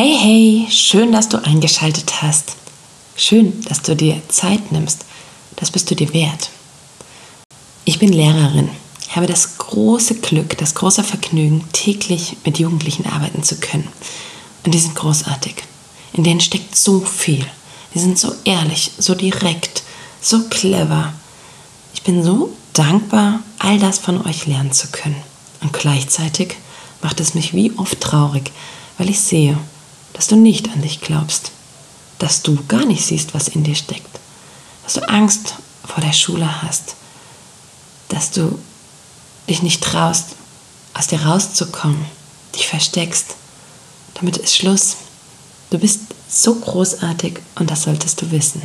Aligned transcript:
Hey, 0.00 0.16
hey, 0.16 0.66
schön, 0.70 1.10
dass 1.10 1.28
du 1.28 1.44
eingeschaltet 1.44 2.22
hast. 2.22 2.52
Schön, 3.16 3.64
dass 3.64 3.82
du 3.82 3.96
dir 3.96 4.22
Zeit 4.28 4.70
nimmst. 4.70 5.04
Das 5.56 5.72
bist 5.72 5.90
du 5.90 5.96
dir 5.96 6.14
wert. 6.14 6.50
Ich 7.84 7.98
bin 7.98 8.12
Lehrerin, 8.12 8.70
habe 9.08 9.26
das 9.26 9.58
große 9.58 10.20
Glück, 10.20 10.56
das 10.56 10.76
große 10.76 11.02
Vergnügen, 11.02 11.64
täglich 11.72 12.36
mit 12.44 12.60
Jugendlichen 12.60 13.06
arbeiten 13.06 13.42
zu 13.42 13.56
können. 13.56 13.88
Und 14.64 14.72
die 14.72 14.78
sind 14.78 14.94
großartig. 14.94 15.56
In 16.12 16.22
denen 16.22 16.40
steckt 16.40 16.76
so 16.76 17.00
viel. 17.00 17.44
Die 17.92 17.98
sind 17.98 18.20
so 18.20 18.32
ehrlich, 18.44 18.92
so 18.98 19.16
direkt, 19.16 19.82
so 20.20 20.44
clever. 20.48 21.12
Ich 21.92 22.04
bin 22.04 22.22
so 22.22 22.54
dankbar, 22.72 23.40
all 23.58 23.80
das 23.80 23.98
von 23.98 24.24
euch 24.24 24.46
lernen 24.46 24.70
zu 24.70 24.86
können. 24.92 25.20
Und 25.60 25.72
gleichzeitig 25.72 26.54
macht 27.02 27.18
es 27.18 27.34
mich 27.34 27.52
wie 27.52 27.72
oft 27.76 28.00
traurig, 28.00 28.52
weil 28.96 29.10
ich 29.10 29.18
sehe, 29.18 29.58
dass 30.18 30.26
du 30.26 30.34
nicht 30.34 30.68
an 30.70 30.82
dich 30.82 31.00
glaubst, 31.00 31.52
dass 32.18 32.42
du 32.42 32.58
gar 32.66 32.84
nicht 32.84 33.04
siehst, 33.04 33.34
was 33.34 33.46
in 33.46 33.62
dir 33.62 33.76
steckt, 33.76 34.18
dass 34.82 34.94
du 34.94 35.08
Angst 35.08 35.54
vor 35.86 36.02
der 36.02 36.12
Schule 36.12 36.60
hast, 36.60 36.96
dass 38.08 38.32
du 38.32 38.58
dich 39.48 39.62
nicht 39.62 39.80
traust, 39.80 40.30
aus 40.92 41.06
dir 41.06 41.24
rauszukommen, 41.24 42.04
dich 42.56 42.66
versteckst. 42.66 43.36
Damit 44.14 44.38
ist 44.38 44.56
Schluss. 44.56 44.96
Du 45.70 45.78
bist 45.78 46.00
so 46.28 46.56
großartig 46.56 47.38
und 47.54 47.70
das 47.70 47.84
solltest 47.84 48.20
du 48.20 48.32
wissen. 48.32 48.60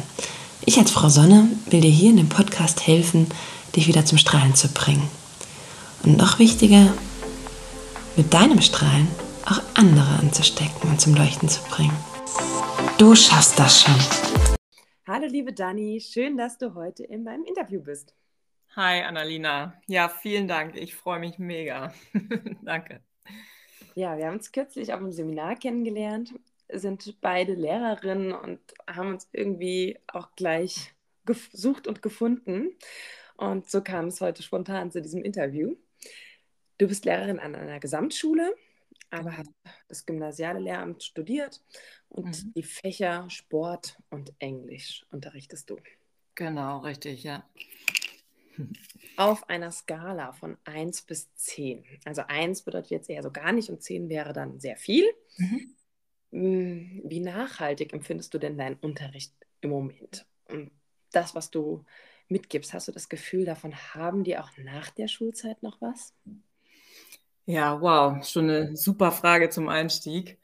Ich 0.65 0.79
als 0.79 0.89
Frau 0.89 1.09
Sonne 1.09 1.49
will 1.67 1.81
dir 1.81 1.91
hier 1.91 2.09
in 2.09 2.17
dem 2.17 2.29
Podcast 2.29 2.87
helfen, 2.87 3.27
dich 3.75 3.85
wieder 3.85 4.07
zum 4.07 4.17
Strahlen 4.17 4.55
zu 4.55 4.69
bringen. 4.69 5.07
Und 6.01 6.17
noch 6.17 6.39
wichtiger, 6.39 6.91
mit 8.15 8.33
deinem 8.33 8.63
Strahlen 8.63 9.07
auch 9.45 9.61
andere 9.75 10.19
anzustecken 10.19 10.89
und 10.89 11.01
zum 11.01 11.15
Leuchten 11.15 11.49
zu 11.49 11.61
bringen. 11.69 11.97
Du 12.97 13.15
schaffst 13.15 13.59
das 13.59 13.81
schon. 13.81 13.95
Hallo 15.05 15.27
liebe 15.27 15.51
Dani, 15.51 15.99
schön, 15.99 16.37
dass 16.37 16.57
du 16.57 16.75
heute 16.75 17.03
in 17.03 17.23
meinem 17.23 17.43
Interview 17.43 17.81
bist. 17.81 18.15
Hi 18.75 19.01
Annalina. 19.01 19.81
Ja, 19.87 20.07
vielen 20.09 20.47
Dank. 20.47 20.75
Ich 20.77 20.95
freue 20.95 21.19
mich 21.19 21.37
mega. 21.39 21.93
Danke. 22.61 23.01
Ja, 23.95 24.17
wir 24.17 24.27
haben 24.27 24.35
uns 24.35 24.51
kürzlich 24.51 24.93
auf 24.93 24.99
einem 24.99 25.11
Seminar 25.11 25.55
kennengelernt, 25.55 26.33
sind 26.71 27.21
beide 27.21 27.53
Lehrerinnen 27.53 28.31
und 28.31 28.59
haben 28.87 29.09
uns 29.09 29.27
irgendwie 29.31 29.99
auch 30.07 30.35
gleich 30.35 30.93
gesucht 31.25 31.87
und 31.87 32.01
gefunden. 32.01 32.71
Und 33.35 33.69
so 33.69 33.81
kam 33.81 34.07
es 34.07 34.21
heute 34.21 34.41
spontan 34.41 34.89
zu 34.89 35.01
diesem 35.01 35.21
Interview. 35.21 35.75
Du 36.77 36.87
bist 36.87 37.05
Lehrerin 37.05 37.39
an 37.39 37.55
einer 37.55 37.79
Gesamtschule 37.79 38.55
aber 39.13 39.37
hast 39.37 39.51
das 39.87 40.05
gymnasiale 40.05 40.59
Lehramt 40.59 41.03
studiert 41.03 41.61
und 42.09 42.43
mhm. 42.43 42.53
die 42.55 42.63
Fächer 42.63 43.29
Sport 43.29 43.97
und 44.09 44.33
Englisch 44.39 45.05
unterrichtest 45.11 45.69
du. 45.69 45.77
Genau, 46.35 46.79
richtig, 46.79 47.23
ja. 47.23 47.47
Auf 49.17 49.49
einer 49.49 49.71
Skala 49.71 50.33
von 50.33 50.57
1 50.63 51.03
bis 51.03 51.33
10. 51.35 51.83
Also 52.05 52.23
1 52.27 52.63
bedeutet 52.63 52.91
jetzt 52.91 53.09
eher 53.09 53.23
so 53.23 53.31
gar 53.31 53.51
nicht 53.51 53.69
und 53.69 53.81
10 53.81 54.09
wäre 54.09 54.33
dann 54.33 54.59
sehr 54.59 54.77
viel. 54.77 55.05
Mhm. 55.37 55.75
Hm, 56.31 57.01
wie 57.05 57.19
nachhaltig 57.19 57.93
empfindest 57.93 58.33
du 58.33 58.39
denn 58.39 58.57
deinen 58.57 58.77
Unterricht 58.77 59.33
im 59.61 59.69
Moment? 59.69 60.25
Und 60.45 60.71
das, 61.11 61.35
was 61.35 61.51
du 61.51 61.85
mitgibst, 62.27 62.73
hast 62.73 62.87
du 62.87 62.91
das 62.91 63.09
Gefühl, 63.09 63.45
davon 63.45 63.75
haben 63.93 64.23
die 64.23 64.37
auch 64.37 64.49
nach 64.57 64.89
der 64.89 65.07
Schulzeit 65.07 65.61
noch 65.61 65.79
was? 65.81 66.13
Ja, 67.45 67.81
wow, 67.81 68.25
schon 68.25 68.49
eine 68.49 68.77
super 68.77 69.11
Frage 69.11 69.49
zum 69.49 69.67
Einstieg. 69.67 70.39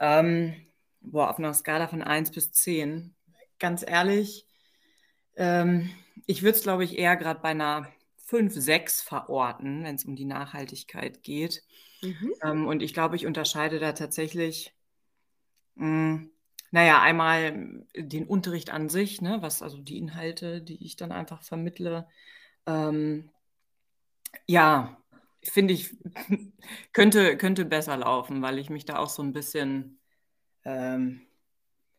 Ähm, 0.00 0.54
boah, 1.00 1.30
auf 1.30 1.38
einer 1.38 1.52
Skala 1.52 1.86
von 1.86 2.02
1 2.02 2.30
bis 2.30 2.50
10. 2.52 3.14
Ganz 3.58 3.84
ehrlich, 3.86 4.46
ähm, 5.36 5.90
ich 6.26 6.42
würde 6.42 6.56
es, 6.56 6.62
glaube 6.62 6.84
ich, 6.84 6.98
eher 6.98 7.16
gerade 7.16 7.40
bei 7.40 7.50
einer 7.50 7.88
5, 8.16 8.54
6 8.54 9.02
verorten, 9.02 9.84
wenn 9.84 9.96
es 9.96 10.04
um 10.06 10.16
die 10.16 10.24
Nachhaltigkeit 10.24 11.22
geht. 11.22 11.62
Mhm. 12.02 12.34
Ähm, 12.42 12.66
und 12.66 12.82
ich 12.82 12.94
glaube, 12.94 13.16
ich 13.16 13.26
unterscheide 13.26 13.78
da 13.78 13.92
tatsächlich, 13.92 14.74
mh, 15.74 15.84
hm, 15.84 16.30
naja, 16.70 17.00
einmal 17.02 17.84
den 17.94 18.26
Unterricht 18.26 18.70
an 18.70 18.88
sich, 18.88 19.20
ne, 19.20 19.38
was 19.42 19.62
also 19.62 19.78
die 19.78 19.98
Inhalte, 19.98 20.60
die 20.60 20.84
ich 20.84 20.96
dann 20.96 21.12
einfach 21.12 21.42
vermittle. 21.42 22.08
Ähm, 22.66 23.30
ja, 24.46 24.96
finde 25.50 25.74
ich, 25.74 25.96
könnte, 26.92 27.36
könnte 27.36 27.64
besser 27.64 27.96
laufen, 27.96 28.42
weil 28.42 28.58
ich 28.58 28.70
mich 28.70 28.84
da 28.84 28.96
auch 28.96 29.08
so 29.08 29.22
ein 29.22 29.32
bisschen 29.32 29.98
ähm, 30.64 31.22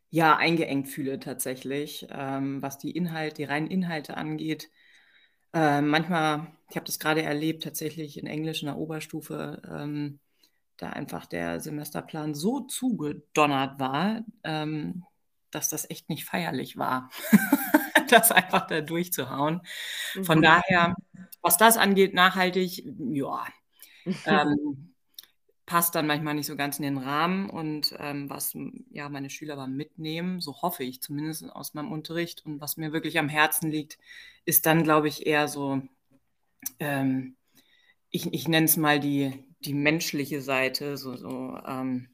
ja, 0.10 0.38
eingeengt 0.38 0.88
fühle 0.88 1.20
tatsächlich, 1.20 2.08
ähm, 2.10 2.62
was 2.62 2.78
die 2.78 2.92
Inhalte, 2.92 3.36
die 3.36 3.44
reinen 3.44 3.68
Inhalte 3.68 4.18
angeht. 4.18 4.70
Ähm, 5.54 5.90
manchmal, 5.90 6.48
ich 6.70 6.76
habe 6.76 6.86
das 6.86 7.00
gerade 7.00 7.22
erlebt, 7.22 7.64
tatsächlich 7.64 8.18
in 8.18 8.28
Englisch 8.28 8.62
in 8.62 8.68
der 8.68 8.78
Oberstufe, 8.78 9.62
ähm, 9.70 10.20
da 10.78 10.90
einfach 10.90 11.26
der 11.26 11.60
Semesterplan 11.60 12.34
so 12.34 12.62
zugedonnert 12.62 13.80
war, 13.80 14.22
ähm, 14.44 15.04
dass 15.52 15.70
das 15.70 15.90
echt 15.90 16.10
nicht 16.10 16.26
feierlich 16.26 16.78
war, 16.78 17.10
das 18.10 18.32
einfach 18.32 18.68
da 18.68 18.82
durchzuhauen. 18.82 19.62
Von 20.24 20.40
mhm. 20.40 20.44
daher 20.44 20.96
was 21.46 21.58
das 21.58 21.78
angeht, 21.78 22.16
nachhaltig, 22.16 22.84
ja, 23.12 23.46
ähm, 24.26 24.94
passt 25.68 25.94
dann 25.94 26.08
manchmal 26.08 26.34
nicht 26.34 26.48
so 26.48 26.56
ganz 26.56 26.80
in 26.80 26.84
den 26.84 26.98
Rahmen. 26.98 27.52
Und 27.52 27.96
ähm, 28.00 28.32
was 28.32 28.58
ja 28.90 29.10
meine 29.10 29.30
Schüler 29.30 29.54
aber 29.54 29.68
mitnehmen, 29.68 30.42
so 30.42 30.64
hoffe 30.64 30.84
ich 30.84 31.04
zumindest 31.04 31.48
aus 31.52 31.76
meinem 31.76 31.92
Unterricht 31.92 32.44
und 32.48 32.62
was 32.62 32.78
mir 32.78 32.94
wirklich 32.94 33.20
am 33.20 33.30
Herzen 33.30 33.70
liegt, 33.70 34.00
ist 34.46 34.66
dann, 34.66 34.84
glaube 34.84 35.08
ich, 35.08 35.28
eher 35.28 35.48
so, 35.48 35.84
ähm, 36.80 37.36
ich, 38.10 38.34
ich 38.34 38.48
nenne 38.48 38.66
es 38.66 38.76
mal 38.76 39.00
die, 39.00 39.46
die 39.60 39.76
menschliche 39.76 40.42
Seite, 40.42 40.98
so, 40.98 41.16
so 41.16 41.60
ähm, 41.64 42.10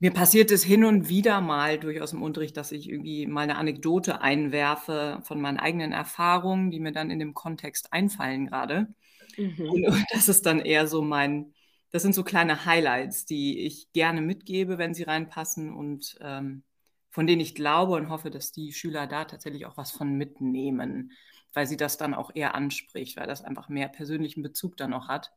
mir 0.00 0.12
passiert 0.12 0.50
es 0.50 0.64
hin 0.64 0.84
und 0.84 1.10
wieder 1.10 1.42
mal 1.42 1.78
durchaus 1.78 2.14
im 2.14 2.22
Unterricht, 2.22 2.56
dass 2.56 2.72
ich 2.72 2.88
irgendwie 2.88 3.26
mal 3.26 3.42
eine 3.42 3.56
Anekdote 3.56 4.22
einwerfe 4.22 5.20
von 5.24 5.40
meinen 5.40 5.58
eigenen 5.58 5.92
Erfahrungen, 5.92 6.70
die 6.70 6.80
mir 6.80 6.92
dann 6.92 7.10
in 7.10 7.18
dem 7.18 7.34
Kontext 7.34 7.92
einfallen 7.92 8.46
gerade. 8.46 8.88
Mhm. 9.36 9.70
Und 9.70 10.04
das 10.12 10.30
ist 10.30 10.46
dann 10.46 10.60
eher 10.60 10.86
so 10.86 11.02
mein, 11.02 11.52
das 11.90 12.00
sind 12.00 12.14
so 12.14 12.24
kleine 12.24 12.64
Highlights, 12.64 13.26
die 13.26 13.60
ich 13.60 13.92
gerne 13.92 14.22
mitgebe, 14.22 14.78
wenn 14.78 14.94
sie 14.94 15.02
reinpassen 15.02 15.70
und 15.70 16.16
ähm, 16.22 16.62
von 17.10 17.26
denen 17.26 17.42
ich 17.42 17.54
glaube 17.54 17.92
und 17.92 18.08
hoffe, 18.08 18.30
dass 18.30 18.52
die 18.52 18.72
Schüler 18.72 19.06
da 19.06 19.26
tatsächlich 19.26 19.66
auch 19.66 19.76
was 19.76 19.90
von 19.90 20.14
mitnehmen, 20.14 21.12
weil 21.52 21.66
sie 21.66 21.76
das 21.76 21.98
dann 21.98 22.14
auch 22.14 22.30
eher 22.34 22.54
anspricht, 22.54 23.18
weil 23.18 23.26
das 23.26 23.42
einfach 23.42 23.68
mehr 23.68 23.88
persönlichen 23.88 24.42
Bezug 24.42 24.78
dann 24.78 24.94
auch 24.94 25.08
hat. 25.08 25.30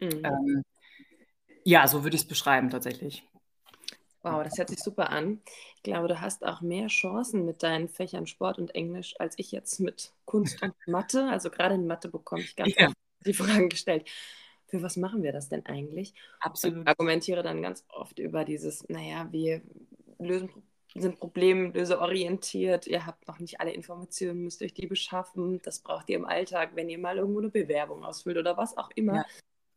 Mhm. 0.00 0.24
Ähm, 0.24 0.62
ja, 1.64 1.86
so 1.86 2.02
würde 2.02 2.16
ich 2.16 2.22
es 2.22 2.28
beschreiben 2.28 2.70
tatsächlich. 2.70 3.24
Wow, 4.22 4.44
das 4.44 4.58
hört 4.58 4.68
sich 4.68 4.80
super 4.80 5.10
an. 5.10 5.40
Ich 5.76 5.82
glaube, 5.82 6.08
du 6.08 6.20
hast 6.20 6.44
auch 6.44 6.60
mehr 6.60 6.88
Chancen 6.88 7.46
mit 7.46 7.62
deinen 7.62 7.88
Fächern 7.88 8.26
Sport 8.26 8.58
und 8.58 8.74
Englisch 8.74 9.14
als 9.18 9.34
ich 9.38 9.50
jetzt 9.50 9.80
mit 9.80 10.12
Kunst 10.26 10.62
und 10.62 10.74
Mathe. 10.86 11.26
Also 11.30 11.50
gerade 11.50 11.74
in 11.74 11.86
Mathe 11.86 12.08
bekomme 12.08 12.42
ich 12.42 12.54
ganz 12.54 12.74
ja. 12.76 12.88
oft 12.88 12.96
die 13.24 13.32
Fragen 13.32 13.70
gestellt. 13.70 14.08
Für 14.66 14.82
was 14.82 14.96
machen 14.96 15.22
wir 15.22 15.32
das 15.32 15.48
denn 15.48 15.64
eigentlich? 15.64 16.14
Absolut. 16.40 16.82
Ich 16.82 16.88
argumentiere 16.88 17.42
dann 17.42 17.62
ganz 17.62 17.84
oft 17.88 18.18
über 18.18 18.44
dieses, 18.44 18.86
naja, 18.88 19.26
wir 19.30 19.62
lösen, 20.18 20.50
sind 20.94 21.18
problemlöseorientiert, 21.18 22.86
ihr 22.86 23.06
habt 23.06 23.26
noch 23.26 23.38
nicht 23.38 23.60
alle 23.60 23.72
Informationen, 23.72 24.44
müsst 24.44 24.62
euch 24.62 24.74
die 24.74 24.86
beschaffen. 24.86 25.60
Das 25.62 25.80
braucht 25.80 26.10
ihr 26.10 26.16
im 26.16 26.26
Alltag, 26.26 26.72
wenn 26.74 26.90
ihr 26.90 26.98
mal 26.98 27.16
irgendwo 27.16 27.40
eine 27.40 27.48
Bewerbung 27.48 28.04
ausfüllt 28.04 28.36
oder 28.36 28.56
was 28.56 28.76
auch 28.76 28.90
immer. 28.94 29.16
Ja. 29.16 29.24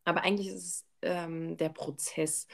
Aber 0.06 0.24
eigentlich 0.24 0.50
ist 0.50 0.56
es 0.56 0.86
ähm, 1.02 1.56
der 1.58 1.70
Prozess, 1.70 2.48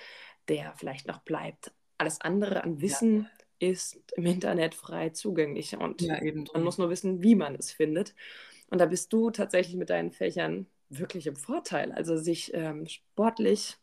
der 0.48 0.74
vielleicht 0.78 1.08
noch 1.08 1.20
bleibt 1.20 1.72
alles 2.00 2.22
andere 2.22 2.64
an 2.64 2.82
Wissen 2.82 3.30
ja. 3.60 3.70
ist 3.70 4.00
im 4.16 4.26
Internet 4.26 4.76
frei 4.76 5.10
zugänglich 5.10 5.78
und 5.78 6.02
ja, 6.02 6.20
man 6.54 6.64
muss 6.64 6.78
nur 6.78 6.90
wissen, 6.90 7.22
wie 7.22 7.36
man 7.36 7.56
es 7.56 7.72
findet. 7.72 8.16
Und 8.70 8.80
da 8.80 8.86
bist 8.86 9.12
du 9.14 9.32
tatsächlich 9.32 9.76
mit 9.76 9.90
deinen 9.90 10.12
Fächern 10.12 10.68
wirklich 10.90 11.28
im 11.28 11.36
Vorteil. 11.36 11.92
Also 11.92 12.18
sich 12.18 12.54
ähm, 12.54 12.88
sportlich 12.88 13.78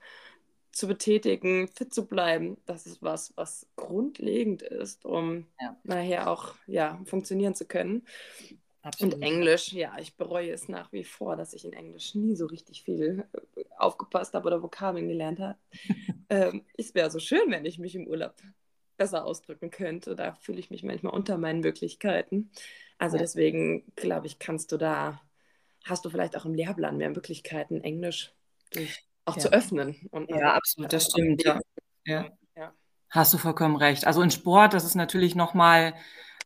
zu 0.73 0.87
betätigen, 0.87 1.69
fit 1.69 1.93
zu 1.93 2.07
bleiben, 2.07 2.59
das 2.67 2.87
ist 2.87 3.03
was, 3.03 3.33
was 3.37 3.67
grundlegend 3.77 4.63
ist, 4.63 5.05
um 5.05 5.47
ja. 5.61 5.77
nachher 5.85 6.31
auch 6.31 6.55
ja, 6.67 7.01
funktionieren 7.07 7.55
zu 7.55 7.65
können. 7.65 8.07
Absolut. 8.87 9.15
Und 9.15 9.23
Englisch, 9.23 9.73
ja, 9.73 9.97
ich 9.99 10.17
bereue 10.17 10.53
es 10.53 10.69
nach 10.69 10.93
wie 10.93 11.03
vor, 11.03 11.35
dass 11.35 11.55
ich 11.55 11.65
in 11.65 11.73
Englisch 11.73 12.15
nie 12.15 12.37
so 12.37 12.47
richtig 12.47 12.85
viel 12.85 13.25
äh, 13.57 13.65
aufgepasst 13.79 14.33
habe 14.35 14.47
oder 14.47 14.63
Vokabeln 14.63 15.09
gelernt 15.09 15.41
habe. 15.41 15.59
ähm, 16.31 16.65
es 16.79 16.95
wäre 16.95 17.11
so 17.11 17.19
schön, 17.19 17.51
wenn 17.51 17.65
ich 17.65 17.81
mich 17.81 17.97
im 17.97 18.07
Urlaub 18.07 18.35
besser 18.97 19.25
ausdrücken 19.25 19.73
könnte. 19.73 20.15
Da 20.15 20.37
fühle 20.37 20.61
ich 20.61 20.71
mich 20.71 20.85
manchmal 20.85 21.15
unter 21.15 21.37
meinen 21.37 21.61
Möglichkeiten. 21.61 22.53
Also 22.97 23.17
ja. 23.17 23.23
deswegen 23.23 23.93
glaube 23.97 24.29
ich, 24.29 24.39
kannst 24.39 24.71
du 24.71 24.77
da, 24.77 25.21
hast 25.85 26.05
du 26.05 26.11
vielleicht 26.11 26.37
auch 26.37 26.45
im 26.45 26.55
Lehrplan 26.55 26.97
mehr 26.97 27.11
Möglichkeiten, 27.11 27.81
Englisch 27.81 28.33
auch 29.25 29.35
ja. 29.35 29.43
zu 29.43 29.53
öffnen. 29.53 29.97
Und 30.13 30.31
ja, 30.31 30.55
absolut, 30.55 30.93
das 30.93 31.07
stimmt. 31.07 31.43
Ja. 31.43 31.61
ja. 32.07 32.73
Hast 33.11 33.35
du 33.35 33.39
vollkommen 33.39 33.75
recht. 33.75 34.07
Also 34.07 34.23
in 34.23 34.31
Sport, 34.31 34.75
das 34.75 34.85
ist 34.85 34.95
natürlich 34.95 35.35
nochmal, 35.35 35.95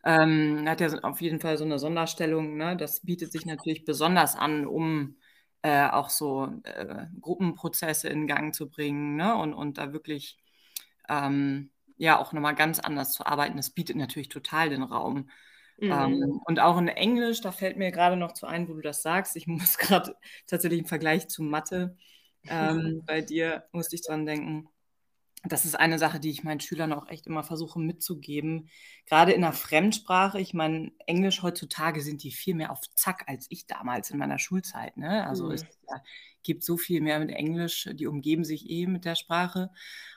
ähm, 0.05 0.64
hat 0.67 0.81
ja 0.81 0.88
auf 1.02 1.20
jeden 1.20 1.41
Fall 1.41 1.56
so 1.58 1.64
eine 1.64 1.79
Sonderstellung. 1.79 2.56
Ne? 2.56 2.76
Das 2.76 3.00
bietet 3.00 3.32
sich 3.32 3.47
natürlich 3.47 3.85
besonders 3.85 4.37
an, 4.37 4.67
um 4.67 5.17
äh, 5.62 5.88
auch 5.88 6.08
so 6.08 6.49
äh, 6.64 7.06
Gruppenprozesse 7.20 8.08
in 8.08 8.26
Gang 8.26 8.55
zu 8.55 8.70
bringen 8.70 9.17
ne? 9.17 9.37
und, 9.37 9.52
und 9.52 9.79
da 9.79 9.93
wirklich 9.93 10.38
ähm, 11.08 11.70
ja 11.97 12.19
auch 12.19 12.32
nochmal 12.32 12.55
ganz 12.55 12.81
anders 12.81 13.12
zu 13.12 13.26
arbeiten. 13.26 13.56
Das 13.56 13.70
bietet 13.70 13.97
natürlich 13.97 14.31
total 14.31 14.70
den 14.70 14.82
Raum. 14.82 15.29
Mhm. 15.79 15.93
Ähm, 15.93 16.41
und 16.47 16.61
auch 16.61 16.79
in 16.79 16.88
Englisch, 16.88 17.41
da 17.43 17.52
fällt 17.52 17.76
mir 17.76 17.91
gerade 17.91 18.17
noch 18.17 18.32
zu 18.32 18.47
ein, 18.47 18.69
wo 18.69 18.75
du 18.75 18.81
das 18.81 19.02
sagst. 19.02 19.37
Ich 19.37 19.47
muss 19.47 19.76
gerade 19.76 20.17
tatsächlich 20.47 20.81
im 20.81 20.87
Vergleich 20.87 21.29
zu 21.29 21.43
Mathe 21.43 21.97
ähm, 22.49 23.02
bei 23.06 23.20
dir, 23.20 23.64
musste 23.73 23.97
ich 23.97 24.02
dran 24.02 24.25
denken 24.25 24.69
das 25.42 25.64
ist 25.64 25.75
eine 25.75 25.98
Sache, 25.98 26.20
die 26.20 26.31
ich 26.31 26.44
meinen 26.44 26.60
Schülern 26.60 26.92
auch 26.92 27.08
echt 27.08 27.26
immer 27.26 27.42
versuche 27.42 27.78
mitzugeben. 27.78 28.69
Gerade 29.06 29.32
in 29.32 29.40
der 29.40 29.52
Fremdsprache, 29.52 30.38
ich 30.38 30.52
meine, 30.52 30.92
Englisch 31.06 31.42
heutzutage 31.42 32.02
sind 32.02 32.22
die 32.22 32.31
viel 32.31 32.54
mehr 32.54 32.70
auf 32.70 32.81
Zack 32.94 33.25
als 33.26 33.46
ich 33.48 33.66
damals 33.66 34.10
in 34.10 34.19
meiner 34.19 34.38
Schulzeit. 34.38 34.96
Ne? 34.98 35.26
Also 35.26 35.46
mhm. 35.46 35.52
es 35.52 35.62
ja, 35.88 36.02
gibt 36.42 36.62
so 36.62 36.76
viel 36.76 37.00
mehr 37.00 37.19
mit 37.19 37.31
Englisch, 37.31 37.88
die 37.94 38.06
umgeben 38.06 38.44
sich 38.44 38.69
eh 38.69 38.87
mit 38.87 39.06
der 39.06 39.14
Sprache. 39.14 39.70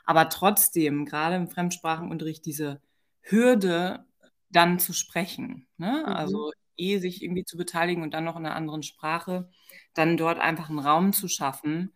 Aber 0.03 0.27
trotzdem, 0.27 1.05
gerade 1.05 1.37
im 1.37 1.47
Fremdsprachenunterricht, 1.47 2.45
diese 2.45 2.81
Hürde, 3.21 4.05
dann 4.49 4.77
zu 4.77 4.91
sprechen. 4.91 5.67
Ne? 5.77 6.03
Mhm. 6.05 6.13
Also 6.13 6.51
eh 6.75 6.97
sich 6.97 7.23
irgendwie 7.23 7.45
zu 7.45 7.55
beteiligen 7.55 8.03
und 8.03 8.13
dann 8.13 8.25
noch 8.25 8.35
in 8.35 8.45
einer 8.45 8.55
anderen 8.55 8.83
Sprache, 8.83 9.49
dann 9.93 10.17
dort 10.17 10.39
einfach 10.39 10.69
einen 10.69 10.79
Raum 10.79 11.13
zu 11.13 11.27
schaffen, 11.29 11.93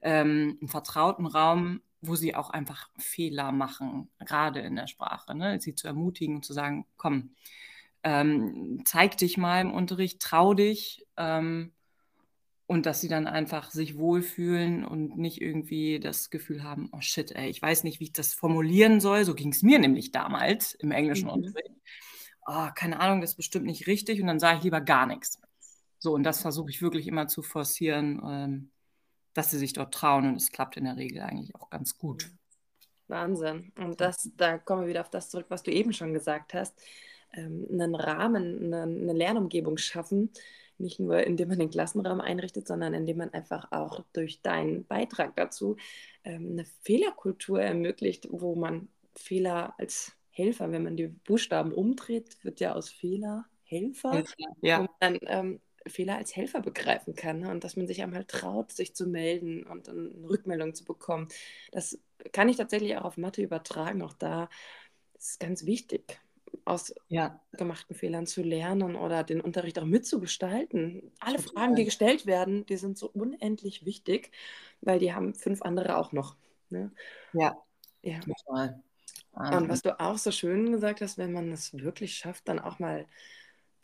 ähm, 0.00 0.58
einen 0.60 0.68
vertrauten 0.68 1.26
Raum, 1.26 1.80
wo 2.00 2.14
sie 2.14 2.34
auch 2.34 2.50
einfach 2.50 2.90
Fehler 2.98 3.52
machen, 3.52 4.10
gerade 4.24 4.60
in 4.60 4.76
der 4.76 4.86
Sprache. 4.86 5.34
Ne? 5.34 5.60
Sie 5.60 5.74
zu 5.74 5.86
ermutigen 5.86 6.36
und 6.36 6.44
zu 6.44 6.52
sagen, 6.52 6.86
komm, 6.96 7.34
ähm, 8.04 8.82
zeig 8.84 9.16
dich 9.16 9.36
mal 9.36 9.60
im 9.60 9.72
Unterricht, 9.72 10.20
trau 10.20 10.54
dich. 10.54 11.06
Ähm, 11.16 11.72
und 12.66 12.84
dass 12.84 13.00
sie 13.00 13.08
dann 13.08 13.26
einfach 13.26 13.70
sich 13.70 13.96
wohlfühlen 13.96 14.84
und 14.84 15.16
nicht 15.16 15.40
irgendwie 15.40 16.00
das 16.00 16.28
Gefühl 16.28 16.62
haben, 16.62 16.90
oh 16.92 17.00
shit, 17.00 17.32
ey, 17.32 17.48
ich 17.48 17.62
weiß 17.62 17.82
nicht, 17.82 17.98
wie 17.98 18.04
ich 18.04 18.12
das 18.12 18.34
formulieren 18.34 19.00
soll. 19.00 19.24
So 19.24 19.34
ging 19.34 19.52
es 19.52 19.62
mir 19.62 19.78
nämlich 19.78 20.12
damals 20.12 20.74
im 20.74 20.90
englischen 20.90 21.28
mhm. 21.28 21.32
Unterricht. 21.32 21.70
Oh, 22.46 22.68
keine 22.74 23.00
Ahnung, 23.00 23.22
das 23.22 23.30
ist 23.30 23.36
bestimmt 23.36 23.64
nicht 23.64 23.86
richtig. 23.86 24.20
Und 24.20 24.26
dann 24.26 24.38
sage 24.38 24.58
ich 24.58 24.64
lieber 24.64 24.82
gar 24.82 25.06
nichts. 25.06 25.40
So, 25.98 26.12
und 26.14 26.24
das 26.24 26.42
versuche 26.42 26.70
ich 26.70 26.82
wirklich 26.82 27.06
immer 27.08 27.26
zu 27.26 27.42
forcieren. 27.42 28.20
Ähm, 28.24 28.70
dass 29.38 29.52
sie 29.52 29.58
sich 29.58 29.72
dort 29.72 29.94
trauen 29.94 30.26
und 30.26 30.36
es 30.36 30.50
klappt 30.50 30.76
in 30.76 30.84
der 30.84 30.96
Regel 30.96 31.22
eigentlich 31.22 31.54
auch 31.54 31.70
ganz 31.70 31.96
gut. 31.96 32.28
Wahnsinn. 33.06 33.72
Und 33.78 34.00
das, 34.00 34.28
da 34.36 34.58
kommen 34.58 34.82
wir 34.82 34.88
wieder 34.88 35.00
auf 35.00 35.10
das 35.10 35.30
zurück, 35.30 35.46
was 35.48 35.62
du 35.62 35.70
eben 35.70 35.92
schon 35.92 36.12
gesagt 36.12 36.54
hast. 36.54 36.76
Ähm, 37.32 37.64
einen 37.70 37.94
Rahmen, 37.94 38.64
eine, 38.64 38.82
eine 38.82 39.12
Lernumgebung 39.12 39.76
schaffen, 39.76 40.32
nicht 40.76 40.98
nur 40.98 41.22
indem 41.24 41.50
man 41.50 41.60
den 41.60 41.70
Klassenraum 41.70 42.20
einrichtet, 42.20 42.66
sondern 42.66 42.94
indem 42.94 43.18
man 43.18 43.32
einfach 43.32 43.70
auch 43.70 44.04
durch 44.12 44.42
deinen 44.42 44.84
Beitrag 44.86 45.36
dazu 45.36 45.76
ähm, 46.24 46.48
eine 46.52 46.64
Fehlerkultur 46.82 47.62
ermöglicht, 47.62 48.26
wo 48.30 48.56
man 48.56 48.88
Fehler 49.14 49.74
als 49.78 50.16
Helfer, 50.30 50.72
wenn 50.72 50.82
man 50.82 50.96
die 50.96 51.06
Buchstaben 51.06 51.72
umdreht, 51.72 52.42
wird 52.42 52.58
ja 52.58 52.74
aus 52.74 52.90
Fehler 52.90 53.46
Helfer, 53.62 54.14
Helfer 54.14 54.34
ja. 54.62 54.78
man 54.78 54.88
dann 54.98 55.18
ähm, 55.26 55.60
Fehler 55.86 56.16
als 56.16 56.34
Helfer 56.34 56.60
begreifen 56.60 57.14
kann 57.14 57.40
ne? 57.40 57.50
und 57.50 57.64
dass 57.64 57.76
man 57.76 57.86
sich 57.86 58.02
einmal 58.02 58.24
traut, 58.24 58.72
sich 58.72 58.94
zu 58.94 59.06
melden 59.06 59.64
und 59.64 59.88
eine 59.88 60.10
Rückmeldung 60.28 60.74
zu 60.74 60.84
bekommen. 60.84 61.28
Das 61.72 61.98
kann 62.32 62.48
ich 62.48 62.56
tatsächlich 62.56 62.96
auch 62.96 63.04
auf 63.04 63.16
Mathe 63.16 63.42
übertragen. 63.42 64.02
Auch 64.02 64.12
da 64.12 64.48
ist 65.18 65.30
es 65.30 65.38
ganz 65.38 65.64
wichtig, 65.64 66.20
aus 66.64 66.94
ja. 67.08 67.40
gemachten 67.52 67.94
Fehlern 67.94 68.26
zu 68.26 68.42
lernen 68.42 68.96
oder 68.96 69.24
den 69.24 69.40
Unterricht 69.40 69.78
auch 69.78 69.84
mitzugestalten. 69.84 71.12
Alle 71.20 71.38
Fragen, 71.38 71.74
die 71.74 71.84
gestellt 71.84 72.26
werden, 72.26 72.66
die 72.66 72.76
sind 72.76 72.98
so 72.98 73.08
unendlich 73.08 73.84
wichtig, 73.84 74.30
weil 74.80 74.98
die 74.98 75.14
haben 75.14 75.34
fünf 75.34 75.62
andere 75.62 75.96
auch 75.96 76.12
noch. 76.12 76.36
Ne? 76.70 76.92
Ja, 77.32 77.56
ja. 78.02 78.20
Total. 78.20 78.82
Und 79.32 79.68
was 79.68 79.82
du 79.82 79.98
auch 80.00 80.18
so 80.18 80.32
schön 80.32 80.72
gesagt 80.72 81.00
hast, 81.00 81.16
wenn 81.16 81.32
man 81.32 81.52
es 81.52 81.72
wirklich 81.74 82.16
schafft, 82.16 82.48
dann 82.48 82.58
auch 82.58 82.78
mal 82.78 83.06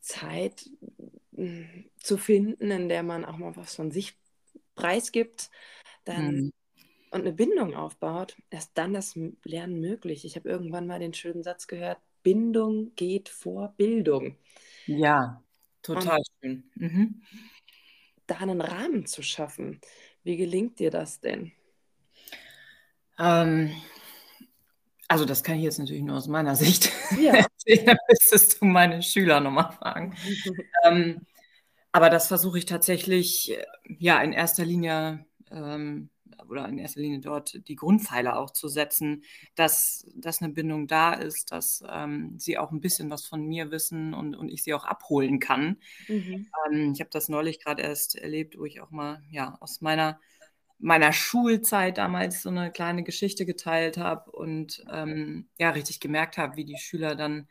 Zeit 0.01 0.69
zu 1.99 2.17
finden, 2.17 2.71
in 2.71 2.89
der 2.89 3.03
man 3.03 3.25
auch 3.25 3.37
mal 3.37 3.57
was 3.57 3.75
von 3.75 3.91
sich 3.91 4.17
preisgibt 4.75 5.51
dann, 6.05 6.35
mhm. 6.35 6.53
und 7.11 7.21
eine 7.21 7.33
Bindung 7.33 7.75
aufbaut, 7.75 8.37
erst 8.51 8.73
dann 8.75 8.93
das 8.93 9.19
Lernen 9.45 9.81
möglich. 9.81 10.25
Ich 10.25 10.37
habe 10.37 10.49
irgendwann 10.49 10.87
mal 10.87 11.01
den 11.01 11.15
schönen 11.15 11.43
Satz 11.43 11.67
gehört, 11.67 11.99
Bindung 12.23 12.95
geht 12.97 13.29
vor 13.29 13.75
Bildung. 13.77 14.37
Ja, 14.87 15.43
total 15.83 16.19
und 16.19 16.27
schön. 16.41 16.71
Mhm. 16.75 17.23
Da 18.27 18.37
einen 18.39 18.61
Rahmen 18.61 19.07
zu 19.07 19.23
schaffen, 19.23 19.81
wie 20.23 20.37
gelingt 20.37 20.79
dir 20.79 20.91
das 20.91 21.21
denn? 21.21 21.53
Ähm, 23.19 23.71
also 25.09 25.25
das 25.25 25.45
kann 25.45 25.59
ich 25.59 25.65
jetzt 25.65 25.79
natürlich 25.79 26.03
nur 26.03 26.17
aus 26.17 26.27
meiner 26.27 26.57
Sicht 26.57 26.91
ja. 27.21 27.45
Da 27.67 27.97
müsstest 28.09 28.61
du 28.61 28.67
meine 28.67 29.03
Schüler 29.03 29.41
nochmal 29.41 29.73
fragen. 29.73 30.15
ähm, 30.85 31.27
aber 31.93 32.11
das 32.11 32.29
versuche 32.29 32.59
ich 32.59 32.67
tatsächlich, 32.67 33.53
äh, 33.53 33.65
ja, 33.99 34.21
in 34.23 34.33
erster 34.33 34.65
Linie 34.65 35.25
ähm, 35.51 36.11
oder 36.49 36.69
in 36.69 36.79
erster 36.79 37.01
Linie 37.01 37.21
dort 37.21 37.67
die 37.69 37.77
Grundpfeiler 37.77 38.39
auch 38.39 38.51
zu 38.51 38.69
setzen, 38.69 39.25
dass, 39.55 40.07
dass 40.15 40.43
eine 40.43 40.53
Bindung 40.53 40.87
da 40.87 41.15
ist, 41.15 41.53
dass 41.53 41.83
ähm, 41.89 42.35
sie 42.39 42.59
auch 42.59 42.71
ein 42.71 42.81
bisschen 42.81 43.11
was 43.11 43.25
von 43.27 43.47
mir 43.47 43.71
wissen 43.71 44.15
und, 44.15 44.35
und 44.35 44.49
ich 44.49 44.63
sie 44.63 44.75
auch 44.75 44.85
abholen 44.85 45.39
kann. 45.39 45.79
Mhm. 46.09 46.49
Ähm, 46.71 46.93
ich 46.93 47.01
habe 47.01 47.11
das 47.11 47.29
neulich 47.29 47.63
gerade 47.63 47.83
erst 47.83 48.17
erlebt, 48.17 48.59
wo 48.59 48.65
ich 48.65 48.81
auch 48.81 48.91
mal 48.91 49.23
ja, 49.31 49.57
aus 49.61 49.81
meiner 49.81 50.21
meiner 50.79 51.13
Schulzeit 51.13 51.99
damals 51.99 52.43
so 52.43 52.51
eine 52.51 52.71
kleine 52.71 53.05
Geschichte 53.05 53.47
geteilt 53.47 53.97
habe 53.97 54.31
und 54.33 54.85
ähm, 54.91 55.49
ja, 55.59 55.71
richtig 55.71 56.01
gemerkt 56.01 56.39
habe, 56.39 56.57
wie 56.57 56.65
die 56.65 56.79
Schüler 56.79 57.15
dann, 57.15 57.49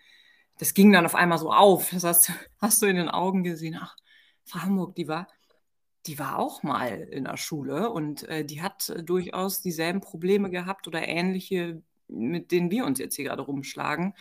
das 0.60 0.74
ging 0.74 0.92
dann 0.92 1.06
auf 1.06 1.16
einmal 1.16 1.38
so 1.38 1.52
auf. 1.52 1.90
Das 1.92 2.04
hast, 2.04 2.32
hast 2.62 2.82
du 2.82 2.86
in 2.88 2.96
den 2.96 3.10
Augen 3.10 3.44
gesehen, 3.44 3.78
ach, 3.82 3.96
Frau 4.46 4.62
Hamburg, 4.62 4.96
die 4.96 5.08
war, 5.08 5.28
die 6.06 6.20
war 6.20 6.38
auch 6.38 6.64
mal 6.64 7.00
in 7.12 7.26
der 7.26 7.38
Schule 7.38 7.90
und 7.90 8.24
äh, 8.24 8.46
die 8.46 8.62
hat 8.62 8.90
äh, 8.90 9.04
durchaus 9.04 9.62
dieselben 9.62 10.02
Probleme 10.02 10.50
gehabt 10.50 10.88
oder 10.88 11.08
ähnliche, 11.08 11.82
mit 12.08 12.52
denen 12.52 12.72
wir 12.72 12.86
uns 12.86 13.00
jetzt 13.00 13.16
hier 13.16 13.26
gerade 13.26 13.42
rumschlagen. 13.42 14.14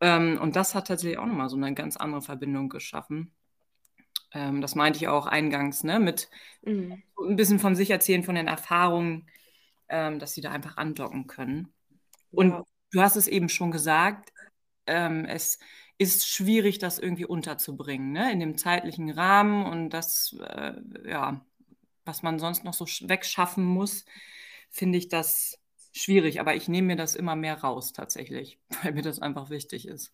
Ähm, 0.00 0.38
und 0.40 0.56
das 0.56 0.74
hat 0.74 0.88
tatsächlich 0.88 1.18
auch 1.18 1.26
nochmal 1.26 1.50
so 1.50 1.56
eine 1.56 1.74
ganz 1.74 1.96
andere 1.96 2.22
Verbindung 2.22 2.68
geschaffen. 2.68 3.32
Ähm, 4.34 4.60
das 4.60 4.74
meinte 4.74 4.98
ich 4.98 5.08
auch 5.08 5.26
eingangs, 5.26 5.84
ne, 5.84 5.98
mit 6.00 6.28
mhm. 6.62 7.02
ein 7.18 7.36
bisschen 7.36 7.60
von 7.60 7.76
sich 7.76 7.90
erzählen, 7.90 8.24
von 8.24 8.34
den 8.34 8.48
Erfahrungen, 8.48 9.28
ähm, 9.88 10.18
dass 10.18 10.34
sie 10.34 10.40
da 10.40 10.50
einfach 10.50 10.76
andocken 10.76 11.26
können. 11.26 11.72
Und 12.30 12.50
ja. 12.50 12.64
du 12.90 13.00
hast 13.00 13.16
es 13.16 13.28
eben 13.28 13.48
schon 13.48 13.70
gesagt, 13.70 14.32
ähm, 14.86 15.24
es 15.24 15.58
ist 15.98 16.28
schwierig, 16.28 16.78
das 16.78 16.98
irgendwie 16.98 17.24
unterzubringen, 17.24 18.12
ne, 18.12 18.32
in 18.32 18.40
dem 18.40 18.58
zeitlichen 18.58 19.10
Rahmen 19.10 19.64
und 19.66 19.90
das, 19.90 20.36
äh, 20.40 20.74
ja, 21.06 21.44
was 22.04 22.22
man 22.22 22.38
sonst 22.38 22.64
noch 22.64 22.74
so 22.74 22.84
wegschaffen 23.08 23.64
muss, 23.64 24.04
finde 24.70 24.98
ich 24.98 25.08
das 25.08 25.58
schwierig. 25.92 26.40
Aber 26.40 26.54
ich 26.54 26.68
nehme 26.68 26.88
mir 26.88 26.96
das 26.96 27.14
immer 27.14 27.36
mehr 27.36 27.60
raus 27.60 27.92
tatsächlich, 27.92 28.58
weil 28.82 28.92
mir 28.92 29.02
das 29.02 29.20
einfach 29.20 29.50
wichtig 29.50 29.86
ist. 29.86 30.12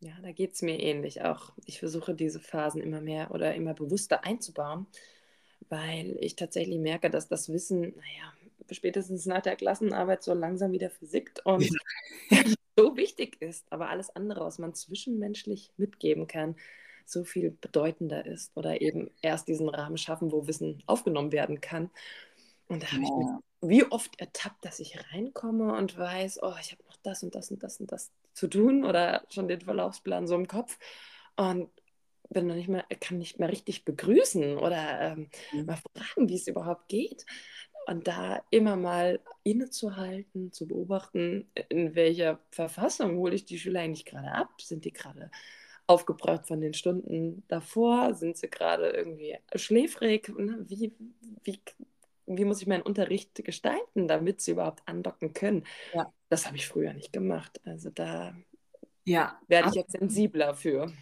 Ja, 0.00 0.12
da 0.22 0.30
geht 0.30 0.54
es 0.54 0.62
mir 0.62 0.78
ähnlich 0.80 1.22
auch. 1.22 1.52
Ich 1.64 1.80
versuche 1.80 2.14
diese 2.14 2.40
Phasen 2.40 2.80
immer 2.80 3.00
mehr 3.00 3.32
oder 3.32 3.54
immer 3.54 3.74
bewusster 3.74 4.24
einzubauen, 4.24 4.86
weil 5.68 6.16
ich 6.20 6.36
tatsächlich 6.36 6.78
merke, 6.78 7.10
dass 7.10 7.28
das 7.28 7.48
Wissen, 7.48 7.80
naja, 7.80 8.32
spätestens 8.70 9.26
nach 9.26 9.42
der 9.42 9.56
Klassenarbeit 9.56 10.22
so 10.22 10.34
langsam 10.34 10.72
wieder 10.72 10.90
versickt 10.90 11.44
und 11.44 11.68
ja. 12.30 12.42
so 12.76 12.96
wichtig 12.96 13.40
ist, 13.40 13.66
aber 13.72 13.88
alles 13.88 14.14
andere, 14.14 14.40
was 14.40 14.58
man 14.58 14.74
zwischenmenschlich 14.74 15.72
mitgeben 15.76 16.28
kann, 16.28 16.54
so 17.04 17.24
viel 17.24 17.50
bedeutender 17.50 18.24
ist 18.24 18.52
oder 18.54 18.80
eben 18.80 19.10
erst 19.22 19.48
diesen 19.48 19.68
Rahmen 19.68 19.96
schaffen, 19.96 20.30
wo 20.30 20.46
Wissen 20.46 20.82
aufgenommen 20.86 21.32
werden 21.32 21.60
kann. 21.60 21.90
Und 22.68 22.82
da 22.82 22.92
habe 22.92 23.02
ich 23.02 23.10
mich 23.10 23.28
wie 23.60 23.84
oft 23.90 24.20
ertappt, 24.20 24.64
dass 24.64 24.78
ich 24.78 24.96
reinkomme 25.12 25.76
und 25.76 25.98
weiß, 25.98 26.42
oh, 26.42 26.54
ich 26.60 26.70
habe 26.70 26.84
noch 26.84 26.96
das 27.02 27.22
und 27.22 27.34
das 27.34 27.50
und 27.50 27.62
das 27.62 27.80
und 27.80 27.90
das 27.90 28.12
zu 28.38 28.48
tun 28.48 28.84
oder 28.84 29.24
schon 29.30 29.48
den 29.48 29.60
Verlaufsplan 29.60 30.26
so 30.26 30.34
im 30.34 30.48
Kopf 30.48 30.78
und 31.36 31.70
bin 32.30 32.46
noch 32.46 32.54
nicht 32.54 32.68
mehr, 32.68 32.84
kann 33.00 33.18
nicht 33.18 33.38
mehr 33.38 33.50
richtig 33.50 33.84
begrüßen 33.84 34.58
oder 34.58 35.00
ähm, 35.00 35.30
mhm. 35.52 35.66
mal 35.66 35.78
fragen, 35.94 36.28
wie 36.28 36.36
es 36.36 36.46
überhaupt 36.46 36.88
geht. 36.88 37.24
Und 37.86 38.06
da 38.06 38.42
immer 38.50 38.76
mal 38.76 39.20
innezuhalten, 39.44 40.52
zu 40.52 40.68
beobachten, 40.68 41.50
in 41.70 41.94
welcher 41.94 42.38
Verfassung 42.50 43.16
hole 43.16 43.34
ich 43.34 43.46
die 43.46 43.58
Schüler 43.58 43.80
eigentlich 43.80 44.04
gerade 44.04 44.30
ab? 44.30 44.60
Sind 44.60 44.84
die 44.84 44.92
gerade 44.92 45.30
aufgebracht 45.86 46.46
von 46.46 46.60
den 46.60 46.74
Stunden 46.74 47.44
davor? 47.48 48.12
Sind 48.12 48.36
sie 48.36 48.50
gerade 48.50 48.90
irgendwie 48.90 49.38
schläfrig? 49.54 50.28
Ne? 50.36 50.66
Wie, 50.68 50.92
wie 51.44 51.62
wie 52.28 52.44
muss 52.44 52.60
ich 52.60 52.68
meinen 52.68 52.82
Unterricht 52.82 53.42
gestalten, 53.42 54.06
damit 54.06 54.40
sie 54.40 54.52
überhaupt 54.52 54.82
andocken 54.86 55.32
können. 55.32 55.64
Ja. 55.94 56.12
Das 56.28 56.46
habe 56.46 56.56
ich 56.56 56.66
früher 56.66 56.92
nicht 56.92 57.12
gemacht. 57.12 57.60
Also 57.64 57.90
da 57.90 58.34
ja. 59.04 59.40
werde 59.48 59.68
ich 59.70 59.74
jetzt 59.74 59.92
sensibler 59.92 60.54
für. 60.54 60.92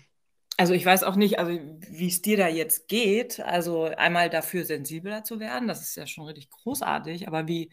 Also 0.56 0.73
ich 0.73 0.87
weiß 0.87 1.02
auch 1.02 1.16
nicht, 1.16 1.38
also 1.38 1.59
wie 1.90 2.09
es 2.09 2.23
dir 2.23 2.37
da 2.37 2.49
jetzt 2.49 2.88
geht. 2.88 3.40
Also 3.40 3.85
einmal 3.85 4.30
dafür 4.30 4.64
sensibler 4.64 5.25
zu 5.25 5.40
werden, 5.40 5.68
das 5.68 5.83
ist 5.83 5.97
ja 5.97 6.06
schon 6.06 6.26
richtig 6.26 6.50
großartig. 6.50 7.28
Aber 7.28 7.47
wie, 7.49 7.71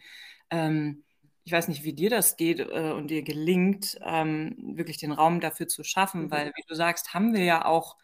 ähm, 0.50 1.04
ich 1.44 1.52
weiß 1.52 1.68
nicht, 1.68 1.84
wie 1.84 1.92
dir 1.92 2.10
das 2.10 2.36
geht 2.36 2.60
äh, 2.60 2.92
und 2.92 3.08
dir 3.08 3.22
gelingt, 3.22 3.98
ähm, 4.02 4.56
wirklich 4.76 4.98
den 4.98 5.12
Raum 5.12 5.40
dafür 5.40 5.68
zu 5.68 5.84
schaffen, 5.84 6.24
mhm. 6.24 6.30
weil 6.30 6.48
wie 6.48 6.64
du 6.66 6.74
sagst, 6.74 7.14
haben 7.14 7.34
wir 7.34 7.44
ja 7.44 7.64
auch, 7.64 7.96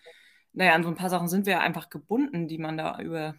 naja, 0.52 0.74
an 0.74 0.82
so 0.82 0.88
ein 0.88 0.94
paar 0.94 1.10
Sachen 1.10 1.28
sind 1.28 1.46
wir 1.46 1.54
ja 1.54 1.60
einfach 1.60 1.90
gebunden, 1.90 2.48
die 2.48 2.58
man 2.58 2.76
da 2.76 2.98
über, 3.00 3.34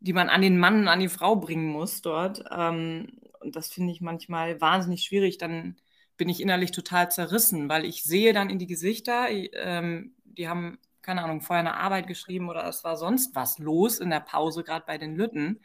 die 0.00 0.12
man 0.12 0.28
an 0.28 0.42
den 0.42 0.58
Mann, 0.58 0.88
an 0.88 1.00
die 1.00 1.08
Frau 1.08 1.36
bringen 1.36 1.66
muss 1.66 2.02
dort. 2.02 2.44
Ähm, 2.50 3.18
und 3.42 3.56
das 3.56 3.70
finde 3.70 3.92
ich 3.92 4.00
manchmal 4.00 4.60
wahnsinnig 4.60 5.02
schwierig. 5.02 5.38
Dann 5.38 5.76
bin 6.16 6.28
ich 6.28 6.40
innerlich 6.40 6.70
total 6.70 7.10
zerrissen, 7.10 7.68
weil 7.68 7.84
ich 7.84 8.02
sehe 8.04 8.32
dann 8.32 8.50
in 8.50 8.58
die 8.58 8.66
Gesichter, 8.66 9.28
ähm, 9.30 10.14
die 10.24 10.48
haben, 10.48 10.78
keine 11.02 11.24
Ahnung, 11.24 11.40
vorher 11.40 11.60
eine 11.60 11.76
Arbeit 11.76 12.06
geschrieben 12.06 12.48
oder 12.48 12.66
es 12.68 12.84
war 12.84 12.96
sonst 12.96 13.34
was 13.34 13.58
los 13.58 13.98
in 13.98 14.10
der 14.10 14.20
Pause, 14.20 14.62
gerade 14.62 14.84
bei 14.86 14.98
den 14.98 15.16
Lütten. 15.16 15.60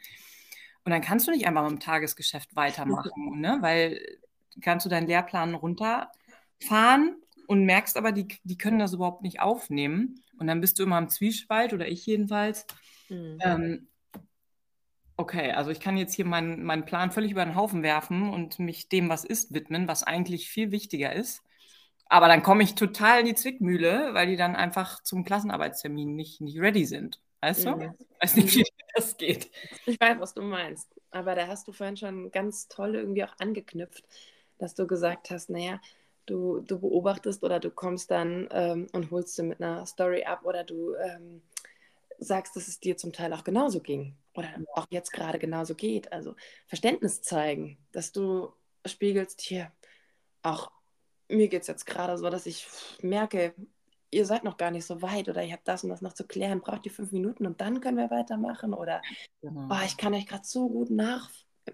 Und 0.84 0.92
dann 0.92 1.02
kannst 1.02 1.26
du 1.26 1.32
nicht 1.32 1.46
einfach 1.46 1.68
im 1.68 1.80
Tagesgeschäft 1.80 2.56
weitermachen, 2.56 3.12
ne? 3.40 3.58
weil 3.60 4.00
kannst 4.60 4.86
du 4.86 4.90
deinen 4.90 5.06
Lehrplan 5.06 5.54
runterfahren 5.54 7.16
und 7.46 7.64
merkst 7.64 7.96
aber, 7.96 8.12
die, 8.12 8.28
die 8.42 8.58
können 8.58 8.78
das 8.78 8.94
überhaupt 8.94 9.22
nicht 9.22 9.40
aufnehmen. 9.40 10.22
Und 10.38 10.46
dann 10.46 10.60
bist 10.60 10.78
du 10.78 10.82
immer 10.82 10.98
im 10.98 11.08
Zwiespalt, 11.08 11.72
oder 11.72 11.88
ich 11.88 12.04
jedenfalls. 12.06 12.66
Mhm. 13.08 13.38
Ähm, 13.42 13.88
okay, 15.18 15.50
also 15.52 15.70
ich 15.70 15.80
kann 15.80 15.96
jetzt 15.98 16.14
hier 16.14 16.24
meinen, 16.24 16.62
meinen 16.62 16.84
Plan 16.84 17.10
völlig 17.10 17.32
über 17.32 17.44
den 17.44 17.56
Haufen 17.56 17.82
werfen 17.82 18.30
und 18.30 18.58
mich 18.58 18.88
dem, 18.88 19.10
was 19.10 19.24
ist, 19.24 19.52
widmen, 19.52 19.88
was 19.88 20.04
eigentlich 20.04 20.48
viel 20.48 20.70
wichtiger 20.70 21.12
ist. 21.12 21.42
Aber 22.06 22.28
dann 22.28 22.42
komme 22.42 22.62
ich 22.62 22.74
total 22.74 23.20
in 23.20 23.26
die 23.26 23.34
Zwickmühle, 23.34 24.14
weil 24.14 24.28
die 24.28 24.36
dann 24.36 24.56
einfach 24.56 25.02
zum 25.02 25.24
Klassenarbeitstermin 25.24 26.14
nicht, 26.14 26.40
nicht 26.40 26.58
ready 26.58 26.86
sind. 26.86 27.20
Weißt 27.42 27.66
du? 27.66 27.72
Mhm. 27.72 27.94
Ich 27.98 28.22
weiß 28.22 28.36
nicht, 28.36 28.56
wie 28.56 28.64
das 28.94 29.16
geht. 29.16 29.50
Ich 29.84 30.00
weiß, 30.00 30.18
was 30.18 30.34
du 30.34 30.42
meinst. 30.42 30.88
Aber 31.10 31.34
da 31.34 31.46
hast 31.48 31.68
du 31.68 31.72
vorhin 31.72 31.96
schon 31.96 32.30
ganz 32.30 32.68
toll 32.68 32.94
irgendwie 32.94 33.24
auch 33.24 33.34
angeknüpft, 33.38 34.04
dass 34.58 34.74
du 34.74 34.86
gesagt 34.86 35.30
hast, 35.30 35.50
naja, 35.50 35.80
du, 36.26 36.60
du 36.60 36.78
beobachtest 36.78 37.42
oder 37.42 37.60
du 37.60 37.70
kommst 37.70 38.10
dann 38.10 38.48
ähm, 38.52 38.86
und 38.92 39.10
holst 39.10 39.38
du 39.38 39.42
mit 39.42 39.60
einer 39.60 39.84
Story 39.86 40.24
ab 40.24 40.44
oder 40.44 40.64
du 40.64 40.94
ähm, 40.94 41.42
sagst, 42.18 42.56
dass 42.56 42.68
es 42.68 42.80
dir 42.80 42.96
zum 42.96 43.12
Teil 43.12 43.32
auch 43.32 43.44
genauso 43.44 43.80
ging 43.80 44.16
oder 44.34 44.48
auch 44.74 44.86
jetzt 44.90 45.12
gerade 45.12 45.38
genauso 45.38 45.74
geht. 45.74 46.12
Also 46.12 46.34
Verständnis 46.66 47.22
zeigen, 47.22 47.78
dass 47.92 48.12
du 48.12 48.52
spiegelst 48.84 49.40
hier 49.40 49.72
auch 50.42 50.70
mir 51.28 51.48
geht 51.48 51.62
es 51.62 51.68
jetzt 51.68 51.86
gerade 51.86 52.16
so, 52.16 52.30
dass 52.30 52.46
ich 52.46 52.66
merke, 53.02 53.54
ihr 54.10 54.24
seid 54.24 54.44
noch 54.44 54.56
gar 54.56 54.70
nicht 54.70 54.86
so 54.86 55.02
weit 55.02 55.28
oder 55.28 55.42
ihr 55.42 55.52
habt 55.52 55.68
das 55.68 55.84
und 55.84 55.90
das 55.90 56.02
noch 56.02 56.14
zu 56.14 56.26
klären, 56.26 56.60
braucht 56.60 56.86
ihr 56.86 56.92
fünf 56.92 57.12
Minuten 57.12 57.46
und 57.46 57.60
dann 57.60 57.80
können 57.80 57.98
wir 57.98 58.10
weitermachen 58.10 58.72
oder 58.72 59.02
genau. 59.42 59.68
oh, 59.70 59.84
ich 59.84 59.96
kann 59.96 60.14
euch 60.14 60.26
gerade 60.26 60.46
so 60.46 60.68
gut 60.68 60.90
nach, 60.90 61.30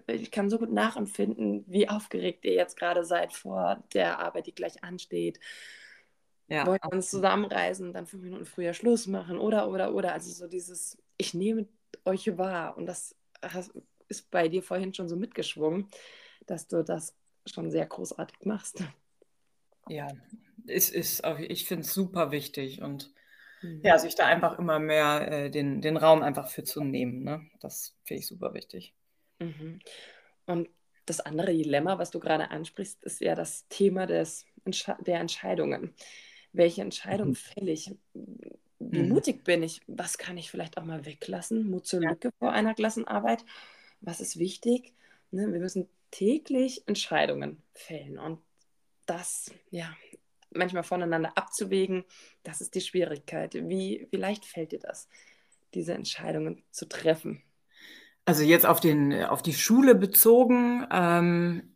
ich 0.07 0.31
kann 0.31 0.49
so 0.49 0.59
gut 0.59 0.71
nachempfinden, 0.71 1.63
wie 1.67 1.87
aufgeregt 1.87 2.43
ihr 2.43 2.53
jetzt 2.53 2.77
gerade 2.77 3.05
seid 3.05 3.33
vor 3.33 3.83
der 3.93 4.19
Arbeit, 4.19 4.47
die 4.47 4.55
gleich 4.55 4.83
ansteht. 4.83 5.39
Ja, 6.47 6.67
Wollen 6.67 6.79
wir 6.83 6.91
uns 6.91 7.09
zusammenreisen, 7.09 7.91
dann 7.91 8.05
fünf 8.05 8.23
Minuten 8.23 8.45
früher 8.45 8.73
Schluss 8.73 9.07
machen 9.07 9.39
oder, 9.39 9.69
oder, 9.69 9.93
oder. 9.93 10.13
Also 10.13 10.31
so 10.31 10.47
dieses, 10.47 10.97
ich 11.17 11.33
nehme 11.33 11.67
euch 12.05 12.37
wahr 12.37 12.77
und 12.77 12.85
das 12.85 13.15
ist 14.07 14.29
bei 14.29 14.47
dir 14.47 14.61
vorhin 14.61 14.93
schon 14.93 15.09
so 15.09 15.15
mitgeschwungen, 15.15 15.87
dass 16.45 16.67
du 16.67 16.83
das 16.83 17.15
schon 17.47 17.71
sehr 17.71 17.85
großartig 17.85 18.45
machst. 18.45 18.83
Ja, 19.89 20.07
es 20.67 20.89
ist, 20.89 21.23
ich 21.39 21.65
finde 21.65 21.83
es 21.83 21.93
super 21.93 22.31
wichtig 22.31 22.81
und 22.81 23.11
mhm. 23.61 23.81
ja, 23.83 23.97
sich 23.97 24.15
da 24.15 24.25
einfach 24.25 24.57
immer 24.59 24.79
mehr 24.79 25.31
äh, 25.31 25.49
den, 25.51 25.81
den 25.81 25.97
Raum 25.97 26.23
einfach 26.23 26.49
für 26.49 26.63
zu 26.63 26.83
nehmen. 26.83 27.23
Ne? 27.23 27.47
Das 27.59 27.95
finde 28.03 28.21
ich 28.21 28.27
super 28.27 28.53
wichtig. 28.53 28.93
Mhm. 29.39 29.79
Und 30.45 30.69
das 31.05 31.19
andere 31.19 31.53
Dilemma, 31.53 31.99
was 31.99 32.11
du 32.11 32.19
gerade 32.19 32.49
ansprichst, 32.49 33.03
ist 33.03 33.21
ja 33.21 33.35
das 33.35 33.67
Thema 33.67 34.07
des, 34.07 34.45
der 35.05 35.19
Entscheidungen. 35.19 35.93
Welche 36.55 36.81
Entscheidung 36.81 37.29
mhm. 37.29 37.35
fälle 37.35 37.71
ich? 37.71 37.91
Wie 38.79 39.01
mhm. 39.01 39.09
mutig 39.09 39.43
bin 39.43 39.63
ich? 39.63 39.81
Was 39.87 40.17
kann 40.17 40.37
ich 40.37 40.49
vielleicht 40.49 40.77
auch 40.77 40.85
mal 40.85 41.05
weglassen? 41.05 41.69
Mut 41.69 41.85
zur 41.85 42.01
Lücke 42.01 42.31
vor 42.39 42.51
einer 42.51 42.73
Klassenarbeit? 42.73 43.43
Was 44.01 44.21
ist 44.21 44.37
wichtig? 44.37 44.93
Ne, 45.31 45.51
wir 45.51 45.59
müssen 45.59 45.89
täglich 46.11 46.87
Entscheidungen 46.87 47.61
fällen. 47.73 48.17
Und 48.17 48.39
das 49.05 49.51
ja 49.69 49.93
manchmal 50.51 50.83
voneinander 50.83 51.33
abzuwägen, 51.35 52.05
das 52.43 52.61
ist 52.61 52.75
die 52.75 52.81
Schwierigkeit. 52.81 53.53
Wie, 53.53 54.07
wie 54.11 54.17
leicht 54.17 54.45
fällt 54.45 54.71
dir 54.71 54.79
das, 54.79 55.09
diese 55.73 55.93
Entscheidungen 55.93 56.63
zu 56.71 56.87
treffen? 56.87 57.43
Also 58.25 58.43
jetzt 58.43 58.65
auf, 58.65 58.79
den, 58.79 59.13
auf 59.25 59.43
die 59.43 59.53
Schule 59.53 59.93
bezogen, 59.93 60.87
ähm, 60.91 61.74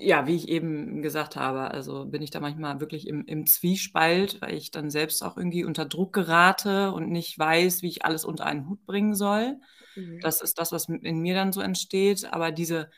ja, 0.00 0.26
wie 0.26 0.36
ich 0.36 0.48
eben 0.48 1.02
gesagt 1.02 1.36
habe, 1.36 1.70
also 1.70 2.06
bin 2.06 2.22
ich 2.22 2.30
da 2.30 2.40
manchmal 2.40 2.80
wirklich 2.80 3.06
im, 3.06 3.24
im 3.26 3.46
Zwiespalt, 3.46 4.40
weil 4.40 4.54
ich 4.54 4.70
dann 4.70 4.90
selbst 4.90 5.22
auch 5.22 5.36
irgendwie 5.36 5.64
unter 5.64 5.84
Druck 5.84 6.12
gerate 6.12 6.92
und 6.92 7.10
nicht 7.10 7.38
weiß, 7.38 7.82
wie 7.82 7.88
ich 7.88 8.04
alles 8.04 8.24
unter 8.24 8.46
einen 8.46 8.68
Hut 8.68 8.84
bringen 8.86 9.14
soll. 9.14 9.58
Mhm. 9.96 10.20
Das 10.20 10.40
ist 10.40 10.58
das, 10.58 10.72
was 10.72 10.88
in 10.88 11.20
mir 11.20 11.34
dann 11.34 11.52
so 11.52 11.60
entsteht. 11.60 12.32
Aber 12.32 12.52
diese 12.52 12.90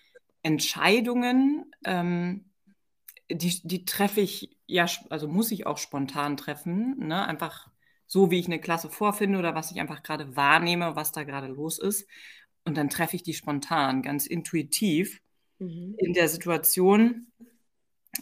Entscheidungen, 0.43 1.73
ähm, 1.85 2.51
die, 3.31 3.61
die 3.63 3.85
treffe 3.85 4.21
ich 4.21 4.57
ja, 4.67 4.87
also 5.11 5.29
muss 5.29 5.51
ich 5.51 5.67
auch 5.67 5.79
spontan 5.79 6.37
treffen, 6.37 6.97
ne? 6.99 7.27
einfach 7.27 7.69
so, 8.07 8.31
wie 8.31 8.39
ich 8.39 8.47
eine 8.47 8.61
Klasse 8.61 8.91
vorfinde 8.91 9.39
oder 9.39 9.55
was 9.55 9.71
ich 9.71 9.81
einfach 9.81 10.03
gerade 10.03 10.37
wahrnehme, 10.37 10.97
was 10.97 11.13
da 11.13 11.25
gerade 11.25 11.47
los 11.49 11.79
ist. 11.79 12.09
Und 12.65 12.77
dann 12.77 12.91
treffe 12.91 13.17
ich 13.17 13.23
die 13.23 13.35
spontan, 13.35 14.03
ganz 14.03 14.27
intuitiv 14.27 15.21
mhm. 15.61 15.95
in 15.99 16.13
der 16.13 16.29
Situation. 16.29 17.29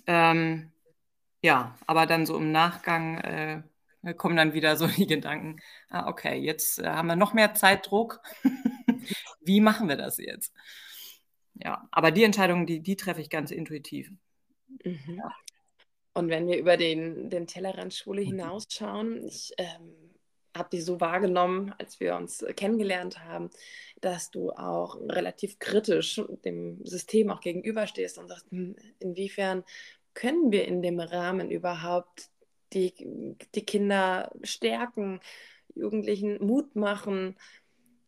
Ähm, 0.07 0.71
ja, 1.43 1.77
aber 1.87 2.07
dann 2.07 2.27
so 2.27 2.37
im 2.37 2.53
Nachgang 2.53 3.19
äh, 3.19 3.63
kommen 4.15 4.37
dann 4.37 4.53
wieder 4.53 4.77
so 4.77 4.87
die 4.99 5.07
Gedanken, 5.07 5.61
ah, 5.89 6.09
okay, 6.09 6.39
jetzt 6.39 6.79
äh, 6.79 6.89
haben 6.89 7.09
wir 7.09 7.17
noch 7.17 7.33
mehr 7.33 7.55
Zeitdruck. 7.55 8.21
Wie 9.41 9.61
machen 9.61 9.89
wir 9.89 9.97
das 9.97 10.19
jetzt? 10.19 10.53
Ja, 11.55 11.89
aber 11.91 12.11
die 12.11 12.25
Entscheidungen, 12.25 12.67
die, 12.67 12.81
die 12.81 12.97
treffe 12.97 13.21
ich 13.21 13.31
ganz 13.31 13.51
intuitiv. 13.51 14.11
Mhm. 14.85 14.99
Ja. 15.17 15.33
Und 16.15 16.29
wenn 16.29 16.47
wir 16.49 16.59
über 16.59 16.77
den, 16.77 17.31
den 17.31 17.47
Tellerrand 17.47 17.95
Schule 17.95 18.23
mhm. 18.23 18.27
hinausschauen, 18.27 19.25
ich 19.25 19.53
ähm, 19.57 20.08
habe 20.59 20.71
dich 20.71 20.85
so 20.85 21.01
wahrgenommen, 21.01 21.75
als 21.79 22.01
wir 22.01 22.17
uns 22.17 22.45
kennengelernt 22.57 23.25
haben, 23.25 23.51
dass 24.01 24.31
du 24.31 24.51
auch 24.51 24.97
relativ 25.09 25.59
kritisch 25.59 26.21
dem 26.45 26.85
System 26.85 27.31
auch 27.31 27.41
gegenüberstehst 27.41 28.19
und 28.19 28.29
sagst, 28.29 28.51
hm, 28.51 28.77
inwiefern 28.99 29.65
können 30.15 30.51
wir 30.51 30.67
in 30.67 30.83
dem 30.83 31.01
Rahmen 31.01 31.51
überhaupt 31.51 32.31
die, 32.73 32.93
die 33.55 33.65
Kinder 33.65 34.33
stärken, 34.43 35.21
Jugendlichen 35.75 36.45
Mut 36.45 36.75
machen 36.75 37.37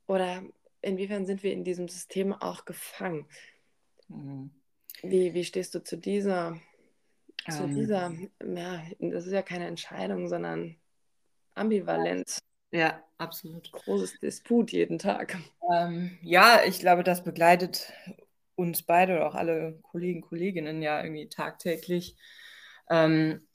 oder 0.06 0.42
inwiefern 0.82 1.26
sind 1.26 1.42
wir 1.42 1.52
in 1.52 1.64
diesem 1.64 1.88
System 1.88 2.32
auch 2.32 2.64
gefangen? 2.64 3.26
Mhm. 4.08 4.50
Wie, 5.02 5.34
wie 5.34 5.44
stehst 5.44 5.74
du 5.74 5.82
zu 5.82 5.96
dieser, 5.96 6.58
zu 7.48 7.64
ähm, 7.64 7.74
dieser, 7.74 8.12
ja, 8.44 8.82
das 8.98 9.26
ist 9.26 9.32
ja 9.32 9.42
keine 9.42 9.66
Entscheidung, 9.66 10.28
sondern 10.28 10.76
Ambivalenz. 11.54 12.38
Ja, 12.72 13.02
absolut. 13.18 13.70
Großes 13.72 14.20
Disput 14.20 14.72
jeden 14.72 14.98
Tag. 14.98 15.38
Ähm, 15.72 16.18
ja, 16.22 16.60
ich 16.66 16.78
glaube, 16.78 17.02
das 17.04 17.24
begleitet 17.24 17.92
uns 18.54 18.82
beide 18.82 19.16
oder 19.16 19.26
auch 19.26 19.34
alle 19.34 19.78
Kollegen, 19.82 20.20
Kolleginnen 20.20 20.82
ja 20.82 21.02
irgendwie 21.02 21.28
tagtäglich. 21.28 22.16
Ähm, 22.88 23.46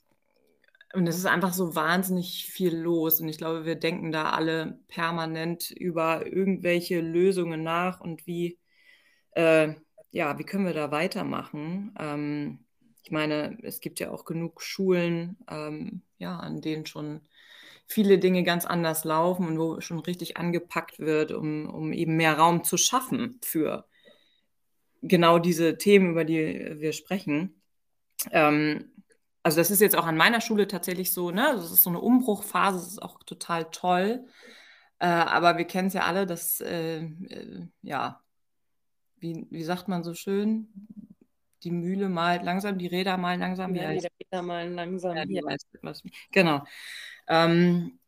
und 0.94 1.06
es 1.06 1.16
ist 1.16 1.26
einfach 1.26 1.52
so 1.52 1.74
wahnsinnig 1.74 2.46
viel 2.50 2.76
los. 2.76 3.20
Und 3.20 3.28
ich 3.28 3.38
glaube, 3.38 3.64
wir 3.64 3.76
denken 3.76 4.12
da 4.12 4.30
alle 4.30 4.78
permanent 4.88 5.70
über 5.70 6.26
irgendwelche 6.26 7.00
Lösungen 7.00 7.62
nach 7.62 8.00
und 8.00 8.26
wie, 8.26 8.58
äh, 9.32 9.74
ja, 10.10 10.38
wie 10.38 10.44
können 10.44 10.66
wir 10.66 10.74
da 10.74 10.90
weitermachen? 10.90 11.94
Ähm, 11.98 12.64
ich 13.02 13.10
meine, 13.10 13.58
es 13.62 13.80
gibt 13.80 14.00
ja 14.00 14.10
auch 14.10 14.24
genug 14.24 14.62
Schulen, 14.62 15.36
ähm, 15.48 16.02
ja, 16.18 16.38
an 16.38 16.60
denen 16.60 16.86
schon 16.86 17.20
viele 17.86 18.18
Dinge 18.18 18.42
ganz 18.42 18.66
anders 18.66 19.04
laufen 19.04 19.46
und 19.46 19.58
wo 19.58 19.80
schon 19.80 20.00
richtig 20.00 20.36
angepackt 20.36 20.98
wird, 20.98 21.32
um, 21.32 21.68
um 21.68 21.92
eben 21.92 22.16
mehr 22.16 22.36
Raum 22.36 22.64
zu 22.64 22.76
schaffen 22.76 23.38
für 23.42 23.86
genau 25.02 25.38
diese 25.38 25.78
Themen, 25.78 26.10
über 26.10 26.24
die 26.24 26.76
wir 26.78 26.92
sprechen. 26.92 27.60
Ähm, 28.32 28.90
also 29.42 29.58
das 29.58 29.70
ist 29.70 29.80
jetzt 29.80 29.96
auch 29.96 30.06
an 30.06 30.16
meiner 30.16 30.40
Schule 30.40 30.66
tatsächlich 30.66 31.12
so, 31.12 31.30
ne? 31.30 31.52
Das 31.54 31.70
ist 31.70 31.84
so 31.84 31.90
eine 31.90 32.00
Umbruchphase, 32.00 32.78
das 32.78 32.88
ist 32.88 33.02
auch 33.02 33.22
total 33.22 33.66
toll. 33.70 34.26
Äh, 34.98 35.06
aber 35.06 35.56
wir 35.58 35.66
kennen 35.66 35.88
es 35.88 35.94
ja 35.94 36.02
alle, 36.02 36.26
dass 36.26 36.60
äh, 36.60 37.02
äh, 37.02 37.66
ja, 37.82 38.20
wie, 39.18 39.46
wie 39.50 39.62
sagt 39.62 39.86
man 39.88 40.02
so 40.02 40.14
schön, 40.14 40.68
die 41.62 41.70
Mühle 41.70 42.08
malt 42.08 42.42
langsam, 42.42 42.78
die 42.78 42.86
Räder 42.86 43.16
malen 43.16 43.40
langsam. 43.40 43.74
Ja, 43.74 43.92
die 43.92 44.06
Räder 44.20 44.42
malen 44.42 44.74
langsam. 44.74 45.16
Ja, 45.16 45.24
ja. 45.28 45.42
Was, 45.82 46.02
genau. 46.32 46.64
Ähm, 47.28 47.98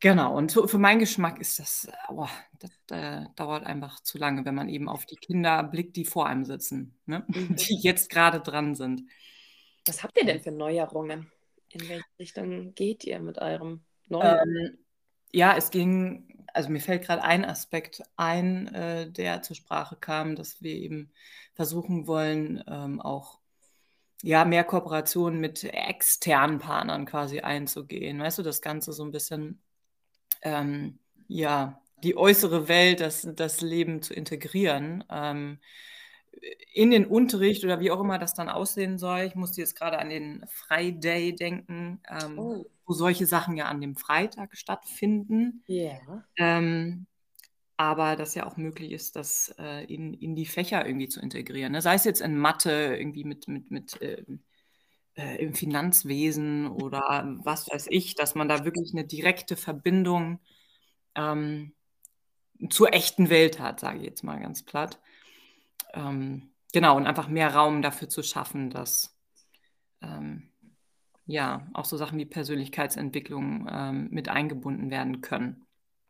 genau, 0.00 0.36
und 0.36 0.50
so, 0.50 0.66
für 0.66 0.78
meinen 0.78 0.98
Geschmack 0.98 1.40
ist 1.40 1.58
das, 1.58 1.88
oh, 2.08 2.28
das 2.58 2.70
äh, 2.90 3.26
dauert 3.36 3.64
einfach 3.64 4.00
zu 4.00 4.18
lange, 4.18 4.44
wenn 4.44 4.54
man 4.54 4.68
eben 4.68 4.88
auf 4.88 5.06
die 5.06 5.16
Kinder 5.16 5.62
blickt, 5.62 5.96
die 5.96 6.04
vor 6.04 6.26
einem 6.26 6.44
sitzen, 6.44 6.98
ne? 7.06 7.24
Mhm. 7.28 7.56
die 7.56 7.78
jetzt 7.82 8.10
gerade 8.10 8.40
dran 8.40 8.74
sind. 8.74 9.02
Was 9.86 10.02
habt 10.02 10.18
ihr 10.18 10.26
denn 10.26 10.40
für 10.40 10.52
Neuerungen? 10.52 11.30
In 11.70 11.88
welche 11.88 12.04
Richtung 12.18 12.74
geht 12.74 13.04
ihr 13.04 13.20
mit 13.20 13.38
eurem 13.38 13.82
neuen? 14.06 14.56
Ähm, 14.56 14.78
ja, 15.32 15.56
es 15.56 15.70
ging, 15.70 16.46
also 16.54 16.70
mir 16.70 16.80
fällt 16.80 17.04
gerade 17.04 17.22
ein 17.22 17.44
Aspekt 17.44 18.02
ein, 18.16 18.68
äh, 18.74 19.10
der 19.10 19.42
zur 19.42 19.56
Sprache 19.56 19.96
kam, 19.96 20.36
dass 20.36 20.62
wir 20.62 20.74
eben 20.74 21.12
versuchen 21.54 22.06
wollen, 22.06 22.62
ähm, 22.66 23.00
auch 23.00 23.38
ja, 24.22 24.44
mehr 24.44 24.64
Kooperationen 24.64 25.40
mit 25.40 25.64
externen 25.64 26.58
Partnern 26.58 27.06
quasi 27.06 27.40
einzugehen. 27.40 28.20
Weißt 28.20 28.38
du, 28.38 28.42
das 28.42 28.62
Ganze 28.62 28.92
so 28.92 29.04
ein 29.04 29.12
bisschen, 29.12 29.60
ähm, 30.42 30.98
ja, 31.28 31.80
die 32.02 32.16
äußere 32.16 32.68
Welt, 32.68 33.00
das, 33.00 33.28
das 33.34 33.60
Leben 33.60 34.02
zu 34.02 34.14
integrieren. 34.14 35.04
Ähm, 35.10 35.58
in 36.72 36.90
den 36.90 37.06
Unterricht 37.06 37.64
oder 37.64 37.80
wie 37.80 37.90
auch 37.90 38.00
immer 38.00 38.18
das 38.18 38.34
dann 38.34 38.48
aussehen 38.48 38.98
soll. 38.98 39.20
Ich 39.20 39.34
musste 39.34 39.60
jetzt 39.60 39.74
gerade 39.74 39.98
an 39.98 40.08
den 40.08 40.44
Friday 40.46 41.34
denken, 41.34 42.00
ähm, 42.08 42.38
oh. 42.38 42.66
wo 42.86 42.92
solche 42.92 43.26
Sachen 43.26 43.56
ja 43.56 43.66
an 43.66 43.80
dem 43.80 43.96
Freitag 43.96 44.56
stattfinden. 44.56 45.62
Ja. 45.66 45.84
Yeah. 45.84 46.24
Ähm, 46.36 47.06
aber 47.78 48.16
dass 48.16 48.34
ja 48.34 48.44
auch 48.44 48.56
möglich 48.56 48.90
ist, 48.90 49.14
das 49.14 49.54
äh, 49.56 49.84
in, 49.84 50.12
in 50.12 50.34
die 50.34 50.46
Fächer 50.46 50.84
irgendwie 50.84 51.08
zu 51.08 51.20
integrieren. 51.20 51.72
Ne? 51.72 51.80
Sei 51.80 51.94
es 51.94 52.04
jetzt 52.04 52.20
in 52.20 52.36
Mathe, 52.36 52.96
irgendwie 52.98 53.22
mit, 53.22 53.46
mit, 53.46 53.70
mit 53.70 54.02
äh, 54.02 54.24
äh, 55.14 55.36
im 55.36 55.54
Finanzwesen 55.54 56.66
oder 56.66 57.36
was 57.44 57.70
weiß 57.70 57.86
ich, 57.90 58.16
dass 58.16 58.34
man 58.34 58.48
da 58.48 58.64
wirklich 58.64 58.92
eine 58.92 59.04
direkte 59.04 59.56
Verbindung 59.56 60.40
ähm, 61.14 61.72
zur 62.68 62.92
echten 62.92 63.30
Welt 63.30 63.60
hat, 63.60 63.78
sage 63.78 63.98
ich 63.98 64.04
jetzt 64.04 64.24
mal 64.24 64.40
ganz 64.40 64.64
platt. 64.64 65.00
Ähm, 65.94 66.50
genau, 66.72 66.96
und 66.96 67.06
einfach 67.06 67.28
mehr 67.28 67.54
Raum 67.54 67.80
dafür 67.80 68.08
zu 68.08 68.24
schaffen, 68.24 68.70
dass 68.70 69.16
ähm, 70.02 70.50
ja 71.26 71.68
auch 71.74 71.84
so 71.84 71.96
Sachen 71.96 72.18
wie 72.18 72.26
Persönlichkeitsentwicklung 72.26 73.68
ähm, 73.70 74.08
mit 74.10 74.28
eingebunden 74.28 74.90
werden 74.90 75.20
können. 75.20 75.64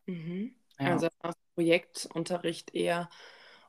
Mhm. 0.07 0.55
Ja. 0.79 0.93
Also 0.93 1.09
Projektunterricht 1.55 2.75
eher 2.75 3.09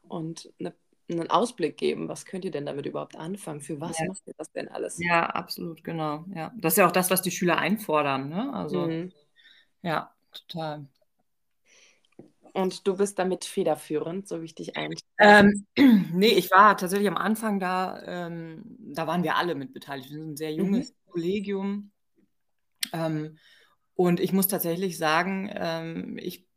und 0.07 0.51
eine, 0.59 0.73
einen 1.09 1.29
Ausblick 1.29 1.77
geben. 1.77 2.07
Was 2.07 2.25
könnt 2.25 2.45
ihr 2.45 2.51
denn 2.51 2.65
damit 2.65 2.85
überhaupt 2.85 3.15
anfangen? 3.15 3.61
Für 3.61 3.79
was 3.81 3.99
ja. 3.99 4.05
macht 4.07 4.21
ihr 4.27 4.33
das 4.37 4.51
denn 4.51 4.67
alles? 4.67 4.99
Ja, 4.99 5.25
absolut, 5.25 5.83
genau. 5.83 6.25
Ja. 6.33 6.53
Das 6.57 6.73
ist 6.73 6.77
ja 6.77 6.87
auch 6.87 6.91
das, 6.91 7.09
was 7.09 7.21
die 7.21 7.31
Schüler 7.31 7.57
einfordern. 7.57 8.29
Ne? 8.29 8.53
Also, 8.53 8.87
mhm. 8.87 9.11
ja, 9.81 10.13
total. 10.31 10.87
Und 12.53 12.87
du 12.87 12.97
bist 12.97 13.19
damit 13.19 13.45
federführend, 13.45 14.27
so 14.27 14.41
wie 14.41 14.45
ich 14.45 14.55
dich 14.55 14.75
einstelle? 14.75 15.03
Ähm, 15.19 15.65
nee, 16.13 16.27
ich 16.27 16.51
war 16.51 16.77
tatsächlich 16.77 17.07
am 17.07 17.17
Anfang 17.17 17.59
da, 17.59 18.01
ähm, 18.05 18.63
da 18.79 19.07
waren 19.07 19.23
wir 19.23 19.35
alle 19.35 19.55
mit 19.55 19.73
beteiligt. 19.73 20.09
Wir 20.09 20.17
sind 20.17 20.31
ein 20.31 20.37
sehr 20.37 20.53
junges 20.53 20.91
mhm. 20.91 21.11
Kollegium. 21.11 21.91
Ähm, 22.93 23.37
und 23.95 24.19
ich 24.19 24.33
muss 24.33 24.47
tatsächlich 24.47 24.97
sagen, 24.97 25.51
ähm, 25.53 26.17
ich 26.17 26.48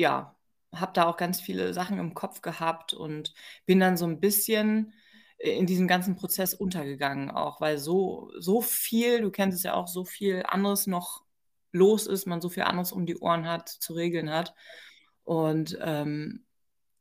ja, 0.00 0.36
habe 0.74 0.92
da 0.94 1.06
auch 1.06 1.16
ganz 1.16 1.40
viele 1.40 1.74
Sachen 1.74 1.98
im 1.98 2.14
Kopf 2.14 2.42
gehabt 2.42 2.94
und 2.94 3.34
bin 3.66 3.80
dann 3.80 3.96
so 3.96 4.06
ein 4.06 4.20
bisschen 4.20 4.92
in 5.38 5.66
diesem 5.66 5.88
ganzen 5.88 6.16
Prozess 6.16 6.54
untergegangen, 6.54 7.30
auch 7.30 7.60
weil 7.60 7.78
so, 7.78 8.30
so 8.38 8.60
viel, 8.60 9.22
du 9.22 9.30
kennst 9.30 9.56
es 9.56 9.64
ja 9.64 9.74
auch, 9.74 9.88
so 9.88 10.04
viel 10.04 10.42
anderes 10.46 10.86
noch 10.86 11.24
los 11.72 12.06
ist, 12.06 12.26
man 12.26 12.40
so 12.40 12.50
viel 12.50 12.64
anderes 12.64 12.92
um 12.92 13.06
die 13.06 13.16
Ohren 13.18 13.46
hat, 13.48 13.68
zu 13.68 13.94
regeln 13.94 14.30
hat. 14.30 14.54
Und 15.24 15.78
ähm, 15.82 16.44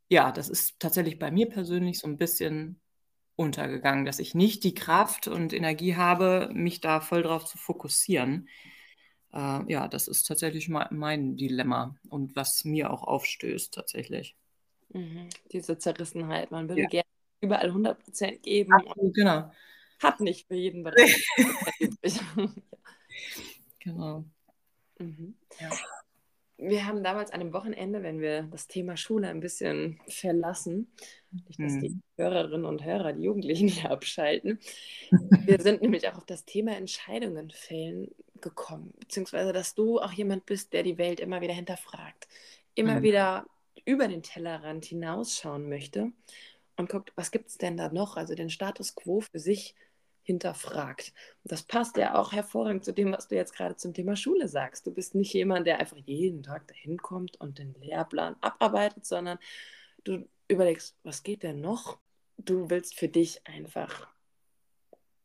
ja, 0.09 0.31
das 0.31 0.49
ist 0.49 0.79
tatsächlich 0.79 1.19
bei 1.19 1.31
mir 1.31 1.49
persönlich 1.49 1.99
so 1.99 2.07
ein 2.07 2.17
bisschen 2.17 2.79
untergegangen, 3.35 4.05
dass 4.05 4.19
ich 4.19 4.35
nicht 4.35 4.63
die 4.63 4.73
Kraft 4.73 5.27
und 5.27 5.53
Energie 5.53 5.95
habe, 5.95 6.49
mich 6.53 6.81
da 6.81 7.01
voll 7.01 7.23
drauf 7.23 7.45
zu 7.45 7.57
fokussieren. 7.57 8.47
Äh, 9.33 9.71
ja, 9.71 9.87
das 9.87 10.07
ist 10.07 10.27
tatsächlich 10.27 10.69
mein, 10.69 11.37
Dilemma 11.37 11.95
und 12.09 12.35
was 12.35 12.65
mir 12.65 12.91
auch 12.91 13.03
aufstößt 13.03 13.73
tatsächlich. 13.73 14.35
Mhm. 14.93 15.29
Diese 15.51 15.77
Zerrissenheit, 15.77 16.51
man 16.51 16.67
würde 16.67 16.83
ja. 16.83 16.87
gerne 16.87 17.07
überall 17.41 17.67
100 17.67 18.03
Prozent 18.03 18.43
geben. 18.43 18.73
Absolut, 18.73 19.13
genau. 19.13 19.51
Hat 20.01 20.19
nicht 20.19 20.47
für 20.47 20.55
jeden 20.55 20.83
Bereich. 20.83 21.23
genau. 23.79 24.23
Mhm. 24.97 25.35
Ja 25.59 25.69
wir 26.59 26.85
haben 26.85 27.03
damals 27.03 27.31
an 27.31 27.39
dem 27.39 27.53
Wochenende, 27.53 28.03
wenn 28.03 28.19
wir 28.19 28.43
das 28.43 28.67
Thema 28.67 28.97
Schule 28.97 29.29
ein 29.29 29.39
bisschen 29.39 29.99
verlassen, 30.07 30.91
nicht, 31.31 31.59
dass 31.59 31.79
die 31.79 31.89
mhm. 31.89 32.01
Hörerinnen 32.17 32.65
und 32.65 32.83
Hörer, 32.83 33.13
die 33.13 33.23
Jugendlichen 33.23 33.69
hier 33.69 33.91
abschalten, 33.91 34.59
wir 35.45 35.61
sind 35.61 35.81
nämlich 35.81 36.07
auch 36.09 36.17
auf 36.17 36.25
das 36.25 36.45
Thema 36.45 36.75
Entscheidungen 36.75 37.49
fällen 37.51 38.09
gekommen, 38.41 38.93
beziehungsweise 38.99 39.53
dass 39.53 39.75
du 39.75 39.99
auch 39.99 40.11
jemand 40.11 40.45
bist, 40.45 40.73
der 40.73 40.83
die 40.83 40.97
Welt 40.97 41.19
immer 41.19 41.41
wieder 41.41 41.53
hinterfragt, 41.53 42.27
immer 42.75 42.95
mhm. 42.95 43.03
wieder 43.03 43.45
über 43.85 44.07
den 44.07 44.23
Tellerrand 44.23 44.85
hinausschauen 44.85 45.69
möchte 45.69 46.11
und 46.77 46.89
guckt, 46.89 47.11
was 47.15 47.31
gibt 47.31 47.49
es 47.49 47.57
denn 47.57 47.77
da 47.77 47.89
noch, 47.89 48.17
also 48.17 48.35
den 48.35 48.49
Status 48.49 48.95
quo 48.95 49.21
für 49.21 49.39
sich 49.39 49.75
hinterfragt. 50.23 51.11
Und 51.43 51.51
das 51.51 51.63
passt 51.63 51.97
ja 51.97 52.15
auch 52.15 52.31
hervorragend 52.31 52.85
zu 52.85 52.93
dem, 52.93 53.11
was 53.11 53.27
du 53.27 53.35
jetzt 53.35 53.55
gerade 53.55 53.75
zum 53.75 53.93
Thema 53.93 54.15
Schule 54.15 54.47
sagst. 54.47 54.85
Du 54.85 54.93
bist 54.93 55.15
nicht 55.15 55.33
jemand, 55.33 55.65
der 55.65 55.79
einfach 55.79 55.97
jeden 55.97 56.43
Tag 56.43 56.67
dahin 56.67 56.97
kommt 56.97 57.39
und 57.41 57.57
den 57.57 57.73
Lehrplan 57.81 58.35
abarbeitet, 58.39 59.05
sondern 59.05 59.39
du 60.03 60.27
überlegst, 60.47 60.95
was 61.03 61.23
geht 61.23 61.41
denn 61.41 61.61
noch? 61.61 61.97
Du 62.37 62.69
willst 62.69 62.95
für 62.95 63.07
dich 63.07 63.41
einfach 63.47 64.07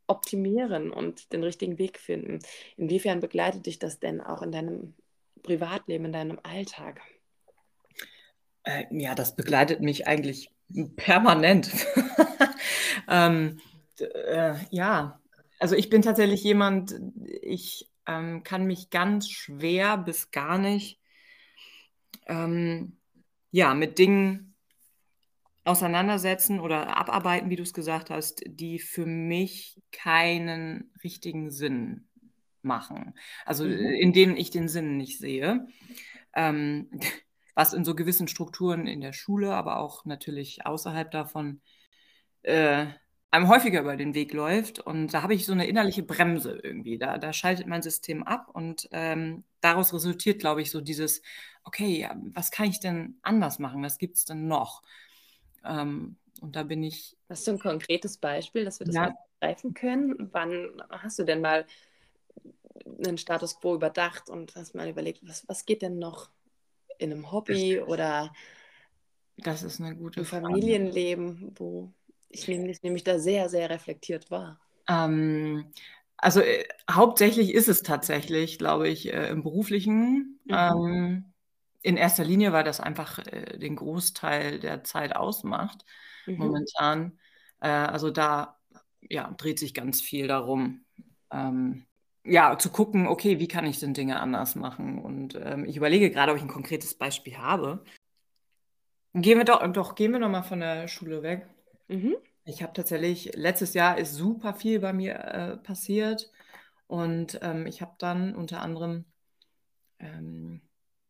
optimieren 0.06 0.90
und 0.90 1.32
den 1.32 1.42
richtigen 1.42 1.78
Weg 1.78 1.98
finden. 1.98 2.40
Inwiefern 2.76 3.20
begleitet 3.20 3.66
dich 3.66 3.78
das 3.78 3.98
denn 3.98 4.20
auch 4.20 4.42
in 4.42 4.52
deinem 4.52 4.94
Privatleben, 5.42 6.06
in 6.06 6.12
deinem 6.12 6.40
Alltag? 6.42 7.00
Äh, 8.64 8.84
ja, 8.90 9.14
das 9.14 9.36
begleitet 9.36 9.80
mich 9.80 10.06
eigentlich 10.06 10.50
permanent. 10.96 11.70
ähm, 13.08 13.60
äh, 13.98 14.54
ja, 14.70 15.20
also 15.58 15.76
ich 15.76 15.90
bin 15.90 16.02
tatsächlich 16.02 16.42
jemand, 16.42 16.94
ich 17.42 17.90
ähm, 18.06 18.42
kann 18.42 18.66
mich 18.66 18.90
ganz 18.90 19.30
schwer 19.30 19.96
bis 19.98 20.30
gar 20.30 20.58
nicht 20.58 21.00
ähm, 22.26 22.96
ja, 23.50 23.74
mit 23.74 23.98
Dingen 23.98 24.53
auseinandersetzen 25.64 26.60
oder 26.60 26.96
abarbeiten, 26.96 27.50
wie 27.50 27.56
du 27.56 27.62
es 27.62 27.72
gesagt 27.72 28.10
hast, 28.10 28.42
die 28.46 28.78
für 28.78 29.06
mich 29.06 29.80
keinen 29.92 30.90
richtigen 31.02 31.50
Sinn 31.50 32.06
machen. 32.62 33.14
Also 33.44 33.64
mhm. 33.64 33.72
in 33.72 34.12
denen 34.12 34.36
ich 34.36 34.50
den 34.50 34.68
Sinn 34.68 34.96
nicht 34.96 35.18
sehe. 35.18 35.66
Ähm, 36.34 36.90
was 37.56 37.72
in 37.72 37.84
so 37.84 37.94
gewissen 37.94 38.26
Strukturen 38.26 38.88
in 38.88 39.00
der 39.00 39.12
Schule, 39.12 39.54
aber 39.54 39.78
auch 39.78 40.04
natürlich 40.04 40.66
außerhalb 40.66 41.08
davon 41.12 41.60
äh, 42.42 42.86
einem 43.30 43.48
häufiger 43.48 43.80
über 43.80 43.96
den 43.96 44.14
Weg 44.14 44.32
läuft. 44.32 44.80
Und 44.80 45.14
da 45.14 45.22
habe 45.22 45.34
ich 45.34 45.46
so 45.46 45.52
eine 45.52 45.66
innerliche 45.66 46.02
Bremse 46.02 46.58
irgendwie. 46.62 46.98
Da, 46.98 47.18
da 47.18 47.32
schaltet 47.32 47.66
mein 47.66 47.82
System 47.82 48.22
ab 48.22 48.48
und 48.52 48.88
ähm, 48.92 49.44
daraus 49.60 49.92
resultiert, 49.92 50.40
glaube 50.40 50.62
ich, 50.62 50.70
so 50.70 50.80
dieses, 50.80 51.22
okay, 51.64 52.08
was 52.32 52.50
kann 52.50 52.66
ich 52.66 52.80
denn 52.80 53.18
anders 53.22 53.58
machen? 53.58 53.82
Was 53.82 53.98
gibt 53.98 54.16
es 54.16 54.24
denn 54.24 54.46
noch? 54.46 54.82
Ähm, 55.64 56.16
und 56.40 56.56
da 56.56 56.62
bin 56.62 56.82
ich. 56.82 57.16
Hast 57.28 57.46
du 57.46 57.52
ein 57.52 57.58
konkretes 57.58 58.18
Beispiel, 58.18 58.64
dass 58.64 58.80
wir 58.80 58.86
das 58.86 58.94
ja. 58.94 59.02
mal 59.02 59.14
greifen 59.40 59.74
können? 59.74 60.30
Wann 60.32 60.82
hast 60.90 61.18
du 61.18 61.24
denn 61.24 61.40
mal 61.40 61.66
einen 63.04 63.18
Status 63.18 63.60
quo 63.60 63.74
überdacht 63.74 64.28
und 64.28 64.54
hast 64.56 64.74
mal 64.74 64.88
überlegt, 64.88 65.20
was, 65.26 65.46
was 65.48 65.64
geht 65.64 65.82
denn 65.82 65.98
noch 65.98 66.30
in 66.98 67.12
einem 67.12 67.32
Hobby 67.32 67.80
oder 67.80 68.32
das 69.36 69.62
ist 69.62 69.80
eine 69.80 69.96
gute 69.96 70.20
im 70.20 70.26
Familienleben, 70.26 71.52
wo 71.56 71.92
ich 72.28 72.48
nehme 72.48 72.66
dich 72.66 72.82
nämlich 72.82 73.04
da 73.04 73.18
sehr, 73.18 73.48
sehr 73.48 73.70
reflektiert 73.70 74.30
wahr. 74.30 74.60
Ähm, 74.88 75.72
also 76.16 76.40
äh, 76.40 76.64
hauptsächlich 76.90 77.52
ist 77.52 77.68
es 77.68 77.82
tatsächlich, 77.82 78.58
glaube 78.58 78.88
ich, 78.88 79.12
äh, 79.12 79.28
im 79.28 79.42
beruflichen. 79.42 80.40
Mhm. 80.44 80.54
Ähm, 80.54 81.33
in 81.84 81.98
erster 81.98 82.24
Linie, 82.24 82.52
weil 82.52 82.64
das 82.64 82.80
einfach 82.80 83.18
äh, 83.26 83.58
den 83.58 83.76
Großteil 83.76 84.58
der 84.58 84.82
Zeit 84.84 85.14
ausmacht 85.14 85.84
mhm. 86.26 86.38
momentan. 86.38 87.18
Äh, 87.60 87.68
also 87.68 88.10
da 88.10 88.58
ja, 89.02 89.30
dreht 89.36 89.58
sich 89.58 89.74
ganz 89.74 90.00
viel 90.00 90.26
darum. 90.26 90.84
Ähm, 91.30 91.84
ja, 92.24 92.58
zu 92.58 92.70
gucken, 92.70 93.06
okay, 93.06 93.38
wie 93.38 93.48
kann 93.48 93.66
ich 93.66 93.80
denn 93.80 93.92
Dinge 93.92 94.18
anders 94.18 94.54
machen? 94.54 94.98
Und 94.98 95.34
ähm, 95.34 95.66
ich 95.66 95.76
überlege 95.76 96.10
gerade, 96.10 96.32
ob 96.32 96.38
ich 96.38 96.42
ein 96.42 96.48
konkretes 96.48 96.96
Beispiel 96.96 97.36
habe. 97.36 97.84
Gehen 99.12 99.36
wir 99.36 99.44
doch, 99.44 99.64
doch 99.70 99.94
gehen 99.94 100.12
wir 100.12 100.18
noch 100.18 100.30
mal 100.30 100.42
von 100.42 100.60
der 100.60 100.88
Schule 100.88 101.22
weg. 101.22 101.46
Mhm. 101.88 102.16
Ich 102.46 102.62
habe 102.62 102.72
tatsächlich, 102.72 103.32
letztes 103.34 103.74
Jahr 103.74 103.98
ist 103.98 104.14
super 104.14 104.54
viel 104.54 104.80
bei 104.80 104.94
mir 104.94 105.14
äh, 105.16 105.56
passiert 105.58 106.30
und 106.86 107.38
ähm, 107.42 107.66
ich 107.66 107.82
habe 107.82 107.94
dann 107.98 108.34
unter 108.34 108.62
anderem 108.62 109.04
ähm, 109.98 110.62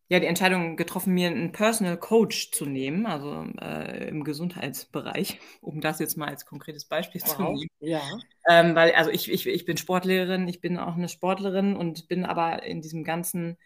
ja, 0.09 0.21
die 0.21 0.27
Entscheidung 0.27 0.77
getroffen, 0.77 1.15
mir 1.15 1.29
einen 1.29 1.53
Personal 1.53 1.97
Coach 1.97 2.51
zu 2.51 2.67
nehmen, 2.67 3.07
also 3.07 3.47
äh, 3.61 4.09
im 4.09 4.23
Gesundheitsbereich, 4.25 5.41
um 5.61 5.81
das 5.81 5.99
jetzt 5.99 6.17
mal 6.17 6.29
als 6.29 6.45
konkretes 6.45 6.85
Beispiel 6.85 7.23
wow. 7.23 7.37
zu 7.37 7.43
nehmen. 7.43 7.69
Ja. 7.81 8.03
Ähm, 8.49 8.75
weil, 8.75 8.93
also 8.93 9.11
ich, 9.11 9.31
ich, 9.31 9.47
ich 9.47 9.65
bin 9.65 9.77
Sportlehrerin, 9.77 10.47
ich 10.47 10.61
bin 10.61 10.79
auch 10.79 10.95
eine 10.95 11.09
Sportlerin 11.09 11.75
und 11.75 12.09
bin 12.09 12.25
aber 12.25 12.63
in 12.65 12.83
diesem 12.83 13.03
ganzen, 13.05 13.57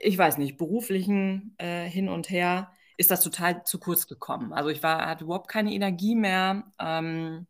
ich 0.00 0.16
weiß 0.16 0.38
nicht, 0.38 0.56
beruflichen 0.56 1.54
äh, 1.58 1.84
Hin 1.84 2.08
und 2.08 2.30
Her 2.30 2.72
ist 2.96 3.10
das 3.10 3.22
total 3.22 3.64
zu 3.64 3.78
kurz 3.78 4.06
gekommen. 4.06 4.54
Also 4.54 4.70
ich 4.70 4.82
war, 4.82 5.06
hatte 5.06 5.24
überhaupt 5.24 5.48
keine 5.48 5.72
Energie 5.74 6.14
mehr. 6.14 6.72
Ähm, 6.78 7.46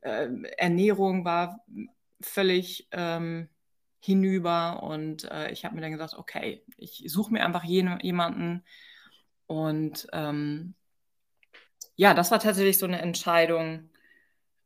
äh, 0.00 0.28
Ernährung 0.56 1.26
war 1.26 1.62
völlig 2.22 2.88
ähm, 2.92 3.50
hinüber 4.00 4.82
und 4.82 5.24
äh, 5.30 5.50
ich 5.50 5.64
habe 5.64 5.74
mir 5.74 5.82
dann 5.82 5.92
gesagt, 5.92 6.14
okay, 6.14 6.62
ich 6.76 7.04
suche 7.06 7.32
mir 7.32 7.44
einfach 7.44 7.64
jemanden 7.64 8.64
und 9.46 10.06
ähm, 10.12 10.74
ja, 11.96 12.14
das 12.14 12.30
war 12.30 12.40
tatsächlich 12.40 12.78
so 12.78 12.86
eine 12.86 13.02
Entscheidung, 13.02 13.90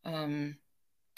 ähm, 0.04 0.58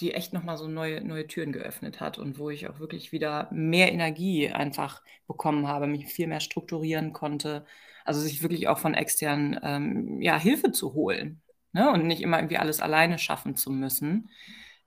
die 0.00 0.14
echt 0.14 0.32
nochmal 0.32 0.56
so 0.56 0.68
neue, 0.68 1.02
neue 1.02 1.26
Türen 1.26 1.52
geöffnet 1.52 2.00
hat 2.00 2.18
und 2.18 2.38
wo 2.38 2.50
ich 2.50 2.68
auch 2.68 2.78
wirklich 2.78 3.12
wieder 3.12 3.48
mehr 3.52 3.92
Energie 3.92 4.48
einfach 4.50 5.02
bekommen 5.26 5.68
habe, 5.68 5.86
mich 5.86 6.06
viel 6.06 6.26
mehr 6.26 6.40
strukturieren 6.40 7.12
konnte. 7.12 7.66
Also 8.04 8.20
sich 8.20 8.42
wirklich 8.42 8.68
auch 8.68 8.78
von 8.78 8.94
externen 8.94 9.58
ähm, 9.62 10.22
ja, 10.22 10.38
Hilfe 10.38 10.72
zu 10.72 10.94
holen 10.94 11.42
ne? 11.72 11.90
und 11.90 12.06
nicht 12.06 12.22
immer 12.22 12.38
irgendwie 12.38 12.58
alles 12.58 12.80
alleine 12.80 13.18
schaffen 13.18 13.56
zu 13.56 13.70
müssen. 13.70 14.30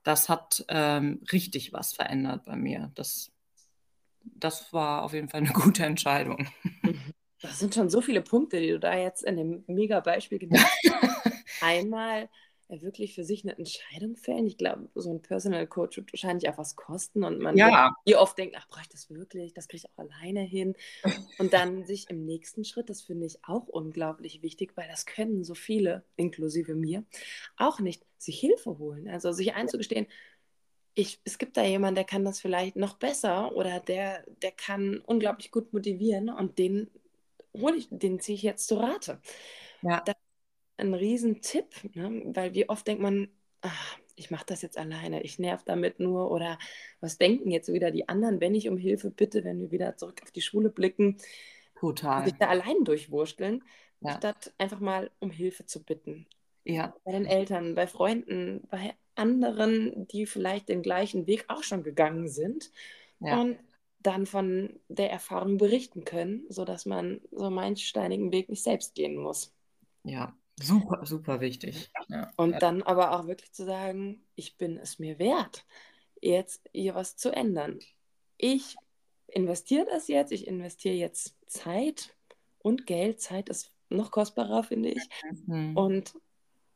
Das 0.03 0.29
hat 0.29 0.65
ähm, 0.69 1.21
richtig 1.31 1.73
was 1.73 1.93
verändert 1.93 2.45
bei 2.45 2.55
mir. 2.55 2.91
Das, 2.95 3.31
das 4.23 4.71
war 4.73 5.03
auf 5.03 5.13
jeden 5.13 5.29
Fall 5.29 5.41
eine 5.41 5.53
gute 5.53 5.85
Entscheidung. 5.85 6.47
Das 7.41 7.59
sind 7.59 7.73
schon 7.75 7.89
so 7.89 8.01
viele 8.01 8.21
Punkte, 8.21 8.59
die 8.59 8.69
du 8.69 8.79
da 8.79 8.95
jetzt 8.95 9.23
in 9.23 9.37
dem 9.37 9.63
Mega-Beispiel 9.67 10.39
genannt 10.39 10.67
hast. 10.91 11.43
Einmal 11.61 12.29
wirklich 12.69 13.15
für 13.15 13.23
sich 13.23 13.43
eine 13.43 13.57
Entscheidung 13.57 14.15
fällen. 14.15 14.45
Ich 14.45 14.57
glaube, 14.57 14.89
so 14.93 15.11
ein 15.11 15.21
Personal 15.21 15.65
Coach 15.65 15.97
wird 15.97 16.13
wahrscheinlich 16.13 16.49
auch 16.49 16.57
was 16.57 16.75
kosten 16.75 17.23
und 17.23 17.39
man 17.39 17.57
ja. 17.57 17.95
wie 18.05 18.15
oft 18.15 18.37
denkt, 18.37 18.55
ach, 18.57 18.67
brauche 18.67 18.83
ich 18.83 18.89
das 18.89 19.09
wirklich? 19.09 19.53
Das 19.53 19.67
kriege 19.67 19.83
ich 19.85 19.91
auch 19.91 20.03
alleine 20.03 20.41
hin. 20.41 20.75
Und 21.39 21.53
dann 21.53 21.85
sich 21.85 22.09
im 22.09 22.25
nächsten 22.25 22.65
Schritt, 22.65 22.89
das 22.89 23.01
finde 23.01 23.25
ich 23.25 23.39
auch 23.43 23.67
unglaublich 23.67 24.41
wichtig, 24.41 24.73
weil 24.75 24.87
das 24.87 25.05
können 25.05 25.43
so 25.43 25.55
viele, 25.55 26.03
inklusive 26.15 26.75
mir, 26.75 27.03
auch 27.57 27.79
nicht, 27.79 28.05
sich 28.17 28.39
Hilfe 28.39 28.77
holen. 28.77 29.07
Also 29.07 29.31
sich 29.31 29.53
einzugestehen, 29.53 30.07
ich, 30.93 31.21
es 31.23 31.37
gibt 31.37 31.55
da 31.55 31.63
jemanden, 31.63 31.95
der 31.95 32.03
kann 32.03 32.25
das 32.25 32.41
vielleicht 32.41 32.75
noch 32.75 32.95
besser 32.95 33.55
oder 33.55 33.79
der, 33.79 34.23
der 34.41 34.51
kann 34.51 34.99
unglaublich 35.05 35.49
gut 35.49 35.71
motivieren 35.71 36.29
und 36.29 36.59
den 36.59 36.91
hole 37.55 37.77
ich, 37.77 37.87
den 37.89 38.19
ziehe 38.19 38.35
ich 38.35 38.43
jetzt 38.43 38.67
zu 38.67 38.75
Rate. 38.75 39.21
Ja. 39.81 40.01
Das 40.01 40.15
ein 40.79 40.93
Riesentipp, 40.93 41.95
ne? 41.95 42.23
weil 42.33 42.53
wie 42.53 42.69
oft 42.69 42.87
denkt 42.87 43.01
man, 43.01 43.29
ach, 43.61 43.97
ich 44.15 44.31
mache 44.31 44.45
das 44.47 44.61
jetzt 44.61 44.77
alleine, 44.77 45.23
ich 45.23 45.39
nerv 45.39 45.63
damit 45.63 45.99
nur 45.99 46.31
oder 46.31 46.57
was 46.99 47.17
denken 47.17 47.51
jetzt 47.51 47.71
wieder 47.71 47.91
die 47.91 48.09
anderen, 48.09 48.41
wenn 48.41 48.55
ich 48.55 48.67
um 48.67 48.77
Hilfe 48.77 49.11
bitte, 49.11 49.43
wenn 49.43 49.61
wir 49.61 49.71
wieder 49.71 49.95
zurück 49.97 50.21
auf 50.23 50.31
die 50.31 50.41
Schule 50.41 50.69
blicken. 50.69 51.17
Total. 51.79 52.25
Sich 52.25 52.33
da 52.33 52.47
allein 52.47 52.83
durchwursteln, 52.83 53.63
ja. 54.01 54.17
statt 54.17 54.53
einfach 54.57 54.79
mal 54.79 55.11
um 55.19 55.31
Hilfe 55.31 55.65
zu 55.65 55.83
bitten. 55.83 56.27
Ja. 56.65 56.93
Bei 57.05 57.13
den 57.13 57.25
Eltern, 57.25 57.75
bei 57.75 57.87
Freunden, 57.87 58.67
bei 58.69 58.93
anderen, 59.15 60.07
die 60.07 60.25
vielleicht 60.25 60.69
den 60.69 60.81
gleichen 60.81 61.25
Weg 61.25 61.45
auch 61.47 61.63
schon 61.63 61.83
gegangen 61.83 62.27
sind. 62.27 62.71
Ja. 63.19 63.39
Und 63.39 63.57
dann 64.01 64.25
von 64.25 64.79
der 64.87 65.11
Erfahrung 65.11 65.57
berichten 65.57 66.05
können, 66.05 66.45
sodass 66.49 66.85
man 66.85 67.21
so 67.31 67.49
meinen 67.49 67.75
steinigen 67.75 68.31
Weg 68.31 68.49
nicht 68.49 68.63
selbst 68.63 68.95
gehen 68.95 69.17
muss. 69.17 69.53
Ja, 70.03 70.35
Super, 70.61 71.05
super 71.05 71.41
wichtig. 71.41 71.91
Ja. 72.07 72.31
Und 72.35 72.61
dann 72.61 72.83
aber 72.83 73.11
auch 73.17 73.27
wirklich 73.27 73.51
zu 73.53 73.65
sagen, 73.65 74.23
ich 74.35 74.57
bin 74.57 74.77
es 74.77 74.99
mir 74.99 75.19
wert, 75.19 75.65
jetzt 76.21 76.69
hier 76.73 76.95
was 76.95 77.15
zu 77.15 77.31
ändern. 77.31 77.79
Ich 78.37 78.75
investiere 79.27 79.85
das 79.85 80.07
jetzt, 80.07 80.31
ich 80.31 80.47
investiere 80.47 80.95
jetzt 80.95 81.35
Zeit 81.47 82.15
und 82.59 82.85
Geld. 82.85 83.21
Zeit 83.21 83.49
ist 83.49 83.71
noch 83.89 84.11
kostbarer, 84.11 84.63
finde 84.63 84.89
ich. 84.89 85.09
Mhm. 85.45 85.77
Und 85.77 86.13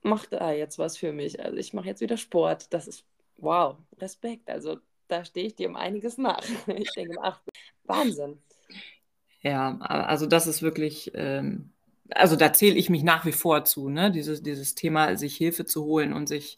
mache 0.02 0.28
da 0.30 0.52
jetzt 0.52 0.80
was 0.80 0.98
für 0.98 1.14
mich. 1.14 1.44
Also 1.44 1.58
ich 1.58 1.74
mache 1.74 1.88
jetzt 1.88 2.02
wieder 2.02 2.18
Sport. 2.18 2.74
Das 2.74 2.88
ist 2.88 3.06
wow, 3.38 3.78
Respekt. 4.00 4.50
Also 4.50 4.78
da 5.08 5.26
stehe 5.26 5.48
ich 5.48 5.56
dir 5.56 5.70
um 5.70 5.76
einiges 5.76 6.18
nach. 6.18 6.44
Ich 6.68 6.92
denke, 6.92 7.18
ach, 7.22 7.42
Wahnsinn. 7.84 8.42
Ja, 9.42 9.78
also 9.80 10.26
das 10.26 10.48
ist 10.48 10.62
wirklich 10.62 11.12
ähm, 11.16 11.73
also 12.16 12.36
da 12.36 12.54
zähle 12.54 12.76
ich 12.76 12.90
mich 12.90 13.04
nach 13.04 13.26
wie 13.26 13.32
vor 13.32 13.66
zu, 13.66 13.90
ne? 13.90 14.12
dieses, 14.12 14.44
dieses 14.44 14.76
Thema, 14.76 15.16
sich 15.18 15.36
Hilfe 15.36 15.66
zu 15.66 15.84
holen 15.86 16.14
und 16.14 16.28
sich 16.28 16.58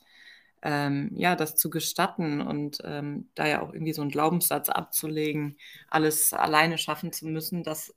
ähm, 0.62 1.12
ja, 1.15 1.36
das 1.36 1.56
zu 1.56 1.70
gestatten 1.70 2.41
und 2.41 2.80
ähm, 2.84 3.30
da 3.36 3.48
ja 3.48 3.62
auch 3.62 3.72
irgendwie 3.72 3.94
so 3.94 4.02
einen 4.02 4.10
Glaubenssatz 4.10 4.70
abzulegen, 4.70 5.58
alles 5.88 6.34
alleine 6.34 6.78
schaffen 6.78 7.13
zu 7.13 7.28
müssen, 7.28 7.63
das, 7.63 7.94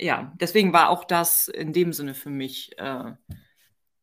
ja, 0.00 0.32
deswegen 0.40 0.72
war 0.72 0.90
auch 0.90 1.04
das 1.04 1.46
in 1.46 1.72
dem 1.72 1.92
Sinne 1.92 2.14
für 2.14 2.30
mich 2.30 2.76
äh, 2.78 3.12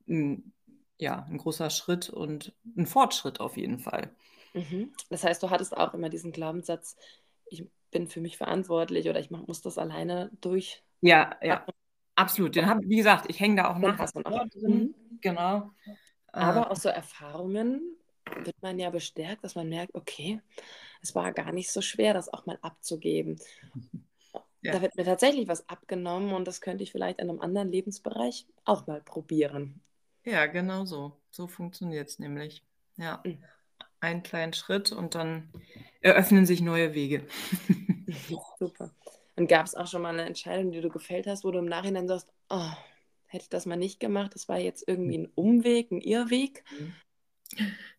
ein, 0.08 0.54
ja, 0.98 1.26
ein 1.30 1.38
großer 1.38 1.70
Schritt 1.70 2.10
und 2.10 2.54
ein 2.78 2.86
Fortschritt 2.86 3.42
auf 3.42 3.58
jeden 3.58 3.80
Fall. 3.80 4.16
Mhm. 4.54 4.94
Das 5.10 5.26
heißt, 5.26 5.44
du 5.44 5.50
hattest 5.50 5.76
auch 5.76 5.94
immer 5.94 6.10
diesen 6.10 6.32
Glaubenssatz, 6.32 6.96
ich 7.46 7.66
bin 7.92 8.08
für 8.08 8.22
mich 8.22 8.38
verantwortlich 8.38 9.10
oder 9.10 9.20
ich 9.20 9.32
muss 9.32 9.62
das 9.62 9.78
alleine 9.78 10.32
durch. 10.40 10.82
Ja, 11.02 11.36
ja. 11.42 11.66
Absolut, 12.22 12.56
den 12.56 12.68
habe 12.68 12.88
wie 12.88 12.98
gesagt, 12.98 13.26
ich 13.30 13.40
hänge 13.40 13.56
da 13.56 13.72
auch 13.72 13.78
nach 13.80 13.98
vor 14.10 14.24
drin. 14.24 14.50
Mhm. 14.62 14.96
Genau. 15.22 15.72
Aber 16.32 16.62
äh. 16.62 16.66
aus 16.66 16.84
so 16.84 16.90
Erfahrungen 16.90 17.82
wird 18.44 18.62
man 18.62 18.78
ja 18.78 18.90
bestärkt, 18.92 19.44
dass 19.44 19.56
man 19.56 19.70
merkt, 19.70 19.96
okay, 19.96 20.40
es 21.02 21.16
war 21.16 21.32
gar 21.32 21.52
nicht 21.52 21.72
so 21.72 21.82
schwer, 21.82 22.14
das 22.14 22.32
auch 22.32 22.46
mal 22.46 22.60
abzugeben. 22.62 23.40
Ja. 24.64 24.74
Da 24.74 24.82
wird 24.84 24.96
mir 24.96 25.06
tatsächlich 25.06 25.48
was 25.48 25.68
abgenommen 25.68 26.34
und 26.34 26.48
das 26.48 26.62
könnte 26.62 26.84
ich 26.84 26.92
vielleicht 26.92 27.20
in 27.20 27.32
einem 27.32 27.42
anderen 27.42 27.72
Lebensbereich 27.72 28.46
auch 28.64 28.86
mal 28.86 29.02
probieren. 29.02 29.82
Ja, 30.24 30.46
genau 30.46 30.86
so. 30.86 31.18
So 31.32 31.48
funktioniert 31.48 32.10
es 32.10 32.20
nämlich. 32.20 32.64
Ja. 32.96 33.24
Mhm. 33.26 33.44
Einen 34.02 34.22
kleinen 34.22 34.54
Schritt 34.54 34.92
und 34.92 35.16
dann 35.16 35.50
eröffnen 36.02 36.46
sich 36.46 36.62
neue 36.62 36.94
Wege. 36.94 37.26
Super. 38.60 38.92
Und 39.42 39.48
gab 39.48 39.66
es 39.66 39.74
auch 39.74 39.88
schon 39.88 40.04
mal 40.04 40.10
eine 40.10 40.28
Entscheidung, 40.28 40.72
die 40.72 40.82
du 40.82 40.90
gefällt 40.90 41.26
hast, 41.26 41.44
wo 41.44 41.50
du 41.50 41.58
im 41.58 41.66
Nachhinein 41.66 42.08
sagst, 42.08 42.32
oh, 42.50 42.70
hätte 43.26 43.42
ich 43.42 43.50
das 43.50 43.66
mal 43.66 43.76
nicht 43.76 44.00
gemacht, 44.00 44.36
das 44.36 44.48
war 44.48 44.60
jetzt 44.60 44.88
irgendwie 44.88 45.18
ein 45.18 45.32
Umweg, 45.34 45.90
ein 45.90 46.00
Irrweg? 46.00 46.64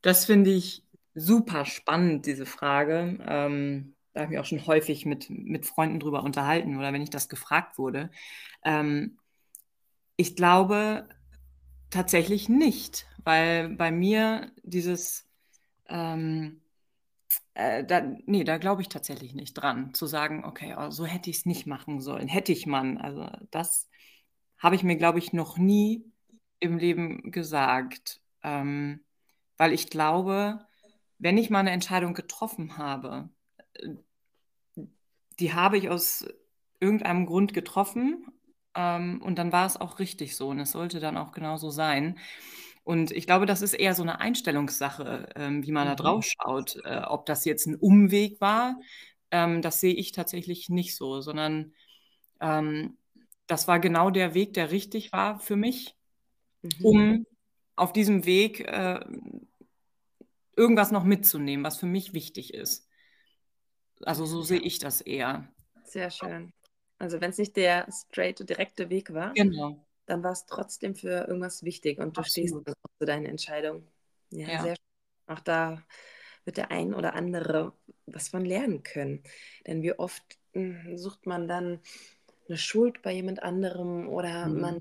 Das 0.03 0.25
finde 0.25 0.53
ich 0.53 0.85
super 1.17 1.65
spannend, 1.65 2.27
diese 2.27 2.47
Frage. 2.47 3.19
Ähm, 3.27 3.97
da 4.13 4.21
habe 4.21 4.27
ich 4.27 4.31
mich 4.31 4.39
auch 4.39 4.45
schon 4.45 4.65
häufig 4.69 5.05
mit, 5.05 5.31
mit 5.31 5.67
Freunden 5.67 5.99
drüber 5.99 6.23
unterhalten 6.23 6.79
oder 6.79 6.93
wenn 6.93 7.03
ich 7.03 7.11
das 7.11 7.29
gefragt 7.29 7.77
wurde. 7.77 8.13
Ähm, 8.65 9.19
ich 10.15 10.37
glaube 10.37 11.09
tatsächlich 11.91 12.49
nicht, 12.49 13.09
weil 13.25 13.71
bei 13.71 13.91
mir 13.91 14.53
dieses 14.63 15.27
ähm, 15.89 16.62
äh, 17.55 17.85
da, 17.85 18.01
nee, 18.27 18.45
da 18.45 18.59
glaube 18.59 18.83
ich 18.83 18.89
tatsächlich 18.89 19.35
nicht 19.35 19.55
dran, 19.55 19.95
zu 19.95 20.07
sagen, 20.07 20.45
okay, 20.45 20.75
oh, 20.79 20.91
so 20.91 21.05
hätte 21.05 21.31
ich 21.31 21.39
es 21.39 21.47
nicht 21.47 21.67
machen 21.67 22.01
sollen. 22.01 22.29
Hätte 22.29 22.53
ich 22.53 22.67
man. 22.67 22.99
Also 22.99 23.29
das 23.51 23.89
habe 24.59 24.75
ich 24.75 24.83
mir, 24.83 24.97
glaube 24.97 25.19
ich, 25.19 25.33
noch 25.33 25.59
nie 25.59 26.05
im 26.61 26.79
Leben 26.79 27.31
gesagt. 27.31 28.21
Ähm, 28.43 29.05
weil 29.59 29.73
ich 29.73 29.91
glaube, 29.91 30.67
wenn 31.19 31.39
ich 31.39 31.51
mal 31.51 31.61
eine 31.61 31.71
Entscheidung 31.71 32.15
getroffen 32.15 32.79
habe, 32.79 33.29
äh, 33.75 33.91
die 35.39 35.53
habe 35.55 35.79
ich 35.79 35.89
aus 35.91 36.27
irgendeinem 36.81 37.27
Grund 37.27 37.55
getroffen 37.55 38.27
ähm, 38.75 39.21
und 39.23 39.39
dann 39.39 39.53
war 39.53 39.67
es 39.67 39.81
auch 39.81 39.99
richtig 39.99 40.37
so 40.37 40.49
und 40.49 40.59
es 40.59 40.73
sollte 40.73 41.01
dann 41.01 41.17
auch 41.17 41.33
genauso 41.33 41.71
sein. 41.71 42.19
Und 42.85 43.13
ich 43.13 43.27
glaube, 43.27 43.47
das 43.47 43.63
ist 43.63 43.75
eher 43.75 43.95
so 43.95 44.03
eine 44.03 44.21
Einstellungssache, 44.21 45.29
ähm, 45.37 45.65
wie 45.65 45.73
man 45.73 45.87
da 45.87 45.93
mhm. 45.93 45.97
drauf 45.97 46.25
schaut. 46.25 46.77
Äh, 46.85 47.03
ob 47.07 47.27
das 47.27 47.45
jetzt 47.45 47.67
ein 47.67 47.77
Umweg 47.77 48.41
war, 48.41 48.81
ähm, 49.31 49.63
das 49.63 49.81
sehe 49.81 49.95
ich 49.95 50.13
tatsächlich 50.13 50.69
nicht 50.69 50.97
so, 50.97 51.21
sondern 51.21 51.73
ähm, 52.41 52.99
das 53.47 53.69
war 53.69 53.79
genau 53.79 54.11
der 54.11 54.35
Weg, 54.35 54.55
der 54.55 54.71
richtig 54.71 55.13
war 55.13 55.39
für 55.39 55.57
mich, 55.57 55.97
mhm. 56.63 56.85
um 56.85 57.27
auf 57.77 57.93
diesem 57.93 58.27
Weg 58.27 58.61
äh, 58.61 59.01
irgendwas 60.57 60.91
noch 60.91 61.05
mitzunehmen, 61.05 61.65
was 61.65 61.79
für 61.79 61.87
mich 61.87 62.15
wichtig 62.15 62.53
ist. 62.53 62.89
Also 64.03 64.27
so 64.27 64.43
sehe 64.43 64.61
ich 64.61 64.81
das 64.81 65.01
eher. 65.01 65.49
Sehr 65.85 66.11
schön. 66.11 66.53
Also 66.99 67.21
wenn 67.21 67.31
es 67.31 67.39
nicht 67.39 67.57
der 67.57 67.87
straight, 67.91 68.49
direkte 68.49 68.91
Weg 68.91 69.13
war, 69.13 69.33
genau 69.35 69.85
dann 70.07 70.23
war 70.23 70.33
es 70.33 70.47
trotzdem 70.47 70.95
für 70.95 71.27
irgendwas 71.27 71.63
wichtig 71.63 71.99
und 71.99 72.17
du 72.17 72.21
Absolut. 72.21 72.63
stehst 72.63 72.77
zu 72.99 73.07
deinen 73.07 73.27
Entscheidungen. 73.27 73.87
Ja, 74.31 74.49
ja. 74.49 74.63
sehr 74.63 74.77
Auch 75.27 75.41
da 75.41 75.83
wird 76.45 76.57
der 76.57 76.71
ein 76.71 76.95
oder 76.95 77.15
andere 77.15 77.73
was 78.07 78.29
von 78.29 78.45
lernen 78.45 78.83
können. 78.83 79.23
Denn 79.67 79.83
wie 79.83 79.93
oft 79.93 80.23
mh, 80.55 80.85
hm, 80.85 80.99
sucht 80.99 81.27
man 81.27 81.49
dann 81.49 81.81
eine 82.49 82.59
Schuld 82.59 83.03
bei 83.03 83.13
jemand 83.13 83.43
anderem 83.43 84.09
oder 84.09 84.49
mhm. 84.49 84.61
man 84.61 84.81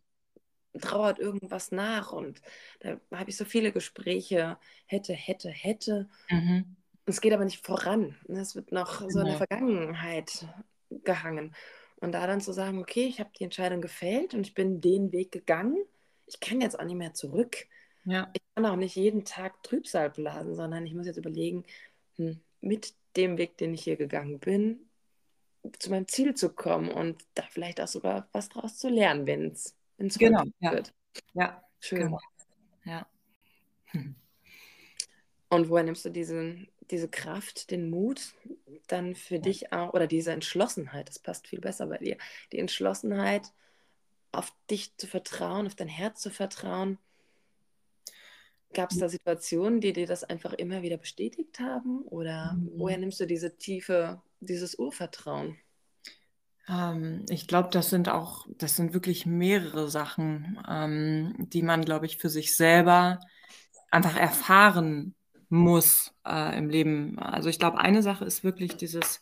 trauert 0.79 1.19
irgendwas 1.19 1.71
nach 1.71 2.13
und 2.13 2.41
da 2.79 2.97
habe 3.11 3.29
ich 3.29 3.35
so 3.37 3.43
viele 3.43 3.71
Gespräche, 3.71 4.57
hätte, 4.85 5.13
hätte, 5.13 5.49
hätte. 5.49 6.09
Mhm. 6.29 6.77
Es 7.05 7.19
geht 7.19 7.33
aber 7.33 7.43
nicht 7.43 7.65
voran. 7.65 8.15
Es 8.27 8.55
wird 8.55 8.71
noch 8.71 9.01
so 9.09 9.19
in 9.19 9.25
der 9.25 9.37
Vergangenheit 9.37 10.47
gehangen. 10.89 11.53
Und 12.01 12.11
da 12.13 12.27
dann 12.27 12.41
zu 12.41 12.51
sagen, 12.51 12.79
okay, 12.79 13.05
ich 13.05 13.19
habe 13.19 13.29
die 13.37 13.43
Entscheidung 13.43 13.79
gefällt 13.79 14.33
und 14.33 14.45
ich 14.45 14.53
bin 14.53 14.81
den 14.81 15.11
Weg 15.11 15.31
gegangen, 15.31 15.77
ich 16.25 16.39
kann 16.39 16.59
jetzt 16.59 16.79
auch 16.79 16.83
nicht 16.83 16.97
mehr 16.97 17.13
zurück. 17.13 17.67
Ja. 18.05 18.29
Ich 18.33 18.41
kann 18.55 18.65
auch 18.65 18.75
nicht 18.75 18.95
jeden 18.95 19.23
Tag 19.23 19.61
Trübsal 19.63 20.09
blasen, 20.09 20.55
sondern 20.55 20.85
ich 20.85 20.93
muss 20.93 21.05
jetzt 21.05 21.17
überlegen, 21.17 21.63
hm, 22.15 22.41
mit 22.59 22.95
dem 23.15 23.37
Weg, 23.37 23.57
den 23.57 23.73
ich 23.73 23.83
hier 23.83 23.97
gegangen 23.97 24.39
bin, 24.39 24.89
zu 25.77 25.91
meinem 25.91 26.07
Ziel 26.07 26.33
zu 26.33 26.49
kommen 26.49 26.89
und 26.89 27.23
da 27.35 27.43
vielleicht 27.49 27.79
auch 27.79 27.87
sogar 27.87 28.27
was 28.31 28.49
draus 28.49 28.77
zu 28.77 28.89
lernen, 28.89 29.27
wenn 29.27 29.51
es 29.51 29.75
genau, 30.17 30.43
ja. 30.59 30.71
wird. 30.71 30.93
Ja, 31.33 31.63
schön. 31.79 31.99
Genau. 31.99 32.19
Ja. 32.85 33.07
Und 35.49 35.69
woher 35.69 35.83
nimmst 35.83 36.05
du 36.05 36.09
diesen, 36.09 36.67
diese 36.91 37.07
Kraft, 37.07 37.71
den 37.71 37.89
Mut, 37.89 38.33
dann 38.87 39.15
für 39.15 39.35
ja. 39.35 39.41
dich 39.41 39.73
auch, 39.73 39.93
oder 39.93 40.07
diese 40.07 40.31
Entschlossenheit, 40.31 41.09
das 41.09 41.19
passt 41.19 41.47
viel 41.47 41.61
besser 41.61 41.87
bei 41.87 41.97
dir, 41.97 42.17
die 42.51 42.59
Entschlossenheit, 42.59 43.51
auf 44.31 44.53
dich 44.69 44.95
zu 44.97 45.07
vertrauen, 45.07 45.67
auf 45.67 45.75
dein 45.75 45.87
Herz 45.87 46.21
zu 46.21 46.29
vertrauen. 46.29 46.97
Gab 48.73 48.91
es 48.91 48.97
da 48.97 49.09
Situationen, 49.09 49.81
die 49.81 49.91
dir 49.91 50.07
das 50.07 50.23
einfach 50.23 50.53
immer 50.53 50.81
wieder 50.81 50.95
bestätigt 50.97 51.59
haben? 51.59 52.03
Oder 52.03 52.53
mhm. 52.53 52.71
woher 52.75 52.97
nimmst 52.97 53.19
du 53.19 53.25
diese 53.25 53.57
tiefe, 53.57 54.21
dieses 54.39 54.75
Urvertrauen? 54.79 55.57
Ähm, 56.69 57.25
ich 57.29 57.47
glaube, 57.47 57.69
das 57.69 57.89
sind 57.89 58.07
auch, 58.07 58.47
das 58.57 58.77
sind 58.77 58.93
wirklich 58.93 59.25
mehrere 59.25 59.89
Sachen, 59.89 60.57
ähm, 60.69 61.35
die 61.37 61.63
man, 61.63 61.83
glaube 61.83 62.05
ich, 62.05 62.17
für 62.17 62.29
sich 62.29 62.55
selber 62.55 63.19
einfach 63.89 64.15
erfahren 64.15 65.15
muss 65.51 66.13
äh, 66.25 66.57
im 66.57 66.69
Leben. 66.69 67.19
Also 67.19 67.49
ich 67.49 67.59
glaube, 67.59 67.79
eine 67.79 68.01
Sache 68.01 68.23
ist 68.25 68.43
wirklich 68.43 68.77
dieses, 68.77 69.21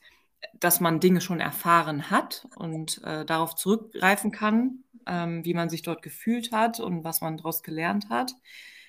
dass 0.54 0.80
man 0.80 1.00
Dinge 1.00 1.22
schon 1.22 1.40
erfahren 1.40 2.12
hat 2.12 2.48
und 2.56 3.02
äh, 3.04 3.26
darauf 3.26 3.56
zurückgreifen 3.56 4.32
kann, 4.32 4.84
ähm, 5.08 5.44
wie 5.44 5.56
man 5.56 5.70
sich 5.70 5.82
dort 5.82 6.04
gefühlt 6.04 6.52
hat 6.52 6.80
und 6.80 7.04
was 7.04 7.22
man 7.22 7.38
daraus 7.38 7.64
gelernt 7.64 8.10
hat. 8.10 8.34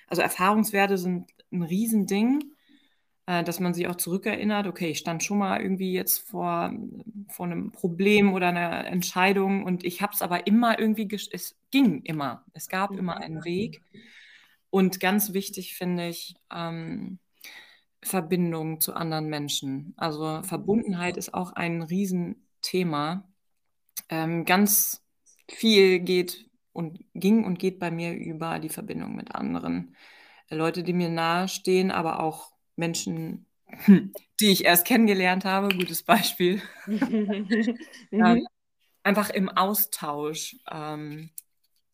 Also 0.07 0.21
Erfahrungswerte 0.21 0.97
sind 0.99 1.31
ein 1.51 1.63
Riesending, 1.63 2.43
äh, 3.25 3.43
dass 3.43 3.59
man 3.59 3.73
sich 3.73 3.87
auch 3.87 3.95
zurückerinnert, 3.95 4.67
okay, 4.67 4.91
ich 4.91 4.99
stand 4.99 5.23
schon 5.23 5.39
mal 5.39 5.61
irgendwie 5.61 5.93
jetzt 5.93 6.19
vor, 6.29 6.71
vor 7.29 7.47
einem 7.47 7.71
Problem 7.71 8.33
oder 8.33 8.49
einer 8.49 8.85
Entscheidung 8.85 9.63
und 9.63 9.83
ich 9.83 10.03
habe 10.03 10.13
es 10.13 10.21
aber 10.21 10.45
immer 10.45 10.77
irgendwie, 10.77 11.07
es 11.31 11.55
ging 11.71 12.03
immer, 12.03 12.45
es 12.53 12.69
gab 12.69 12.91
immer 12.91 13.15
mhm. 13.15 13.21
einen 13.21 13.45
Weg. 13.45 13.81
Und 14.69 14.99
ganz 14.99 15.33
wichtig 15.33 15.75
finde 15.75 16.07
ich, 16.07 16.35
ähm, 16.53 17.19
Verbindung 18.03 18.79
zu 18.79 18.93
anderen 18.93 19.27
Menschen. 19.27 19.93
Also 19.97 20.41
Verbundenheit 20.43 21.17
ist 21.17 21.33
auch 21.33 21.53
ein 21.53 21.81
Riesenthema. 21.81 23.29
Ähm, 24.09 24.45
ganz 24.45 25.03
viel 25.47 25.99
geht 25.99 26.49
und 26.73 26.99
ging 27.13 27.43
und 27.43 27.59
geht 27.59 27.79
bei 27.79 27.91
mir 27.91 28.13
über 28.13 28.59
die 28.59 28.69
Verbindung 28.69 29.15
mit 29.15 29.35
anderen. 29.35 29.95
Leute, 30.49 30.83
die 30.83 30.93
mir 30.93 31.09
nahestehen, 31.09 31.91
aber 31.91 32.19
auch 32.21 32.53
Menschen, 32.75 33.45
die 34.39 34.51
ich 34.51 34.65
erst 34.65 34.85
kennengelernt 34.85 35.45
habe, 35.45 35.69
gutes 35.69 36.03
Beispiel. 36.03 36.61
ähm, 38.11 38.47
einfach 39.03 39.29
im 39.29 39.49
Austausch 39.49 40.57
ähm, 40.69 41.29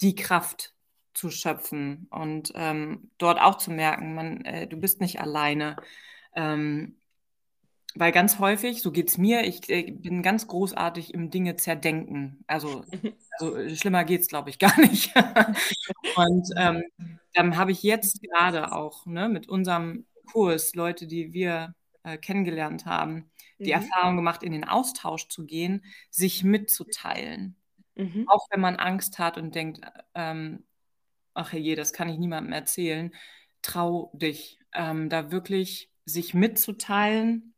die 0.01 0.15
Kraft 0.15 0.73
zu 1.17 1.31
schöpfen 1.31 2.07
und 2.11 2.51
ähm, 2.53 3.09
dort 3.17 3.41
auch 3.41 3.57
zu 3.57 3.71
merken, 3.71 4.13
man, 4.13 4.45
äh, 4.45 4.67
du 4.67 4.77
bist 4.77 5.01
nicht 5.01 5.19
alleine. 5.19 5.75
Ähm, 6.35 6.97
weil 7.95 8.11
ganz 8.11 8.37
häufig, 8.37 8.83
so 8.83 8.91
geht 8.91 9.09
es 9.09 9.17
mir, 9.17 9.43
ich 9.45 9.67
äh, 9.69 9.91
bin 9.91 10.21
ganz 10.21 10.45
großartig 10.45 11.15
im 11.15 11.31
Dinge 11.31 11.55
zerdenken. 11.55 12.43
Also, 12.45 12.85
also 13.39 13.75
schlimmer 13.75 14.03
geht 14.03 14.21
es, 14.21 14.27
glaube 14.27 14.51
ich, 14.51 14.59
gar 14.59 14.79
nicht. 14.79 15.11
und 16.15 16.49
ähm, 16.55 16.83
dann 17.33 17.57
habe 17.57 17.71
ich 17.71 17.81
jetzt 17.81 18.21
gerade 18.21 18.71
auch 18.71 19.07
ne, 19.07 19.27
mit 19.27 19.49
unserem 19.49 20.05
Kurs 20.31 20.75
Leute, 20.75 21.07
die 21.07 21.33
wir 21.33 21.73
äh, 22.03 22.19
kennengelernt 22.19 22.85
haben, 22.85 23.31
die 23.57 23.73
mhm. 23.73 23.81
Erfahrung 23.81 24.17
gemacht, 24.17 24.43
in 24.43 24.51
den 24.51 24.65
Austausch 24.65 25.29
zu 25.29 25.47
gehen, 25.47 25.83
sich 26.11 26.43
mitzuteilen. 26.43 27.55
Mhm. 27.95 28.25
Auch 28.27 28.45
wenn 28.51 28.61
man 28.61 28.75
Angst 28.75 29.17
hat 29.17 29.39
und 29.39 29.55
denkt, 29.55 29.81
ähm, 30.13 30.66
ach 31.37 31.53
je, 31.53 31.75
das 31.75 31.93
kann 31.93 32.09
ich 32.09 32.17
niemandem 32.17 32.53
erzählen, 32.53 33.13
trau 33.61 34.11
dich, 34.13 34.59
ähm, 34.73 35.09
da 35.09 35.31
wirklich 35.31 35.91
sich 36.05 36.33
mitzuteilen 36.33 37.53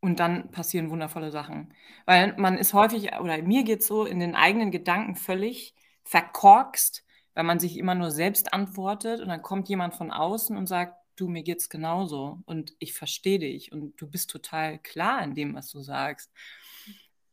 und 0.00 0.20
dann 0.20 0.50
passieren 0.50 0.90
wundervolle 0.90 1.30
Sachen. 1.30 1.74
Weil 2.04 2.36
man 2.36 2.58
ist 2.58 2.74
häufig, 2.74 3.12
oder 3.20 3.42
mir 3.42 3.64
geht 3.64 3.80
es 3.80 3.86
so, 3.86 4.04
in 4.04 4.20
den 4.20 4.34
eigenen 4.34 4.70
Gedanken 4.70 5.16
völlig 5.16 5.74
verkorkst, 6.04 7.04
weil 7.34 7.44
man 7.44 7.58
sich 7.58 7.76
immer 7.76 7.94
nur 7.94 8.10
selbst 8.10 8.52
antwortet 8.52 9.20
und 9.20 9.28
dann 9.28 9.42
kommt 9.42 9.68
jemand 9.68 9.94
von 9.94 10.10
außen 10.10 10.56
und 10.56 10.66
sagt, 10.66 10.94
du, 11.16 11.28
mir 11.28 11.42
geht's 11.42 11.68
genauso 11.68 12.40
und 12.46 12.74
ich 12.78 12.92
verstehe 12.92 13.38
dich 13.38 13.72
und 13.72 14.00
du 14.00 14.08
bist 14.08 14.30
total 14.30 14.78
klar 14.78 15.22
in 15.22 15.34
dem, 15.34 15.54
was 15.54 15.70
du 15.70 15.80
sagst. 15.80 16.30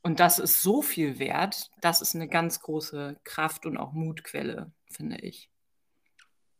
Und 0.01 0.19
das 0.19 0.39
ist 0.39 0.61
so 0.61 0.81
viel 0.81 1.19
wert, 1.19 1.69
das 1.79 2.01
ist 2.01 2.15
eine 2.15 2.27
ganz 2.27 2.59
große 2.59 3.19
Kraft 3.23 3.65
und 3.65 3.77
auch 3.77 3.93
Mutquelle, 3.93 4.71
finde 4.93 5.17
ich. 5.17 5.49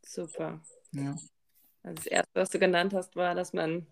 Super. 0.02 0.62
Ja. 0.92 1.16
Also 1.84 1.96
das 1.96 2.06
erste, 2.08 2.32
was 2.34 2.50
du 2.50 2.60
genannt 2.60 2.94
hast, 2.94 3.16
war, 3.16 3.36
dass 3.36 3.54
man 3.54 3.88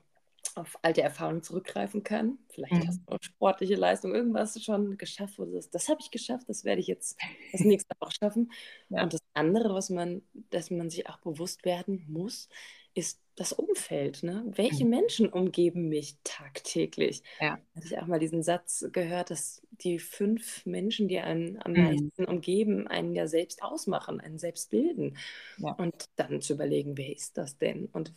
auf 0.56 0.78
alte 0.82 1.02
Erfahrungen 1.02 1.44
zurückgreifen 1.44 2.04
kann. 2.04 2.38
Vielleicht 2.50 2.74
mhm. 2.74 2.88
hast 2.88 3.02
du 3.06 3.14
auch 3.14 3.20
sportliche 3.22 3.76
Leistung, 3.76 4.14
irgendwas 4.14 4.62
schon 4.62 4.98
geschafft, 4.98 5.38
wo 5.40 5.46
du 5.46 5.54
das, 5.54 5.70
das 5.70 5.88
habe 5.88 6.02
ich 6.02 6.12
geschafft, 6.12 6.50
das 6.50 6.66
werde 6.66 6.82
ich 6.82 6.88
jetzt 6.88 7.18
das 7.52 7.62
nächste 7.62 7.96
auch 8.00 8.12
schaffen. 8.12 8.52
Ja. 8.90 9.04
Und 9.04 9.14
das 9.14 9.22
andere, 9.34 9.74
was 9.74 9.90
man, 9.90 10.22
dass 10.50 10.70
man 10.70 10.90
sich 10.90 11.08
auch 11.08 11.18
bewusst 11.20 11.64
werden 11.64 12.06
muss, 12.10 12.50
ist 12.94 13.22
das 13.36 13.54
Umfeld. 13.54 14.24
Ne? 14.24 14.44
Welche 14.48 14.84
mhm. 14.84 14.90
Menschen 14.90 15.30
umgeben 15.30 15.90
mich 15.90 16.18
tagtäglich? 16.24 17.24
Ja. 17.40 17.60
Hatte 17.76 17.86
ich 17.86 17.98
auch 17.98 18.08
mal 18.08 18.20
diesen 18.20 18.44
Satz 18.44 18.86
gehört, 18.92 19.32
dass 19.32 19.62
die 19.72 20.00
fünf 20.00 20.66
Menschen, 20.66 21.08
die 21.08 21.20
einen 21.20 21.62
am 21.64 21.74
mhm. 21.74 21.84
meisten 21.84 22.26
umgeben, 22.26 22.88
einen 22.88 23.16
ja 23.16 23.28
selbst 23.28 23.64
ausmachen, 23.64 24.20
einen 24.20 24.38
selbst 24.38 24.70
bilden. 24.70 25.18
Ja. 25.58 25.74
Und 25.74 26.10
dann 26.18 26.42
zu 26.42 26.54
überlegen, 26.54 26.98
wer 26.98 27.12
ist 27.12 27.38
das 27.38 27.58
denn? 27.58 27.86
Und 27.88 28.14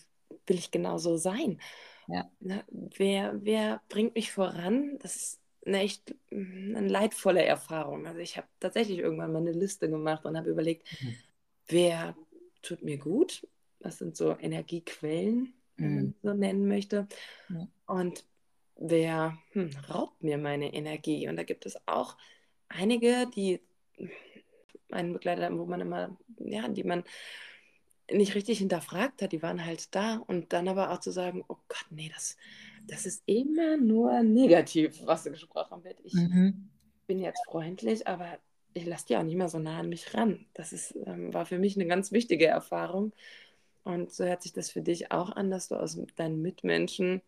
will 0.47 0.59
ich 0.59 0.71
genauso 0.71 1.17
sein? 1.17 1.61
Ja. 2.09 2.31
Na, 2.41 2.57
ne? 2.57 2.65
wer, 2.97 3.35
wer 3.43 3.81
bringt 3.89 4.15
mich 4.15 4.33
voran? 4.33 4.99
Das 5.01 5.17
ist 5.17 5.41
eine 5.65 5.79
echt 5.79 6.15
mm, 6.31 6.77
eine 6.77 6.89
leidvolle 6.89 7.45
Erfahrung. 7.45 8.07
Also 8.07 8.19
ich 8.19 8.37
habe 8.37 8.49
tatsächlich 8.61 8.99
irgendwann 8.99 9.33
mal 9.33 9.39
eine 9.39 9.53
Liste 9.53 9.89
gemacht 9.89 10.25
und 10.27 10.37
habe 10.37 10.51
überlegt, 10.51 10.87
mhm. 11.01 11.15
wer 11.69 12.17
tut 12.61 12.83
mir 12.83 12.99
gut 12.99 13.47
das 13.81 13.99
sind 13.99 14.17
so 14.17 14.37
Energiequellen, 14.39 15.55
wenn 15.77 15.95
man 15.95 16.05
mhm. 16.05 16.15
so 16.23 16.33
nennen 16.35 16.69
möchte. 16.69 17.07
Ja. 17.49 17.69
Und 17.87 18.25
wer 18.77 19.39
hm, 19.53 19.71
raubt 19.89 20.23
mir 20.23 20.39
meine 20.39 20.73
Energie? 20.73 21.29
Und 21.29 21.37
da 21.37 21.43
gibt 21.43 21.67
es 21.67 21.77
auch 21.87 22.17
einige, 22.69 23.27
die 23.35 23.61
einen 24.91 25.13
Begleiter, 25.13 25.57
wo 25.57 25.67
man 25.67 25.81
immer, 25.81 26.17
ja, 26.39 26.69
die 26.69 26.85
man 26.85 27.05
nicht 28.11 28.35
richtig 28.35 28.59
hinterfragt 28.59 29.23
hat, 29.23 29.33
die 29.33 29.43
waren 29.43 29.65
halt 29.65 29.95
da 29.95 30.17
und 30.27 30.53
dann 30.53 30.69
aber 30.69 30.91
auch 30.91 31.01
zu 31.01 31.11
sagen, 31.11 31.43
oh 31.49 31.57
Gott, 31.69 31.87
nee, 31.91 32.11
das, 32.13 32.37
das 32.87 33.07
ist 33.07 33.23
immer 33.27 33.77
nur 33.77 34.23
negativ, 34.23 35.01
was 35.05 35.25
gesprochen 35.25 35.85
wird. 35.85 36.01
Ich 36.05 36.15
mhm. 36.15 36.69
bin 37.07 37.19
jetzt 37.19 37.43
freundlich, 37.47 38.07
aber 38.07 38.39
ich 38.75 38.85
lasse 38.85 39.07
die 39.07 39.17
auch 39.17 39.23
nicht 39.23 39.37
mehr 39.37 39.49
so 39.49 39.59
nah 39.59 39.79
an 39.79 39.89
mich 39.89 40.13
ran. 40.15 40.47
Das 40.53 40.73
ist, 40.73 40.95
ähm, 41.07 41.33
war 41.33 41.47
für 41.47 41.59
mich 41.59 41.77
eine 41.77 41.87
ganz 41.87 42.13
wichtige 42.13 42.47
Erfahrung, 42.47 43.13
und 43.85 44.13
so 44.13 44.25
hört 44.25 44.43
sich 44.43 44.53
das 44.53 44.71
für 44.71 44.83
dich 44.83 45.13
auch 45.13 45.31
an, 45.31 45.51
dass 45.51 45.69
du 45.69 45.77
aus 45.77 45.99
deinen 46.17 46.43
Mitmenschen 46.43 47.23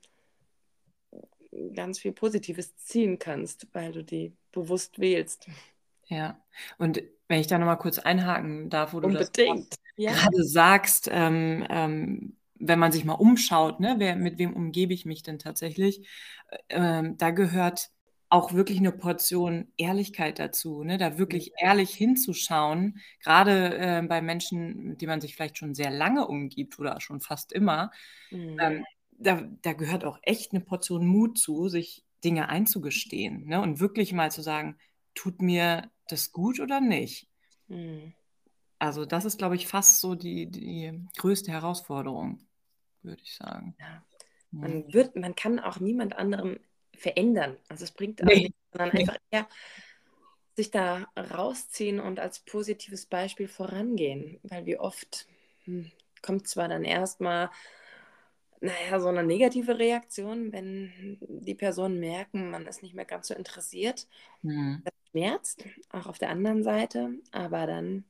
ganz 1.75 1.99
viel 1.99 2.13
Positives 2.13 2.77
ziehen 2.77 3.19
kannst, 3.19 3.67
weil 3.73 3.93
du 3.93 4.03
die 4.03 4.33
bewusst 4.53 4.99
wählst. 4.99 5.49
Ja, 6.07 6.41
und 6.79 7.03
wenn 7.29 7.41
ich 7.41 7.47
da 7.47 7.59
nochmal 7.59 7.79
kurz 7.79 7.99
einhaken 7.99 8.71
darf, 8.71 8.93
wo 8.93 9.01
du 9.01 9.09
Unbedingt. 9.09 9.73
das 9.73 9.79
ja. 9.97 10.13
gerade 10.13 10.45
sagst, 10.45 11.09
ähm, 11.11 11.67
ähm, 11.69 12.37
wenn 12.55 12.79
man 12.79 12.93
sich 12.93 13.05
mal 13.05 13.15
umschaut, 13.15 13.81
ne, 13.81 13.97
wer, 13.99 14.17
mit 14.17 14.39
wem 14.39 14.55
umgebe 14.55 14.95
ich 14.95 15.05
mich 15.05 15.23
denn 15.23 15.39
tatsächlich, 15.39 16.07
ähm, 16.69 17.17
da 17.19 17.31
gehört 17.31 17.91
auch 18.29 18.53
wirklich 18.53 18.79
eine 18.79 18.93
Portion 18.93 19.73
Ehrlichkeit 19.77 20.39
dazu, 20.39 20.83
ne? 20.83 20.99
da 20.99 21.17
wirklich 21.17 21.53
ehrlich 21.59 21.95
hinzuschauen, 21.95 23.01
gerade 23.23 23.79
äh, 23.79 24.03
bei 24.03 24.21
Menschen, 24.21 24.89
mit 24.89 25.01
denen 25.01 25.11
man 25.11 25.21
sich 25.21 25.37
vielleicht 25.37 25.59
schon 25.59 25.75
sehr 25.75 25.91
lange 25.91 26.27
umgibt 26.27 26.79
oder 26.79 27.01
schon 27.01 27.21
fast 27.21 27.53
immer. 27.53 27.93
Mhm. 28.31 28.59
Ähm, 28.61 28.85
da, 29.19 29.49
da, 29.63 29.73
gehört 29.73 30.05
auch 30.05 30.19
echt 30.23 30.53
eine 30.53 30.61
Portion 30.61 31.07
Mut 31.07 31.39
zu, 31.39 31.69
sich 31.69 32.05
Dinge 32.25 32.49
einzugestehen 32.49 33.47
ne? 33.47 33.61
und 33.61 33.81
wirklich 33.81 34.13
mal 34.13 34.31
zu 34.31 34.43
sagen, 34.43 34.77
tut 35.15 35.41
mir 35.41 35.91
das 36.09 36.33
gut 36.33 36.59
oder 36.59 36.81
nicht? 36.81 37.29
Mhm. 37.69 38.13
Also 38.79 39.07
das 39.07 39.25
ist, 39.25 39.39
glaube 39.39 39.55
ich, 39.55 39.69
fast 39.69 40.01
so 40.01 40.15
die, 40.15 40.51
die 40.51 40.93
größte 41.17 41.51
Herausforderung, 41.51 42.41
würde 43.03 43.23
ich 43.23 43.35
sagen. 43.35 43.77
Ja. 43.79 44.03
Man, 44.51 44.93
wird, 44.93 45.17
man 45.17 45.35
kann 45.35 45.59
auch 45.59 45.81
niemand 45.81 46.17
anderem 46.17 46.59
verändern. 46.97 47.57
Also 47.69 47.85
es 47.85 47.93
bringt 47.93 48.23
auch 48.23 48.27
nee. 48.27 48.35
nichts, 48.35 48.59
sondern 48.73 48.91
nee. 48.95 49.01
einfach 49.01 49.19
eher 49.31 49.49
sich 50.57 50.71
da 50.71 51.07
rausziehen 51.17 52.01
und 52.01 52.19
als 52.19 52.41
positives 52.41 53.07
Beispiel 53.07 53.49
vorangehen. 53.49 54.41
Weil 54.43 54.67
wie 54.67 54.79
oft 54.79 55.27
hm, 55.65 55.91
kommt 56.23 56.49
zwar 56.49 56.69
dann 56.69 56.85
erstmal, 56.85 57.51
naja, 58.61 58.99
so 59.01 59.09
eine 59.09 59.23
negative 59.23 59.79
Reaktion, 59.79 60.53
wenn 60.53 61.19
die 61.21 61.55
Personen 61.55 62.01
merken, 62.01 62.51
man 62.51 62.67
ist 62.67 62.83
nicht 62.83 62.95
mehr 62.95 63.05
ganz 63.05 63.29
so 63.29 63.35
interessiert. 63.35 64.07
Mhm. 64.43 64.83
Das 64.85 64.95
schmerzt, 65.11 65.65
auch 65.91 66.07
auf 66.07 66.19
der 66.19 66.31
anderen 66.31 66.63
Seite, 66.63 67.11
aber 67.33 67.67
dann 67.67 68.05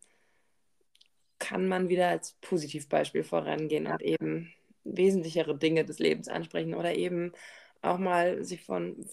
kann 1.39 1.67
man 1.67 1.89
wieder 1.89 2.09
als 2.09 2.33
Positivbeispiel 2.41 3.25
vorangehen 3.25 3.85
ja. 3.85 3.93
und 3.93 4.03
eben 4.03 4.53
wesentlichere 4.85 5.57
Dinge 5.57 5.85
des 5.85 5.99
Lebens 5.99 6.29
ansprechen 6.29 6.75
oder 6.75 6.95
eben 6.95 7.33
auch 7.87 7.99
mal 7.99 8.45
sich 8.45 8.63
von, 8.63 9.07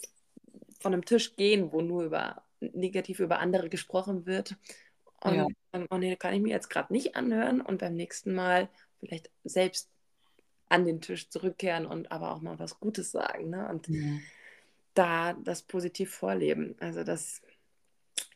von 0.79 0.93
einem 0.93 1.05
Tisch 1.05 1.35
gehen, 1.35 1.71
wo 1.71 1.81
nur 1.81 2.03
über 2.03 2.43
negativ 2.59 3.19
über 3.19 3.39
andere 3.39 3.69
gesprochen 3.69 4.25
wird. 4.25 4.55
Und 5.21 5.35
ja. 5.35 5.47
dann, 5.71 5.87
oh 5.89 5.97
nee, 5.97 6.15
kann 6.15 6.33
ich 6.33 6.41
mir 6.41 6.51
jetzt 6.51 6.69
gerade 6.69 6.91
nicht 6.91 7.15
anhören 7.15 7.61
und 7.61 7.79
beim 7.79 7.95
nächsten 7.95 8.33
Mal 8.33 8.69
vielleicht 8.99 9.31
selbst 9.43 9.89
an 10.69 10.85
den 10.85 11.01
Tisch 11.01 11.29
zurückkehren 11.29 11.85
und 11.85 12.11
aber 12.11 12.31
auch 12.31 12.41
mal 12.41 12.59
was 12.59 12.79
Gutes 12.79 13.11
sagen. 13.11 13.49
Ne? 13.49 13.67
Und 13.69 13.87
ja. 13.87 14.19
da 14.93 15.33
das 15.33 15.61
positiv 15.63 16.13
vorleben. 16.13 16.75
Also 16.79 17.03
das 17.03 17.41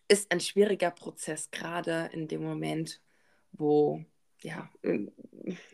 ist 0.07 0.31
ein 0.31 0.39
schwieriger 0.39 0.91
Prozess, 0.91 1.51
gerade 1.51 2.09
in 2.13 2.27
dem 2.27 2.43
Moment, 2.43 3.01
wo, 3.51 4.03
ja, 4.41 4.69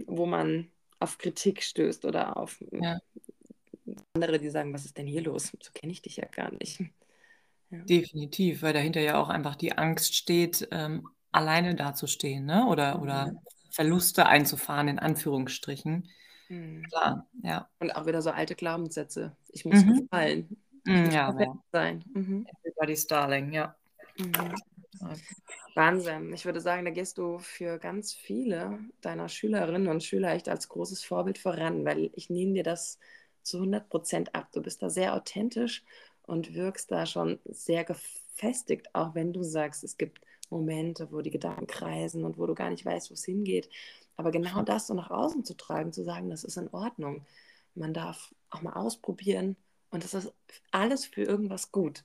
wo 0.08 0.26
man 0.26 0.72
auf 1.00 1.18
Kritik 1.18 1.62
stößt 1.62 2.06
oder 2.06 2.38
auf 2.38 2.64
ja 2.72 3.00
andere, 4.14 4.40
die 4.40 4.50
sagen, 4.50 4.74
was 4.74 4.86
ist 4.86 4.98
denn 4.98 5.08
hier 5.08 5.22
los? 5.22 5.52
So 5.62 5.72
kenne 5.74 5.92
ich 5.92 6.02
dich 6.02 6.18
ja 6.18 6.26
gar 6.26 6.52
nicht. 6.52 6.82
Ja. 7.70 7.80
Definitiv, 7.86 8.62
weil 8.62 8.74
dahinter 8.74 9.02
ja 9.02 9.18
auch 9.18 9.30
einfach 9.30 9.56
die 9.56 9.78
Angst 9.78 10.16
steht, 10.16 10.68
ähm, 10.72 11.10
alleine 11.32 11.76
dazustehen 11.76 12.46
ne? 12.46 12.68
oder, 12.68 13.02
oder 13.02 13.34
Verluste 13.72 14.28
einzufahren, 14.28 14.88
in 14.88 15.00
Anführungsstrichen. 15.00 16.08
Mhm. 16.50 16.84
Klar, 16.84 17.28
ja. 17.42 17.68
Und 17.80 17.96
auch 17.96 18.06
wieder 18.06 18.22
so 18.22 18.30
alte 18.30 18.56
Glaubenssätze. 18.56 19.36
Ich 19.50 19.66
muss 19.66 19.84
mhm. 19.84 20.02
gefallen. 20.02 20.58
Ich 20.86 20.94
mhm, 20.94 21.06
muss 21.06 21.14
ja, 21.14 21.36
sein. 21.72 22.04
Mhm. 22.14 22.46
Everybody's 22.62 23.08
Darling, 23.08 23.52
ja. 23.52 23.76
Mhm. 24.18 24.54
Wahnsinn. 25.76 26.34
Ich 26.34 26.46
würde 26.46 26.62
sagen, 26.62 26.86
da 26.86 26.92
gehst 26.92 27.18
du 27.18 27.40
für 27.40 27.80
ganz 27.80 28.14
viele 28.14 28.80
deiner 29.02 29.28
Schülerinnen 29.28 29.88
und 29.88 30.04
Schüler 30.04 30.34
echt 30.34 30.50
als 30.50 30.70
großes 30.70 31.04
Vorbild 31.04 31.40
voran, 31.40 31.84
weil 31.86 32.12
ich 32.14 32.30
nehme 32.30 32.54
dir 32.54 32.64
das 32.64 33.00
zu 33.44 33.58
100 33.58 33.90
Prozent 33.90 34.36
ab. 34.36 34.48
Du 34.54 34.62
bist 34.62 34.82
da 34.82 34.90
sehr 34.90 35.14
authentisch 35.16 35.84
und 36.24 36.54
wirkst 36.54 36.92
da 36.92 37.06
schon 37.06 37.40
sehr 37.46 37.84
gefestigt, 37.84 38.94
auch 38.94 39.16
wenn 39.16 39.34
du 39.34 39.44
sagst, 39.44 39.84
es 39.84 39.98
gibt 39.98 40.22
Momente, 40.50 41.12
wo 41.12 41.22
die 41.22 41.32
Gedanken 41.32 41.68
kreisen 41.68 42.24
und 42.24 42.38
wo 42.38 42.46
du 42.46 42.56
gar 42.56 42.70
nicht 42.70 42.86
weißt, 42.86 43.10
wo 43.10 43.14
es 43.14 43.26
hingeht. 43.26 43.70
Aber 44.16 44.32
genau 44.32 44.62
das 44.62 44.88
so 44.88 44.94
nach 44.94 45.10
außen 45.10 45.44
zu 45.44 45.56
tragen, 45.56 45.92
zu 45.92 46.04
sagen, 46.04 46.30
das 46.30 46.44
ist 46.44 46.58
in 46.58 46.70
Ordnung. 46.70 47.26
Man 47.76 47.94
darf 47.94 48.34
auch 48.50 48.62
mal 48.62 48.74
ausprobieren 48.74 49.56
und 49.90 50.04
das 50.04 50.14
ist 50.14 50.32
alles 50.72 51.06
für 51.06 51.24
irgendwas 51.24 51.72
gut. 51.72 52.04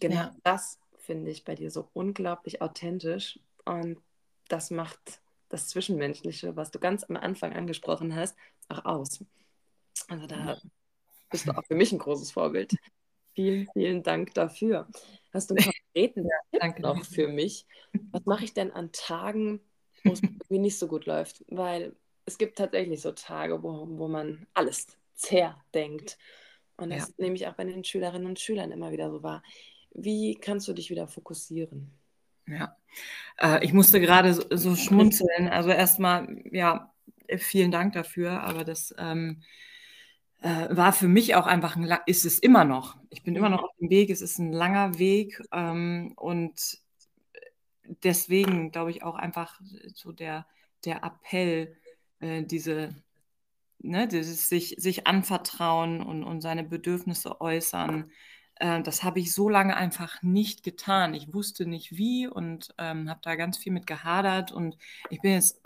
Genau 0.00 0.14
ja. 0.14 0.36
das 0.44 0.78
finde 0.98 1.30
ich 1.30 1.44
bei 1.44 1.54
dir 1.56 1.70
so 1.70 1.88
unglaublich 1.92 2.62
authentisch 2.62 3.40
und 3.64 3.98
das 4.48 4.70
macht 4.70 5.20
das 5.48 5.68
Zwischenmenschliche, 5.68 6.56
was 6.56 6.70
du 6.70 6.78
ganz 6.78 7.04
am 7.04 7.16
Anfang 7.16 7.52
angesprochen 7.52 8.14
hast, 8.14 8.36
auch 8.68 8.84
aus. 8.84 9.24
Also 10.08 10.26
da 10.26 10.58
bist 11.30 11.46
du 11.46 11.56
auch 11.56 11.64
für 11.64 11.74
mich 11.74 11.92
ein 11.92 11.98
großes 11.98 12.30
Vorbild. 12.30 12.74
Vielen, 13.34 13.66
vielen 13.72 14.02
Dank 14.02 14.34
dafür. 14.34 14.88
Hast 15.32 15.50
du 15.50 15.54
einen 15.54 15.64
konkreten 15.94 16.28
Tipp 16.50 16.78
noch 16.80 17.04
für 17.04 17.28
mich? 17.28 17.66
Was 18.10 18.24
mache 18.26 18.44
ich 18.44 18.52
denn 18.54 18.70
an 18.72 18.92
Tagen, 18.92 19.60
wo 20.04 20.12
es 20.12 20.20
mir 20.48 20.58
nicht 20.58 20.78
so 20.78 20.86
gut 20.86 21.06
läuft? 21.06 21.44
Weil 21.48 21.96
es 22.26 22.38
gibt 22.38 22.58
tatsächlich 22.58 23.00
so 23.00 23.12
Tage, 23.12 23.62
wo, 23.62 23.86
wo 23.88 24.08
man 24.08 24.46
alles 24.54 24.86
zerdenkt. 25.14 26.18
Und 26.76 26.90
das 26.90 27.08
ja. 27.08 27.14
nehme 27.18 27.36
ich 27.36 27.46
auch 27.46 27.54
bei 27.54 27.64
den 27.64 27.84
Schülerinnen 27.84 28.26
und 28.26 28.40
Schülern 28.40 28.72
immer 28.72 28.92
wieder 28.92 29.10
so 29.10 29.22
wahr. 29.22 29.42
Wie 29.94 30.34
kannst 30.34 30.68
du 30.68 30.72
dich 30.72 30.90
wieder 30.90 31.06
fokussieren? 31.06 31.90
Ja, 32.46 32.76
äh, 33.38 33.64
ich 33.64 33.72
musste 33.72 34.00
gerade 34.00 34.34
so, 34.34 34.44
so, 34.50 34.74
schmunzeln. 34.74 35.48
Also 35.48 35.70
erstmal, 35.70 36.42
ja, 36.50 36.92
vielen 37.38 37.70
Dank 37.70 37.92
dafür, 37.94 38.42
aber 38.42 38.64
das 38.64 38.94
ähm, 38.98 39.42
äh, 40.42 40.76
war 40.76 40.92
für 40.92 41.08
mich 41.08 41.34
auch 41.34 41.46
einfach 41.46 41.76
ein, 41.76 41.88
ist 42.06 42.24
es 42.24 42.38
immer 42.38 42.64
noch. 42.64 42.96
Ich 43.10 43.22
bin 43.22 43.36
immer 43.36 43.48
noch 43.48 43.62
auf 43.62 43.70
dem 43.80 43.90
Weg, 43.90 44.10
es 44.10 44.20
ist 44.20 44.38
ein 44.38 44.52
langer 44.52 44.98
Weg 44.98 45.40
ähm, 45.52 46.12
und 46.16 46.78
deswegen 48.02 48.72
glaube 48.72 48.90
ich 48.90 49.02
auch 49.02 49.14
einfach 49.14 49.60
so 49.94 50.12
der, 50.12 50.46
der 50.84 51.04
Appell, 51.04 51.76
äh, 52.20 52.42
diese, 52.42 52.94
ne, 53.78 54.08
dieses 54.08 54.48
sich, 54.48 54.74
sich 54.78 55.06
anvertrauen 55.06 56.02
und, 56.02 56.24
und 56.24 56.40
seine 56.40 56.64
Bedürfnisse 56.64 57.40
äußern. 57.40 58.10
Äh, 58.56 58.82
das 58.82 59.04
habe 59.04 59.20
ich 59.20 59.32
so 59.32 59.48
lange 59.48 59.76
einfach 59.76 60.22
nicht 60.22 60.64
getan. 60.64 61.14
Ich 61.14 61.32
wusste 61.32 61.66
nicht 61.66 61.96
wie 61.96 62.26
und 62.26 62.74
ähm, 62.78 63.08
habe 63.08 63.20
da 63.22 63.36
ganz 63.36 63.58
viel 63.58 63.72
mit 63.72 63.86
gehadert 63.86 64.50
und 64.50 64.76
ich 65.08 65.20
bin 65.20 65.32
jetzt 65.34 65.60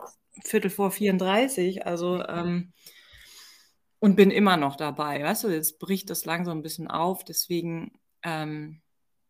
Viertel 0.45 0.71
vor 0.71 0.91
34, 0.91 1.87
also 1.87 2.23
ähm, 2.27 2.75
und 3.99 4.17
bin 4.17 4.31
immer 4.31 4.57
noch 4.57 4.77
dabei. 4.77 5.23
Weißt 5.23 5.45
du, 5.45 5.49
jetzt 5.49 5.79
bricht 5.79 6.11
das 6.11 6.25
langsam 6.25 6.59
ein 6.59 6.63
bisschen 6.63 6.89
auf. 6.89 7.25
Deswegen, 7.25 7.99
ähm, 8.23 8.81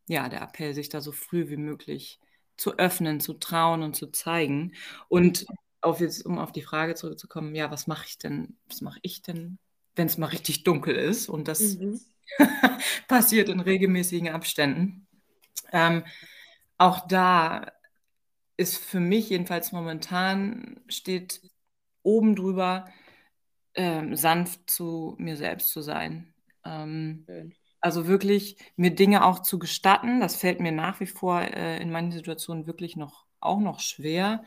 ja, 0.07 0.29
der 0.29 0.43
Appell, 0.43 0.75
sich 0.75 0.89
da 0.89 1.01
so 1.01 1.13
früh 1.13 1.49
wie 1.49 1.57
möglich 1.57 2.21
zu 2.57 2.79
öffnen, 2.79 3.21
zu 3.21 3.35
trauen 3.35 3.83
und 3.83 3.95
zu 3.95 4.09
zeigen. 4.09 4.73
Und 5.09 5.47
auf 5.81 6.01
jetzt, 6.01 6.25
um 6.27 6.39
auf 6.39 6.53
die 6.53 6.63
Frage 6.63 6.95
zurückzukommen, 6.95 7.55
ja, 7.55 7.71
was 7.71 7.87
mache 7.87 8.07
ich 8.09 8.19
denn, 8.19 8.57
was 8.69 8.81
mache 8.81 8.99
ich 9.03 9.23
denn, 9.23 9.59
wenn 9.95 10.07
es 10.07 10.19
mal 10.19 10.27
richtig 10.27 10.65
dunkel 10.65 10.97
ist? 10.97 11.29
Und 11.29 11.49
das 11.49 11.77
mhm. 11.77 12.01
passiert 13.09 13.49
in 13.49 13.61
regelmäßigen 13.61 14.31
Abständen. 14.31 15.07
Ähm, 15.73 16.05
auch 16.79 17.07
da 17.07 17.73
ist 18.57 18.79
für 18.79 19.01
mich 19.01 19.31
jedenfalls 19.31 19.73
momentan 19.73 20.81
steht 20.89 21.43
oben 22.03 22.37
drüber, 22.37 22.87
ähm, 23.77 24.17
sanft 24.17 24.69
zu 24.69 25.15
mir 25.19 25.37
selbst 25.37 25.71
zu 25.71 25.81
sein. 25.83 26.33
Ähm, 26.65 27.25
also 27.81 28.09
wirklich 28.09 28.57
mir 28.77 28.95
Dinge 28.95 29.25
auch 29.25 29.41
zu 29.41 29.59
gestatten. 29.59 30.21
Das 30.21 30.37
fällt 30.37 30.61
mir 30.61 30.73
nach 30.73 31.01
wie 31.01 31.07
vor 31.07 31.41
äh, 31.41 31.81
in 31.81 31.91
manchen 31.91 32.13
Situationen 32.13 32.67
wirklich 32.67 32.97
noch 32.97 33.27
auch 33.41 33.61
noch 33.61 33.81
schwer. 33.81 34.45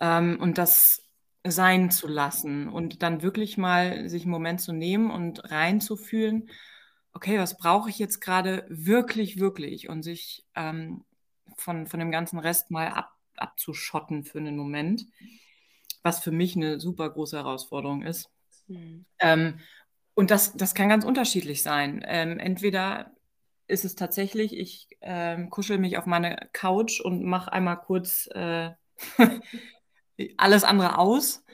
Ähm, 0.00 0.38
und 0.40 0.58
das 0.58 1.02
sein 1.46 1.90
zu 1.90 2.06
lassen 2.06 2.68
und 2.68 3.02
dann 3.02 3.22
wirklich 3.22 3.56
mal 3.56 4.08
sich 4.08 4.22
einen 4.22 4.30
Moment 4.30 4.60
zu 4.60 4.72
nehmen 4.72 5.10
und 5.10 5.50
reinzufühlen, 5.50 6.50
okay, 7.12 7.38
was 7.38 7.56
brauche 7.56 7.88
ich 7.88 7.98
jetzt 7.98 8.20
gerade 8.20 8.66
wirklich, 8.68 9.40
wirklich 9.40 9.88
und 9.88 10.02
sich 10.02 10.44
ähm, 10.54 11.04
von, 11.56 11.86
von 11.86 11.98
dem 11.98 12.10
ganzen 12.10 12.38
Rest 12.38 12.70
mal 12.70 12.88
ab, 12.88 13.12
abzuschotten 13.36 14.24
für 14.24 14.38
einen 14.38 14.56
Moment, 14.56 15.06
was 16.02 16.22
für 16.22 16.30
mich 16.30 16.56
eine 16.56 16.78
super 16.78 17.08
große 17.10 17.36
Herausforderung 17.36 18.02
ist. 18.02 18.30
Mhm. 18.70 19.04
Ähm, 19.18 19.60
und 20.14 20.30
das, 20.30 20.52
das 20.54 20.74
kann 20.74 20.88
ganz 20.88 21.04
unterschiedlich 21.04 21.62
sein. 21.62 22.04
Ähm, 22.06 22.38
entweder 22.38 23.12
ist 23.66 23.84
es 23.84 23.94
tatsächlich, 23.94 24.56
ich 24.56 24.88
ähm, 25.00 25.50
kuschel 25.50 25.78
mich 25.78 25.96
auf 25.98 26.06
meine 26.06 26.48
Couch 26.52 27.00
und 27.00 27.24
mache 27.24 27.52
einmal 27.52 27.78
kurz 27.78 28.28
äh, 28.34 28.70
alles 30.36 30.64
andere 30.64 30.98
aus 30.98 31.44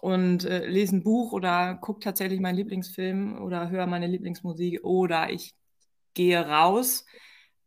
und 0.00 0.44
äh, 0.44 0.66
lese 0.66 0.96
ein 0.96 1.02
Buch 1.02 1.32
oder 1.32 1.76
gucke 1.76 2.00
tatsächlich 2.00 2.40
meinen 2.40 2.56
Lieblingsfilm 2.56 3.40
oder 3.42 3.70
höre 3.70 3.86
meine 3.86 4.06
Lieblingsmusik 4.06 4.82
oder 4.84 5.30
ich 5.30 5.54
gehe 6.14 6.40
raus. 6.40 7.06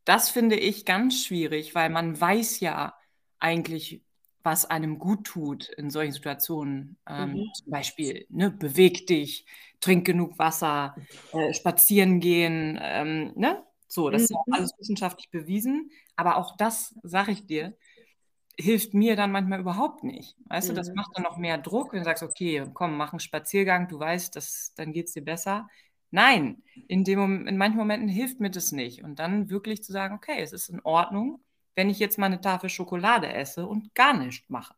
Das 0.06 0.30
finde 0.30 0.58
ich 0.58 0.86
ganz 0.86 1.24
schwierig, 1.24 1.76
weil 1.76 1.90
man 1.90 2.20
weiß 2.20 2.60
ja 2.60 2.96
eigentlich, 3.40 4.04
was 4.44 4.66
einem 4.66 5.00
gut 5.00 5.26
tut 5.26 5.70
in 5.70 5.90
solchen 5.90 6.14
Situationen. 6.14 6.98
Ähm, 7.08 7.42
mhm. 7.42 7.54
Zum 7.54 7.72
Beispiel, 7.72 8.26
ne, 8.30 8.52
beweg 8.52 9.08
dich, 9.08 9.46
trink 9.80 10.06
genug 10.06 10.38
Wasser, 10.40 10.98
äh, 11.32 11.54
spazieren 11.54 12.20
gehen, 12.20 12.80
ähm, 12.82 13.34
ne? 13.36 13.66
So, 13.88 14.10
das 14.10 14.24
ist 14.24 14.32
ja 14.32 14.38
Mhm. 14.38 14.60
alles 14.60 14.72
wissenschaftlich 14.80 15.30
bewiesen, 15.32 15.92
aber 16.16 16.38
auch 16.38 16.58
das, 16.58 16.96
sage 17.04 17.32
ich 17.32 17.46
dir, 17.46 17.78
hilft 18.60 18.94
mir 18.94 19.16
dann 19.16 19.32
manchmal 19.32 19.60
überhaupt 19.60 20.04
nicht. 20.04 20.38
Weißt 20.46 20.70
du, 20.70 20.74
das 20.74 20.88
Mhm. 20.88 20.94
macht 20.94 21.12
dann 21.16 21.24
noch 21.24 21.38
mehr 21.38 21.58
Druck, 21.58 21.92
wenn 21.94 22.00
du 22.00 22.06
sagst: 22.06 22.24
„Okay, 22.24 22.64
komm, 22.74 22.98
mach 22.98 23.14
'n 23.14 23.20
Spaziergang, 23.20 23.88
du 23.88 24.00
weißt, 24.00 24.36
das 24.36 24.74
dann 24.76 24.94
geht's 24.94 25.14
dir 25.14 25.24
besser.“ 25.26 25.68
Nein, 26.12 26.64
in 26.88 27.04
dem 27.04 27.48
in 27.48 27.58
manchen 27.58 27.78
Momenten 27.78 28.08
hilft 28.10 28.40
mir 28.40 28.52
das 28.52 28.72
nicht. 28.72 29.04
Und 29.04 29.18
dann 29.20 29.50
wirklich 29.50 29.84
zu 29.84 29.92
sagen: 29.92 30.16
„Okay, 30.16 30.40
es 30.42 30.54
ist 30.54 30.70
in 30.70 30.82
Ordnung, 30.84 31.44
wenn 31.76 31.90
ich 31.90 32.00
jetzt 32.00 32.18
mal 32.20 32.30
'ne 32.30 32.42
Tafel 32.42 32.70
Schokolade 32.70 33.32
esse 33.34 33.68
und 33.68 33.96
gar 33.96 34.14
nischt 34.18 34.50
mache.“ 34.50 34.76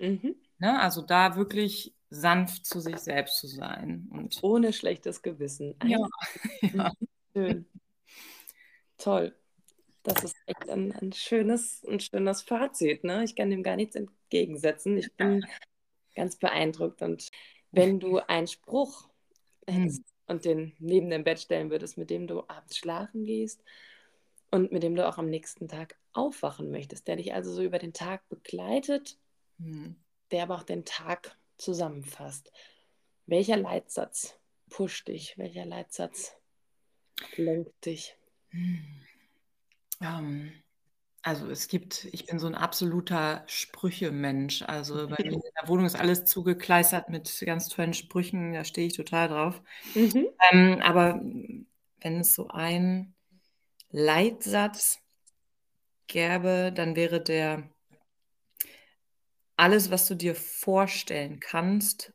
Mhm. 0.00 0.42
Ne, 0.60 0.80
also 0.80 1.02
da 1.02 1.36
wirklich 1.36 1.94
sanft 2.10 2.66
zu 2.66 2.80
sich 2.80 2.98
selbst 3.00 3.38
zu 3.38 3.46
sein 3.46 4.08
und 4.10 4.44
Ohne 4.44 4.72
schlechtes 4.72 5.22
Gewissen. 5.22 5.76
Ja, 5.80 5.98
Ein 5.98 6.08
ja. 6.72 6.92
Schön. 7.34 7.66
Toll. 9.00 9.34
Das 10.04 10.24
ist 10.24 10.36
echt 10.46 10.68
ein 10.70 10.92
ein 10.92 11.12
schönes 11.12 11.84
'n 11.86 12.00
schönes 12.00 12.42
Fazit, 12.42 13.04
ne? 13.04 13.24
Ich 13.24 13.36
kann 13.36 13.50
dem 13.50 13.62
gar 13.64 13.76
nichts 13.76 13.96
entgegensetzen. 13.96 14.98
Ich 14.98 15.14
bin 15.16 15.46
ganz 16.16 16.36
beeindruckt. 16.38 17.02
Und 17.02 17.30
wenn 17.72 18.00
du 18.00 18.18
einen 18.18 18.48
Spruch 18.48 19.10
hättest 19.68 20.00
Mhm. 20.00 20.04
und 20.28 20.44
den 20.46 20.74
neben 20.80 21.10
dein 21.10 21.24
Bett 21.24 21.40
stellen 21.40 21.70
würdest, 21.70 21.98
mit 21.98 22.10
dem 22.10 22.26
du 22.28 22.42
abends 22.48 22.76
schlafen 22.78 23.24
gehst 23.24 23.62
und 24.52 24.72
mit 24.72 24.84
dem 24.84 24.96
du 24.96 25.08
auch 25.08 25.18
am 25.18 25.30
nächsten 25.30 25.68
Tag 25.68 25.98
aufwachen 26.14 26.70
möchtest, 26.72 27.08
der 27.08 27.16
dich 27.16 27.34
also 27.34 27.52
so 27.52 27.62
über 27.64 27.80
den 27.80 27.94
Tag 27.94 28.28
begleitet, 28.30 29.18
Mhm. 29.58 30.02
der 30.32 30.42
aber 30.44 30.56
auch 30.56 30.62
den 30.64 30.84
Tag 30.84 31.38
zusammenfasst. 31.58 32.52
Welcher 33.26 33.56
Leitsatz 33.56 34.40
pusht 34.70 35.08
dich? 35.08 35.38
Welcher 35.38 35.64
Leitsatz 35.64 36.34
lenkt 37.36 37.86
dich? 37.86 38.18
Hm. 38.52 38.84
Ähm, 40.02 40.52
also, 41.22 41.50
es 41.50 41.68
gibt 41.68 42.06
ich 42.12 42.26
bin 42.26 42.38
so 42.40 42.46
'n 42.48 42.54
absoluter 42.56 43.44
Sprüche-Mensch. 43.48 44.62
Also, 44.62 45.08
bei 45.08 45.16
mir 45.24 45.34
in 45.36 45.40
der 45.62 45.68
Wohnung 45.68 45.86
ist 45.86 45.96
alles 45.96 46.24
zugekleistert 46.26 47.10
mit 47.10 47.42
ganz 47.46 47.68
tollen 47.68 47.94
Sprüchen, 47.94 48.54
da 48.54 48.64
stehe 48.64 48.86
ich 48.88 48.94
total 48.96 49.28
drauf. 49.28 49.62
Mhm. 49.96 50.32
Ähm, 50.52 50.80
aber 50.82 51.20
wenn 52.00 52.20
es 52.20 52.34
so 52.34 52.48
einen 52.48 53.14
Leitsatz 53.94 54.98
gäbe, 56.10 56.72
dann 56.74 56.96
wäre 56.96 57.20
der 57.22 57.62
„Alles, 59.58 59.90
was 59.90 60.06
du 60.08 60.14
dir 60.14 60.34
vorstellen 60.34 61.38
kannst, 61.38 62.12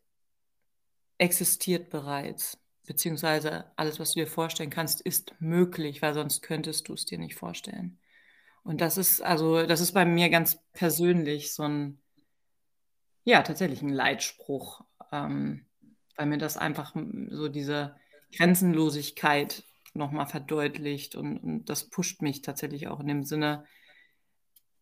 existiert 1.20 1.90
bereits.“ 1.90 2.58
Beziehungsweise 2.86 3.66
„Alles, 3.76 4.00
was 4.00 4.14
du 4.14 4.20
dir 4.22 4.28
vorstellen 4.28 4.70
kannst, 4.70 5.02
ist 5.02 5.34
möglich, 5.40 6.02
weil 6.02 6.14
sonst 6.14 6.42
könntest 6.42 6.88
du's 6.90 7.06
dir 7.06 7.18
nicht 7.18 7.36
vorstellen.“ 7.36 7.98
Und 8.64 8.82
das 8.82 8.98
ist 8.98 9.22
also, 9.22 9.66
das 9.68 9.82
ist 9.82 9.94
bei 9.94 10.06
mir 10.06 10.30
ganz 10.30 10.60
persönlich 10.74 11.54
so 11.54 11.64
'n 11.64 12.00
ja, 13.28 13.42
tatsächlich 13.44 13.82
'n 13.82 13.90
Leitspruch, 13.90 14.86
ähm, 15.12 15.66
weil 16.16 16.28
mir 16.28 16.38
das 16.38 16.56
einfach, 16.56 16.96
so 17.30 17.50
diese 17.50 17.98
Grenzenlosigkeit 18.38 19.64
noch 19.98 20.12
mal 20.12 20.26
verdeutlicht 20.28 21.16
und 21.16 21.38
und 21.40 21.66
das 21.70 21.90
pusht 21.90 22.22
mich 22.22 22.42
tatsächlich 22.42 22.88
auch 22.88 23.00
in 23.02 23.08
dem 23.08 23.24
Sinne 23.24 23.66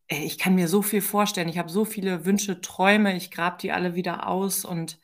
ey, 0.07 0.23
ich 0.25 0.37
kann 0.37 0.55
mir 0.55 0.67
so 0.67 0.81
viel 0.81 1.01
vorstellen. 1.01 1.49
Ich 1.49 1.57
habe 1.57 1.69
so 1.69 1.85
viele 1.85 2.25
Wünsche, 2.25 2.61
Träume, 2.61 3.15
ich 3.15 3.31
grab 3.31 3.59
die 3.59 3.71
alle 3.71 3.95
wieder 3.95 4.27
aus 4.27 4.65
und, 4.65 4.99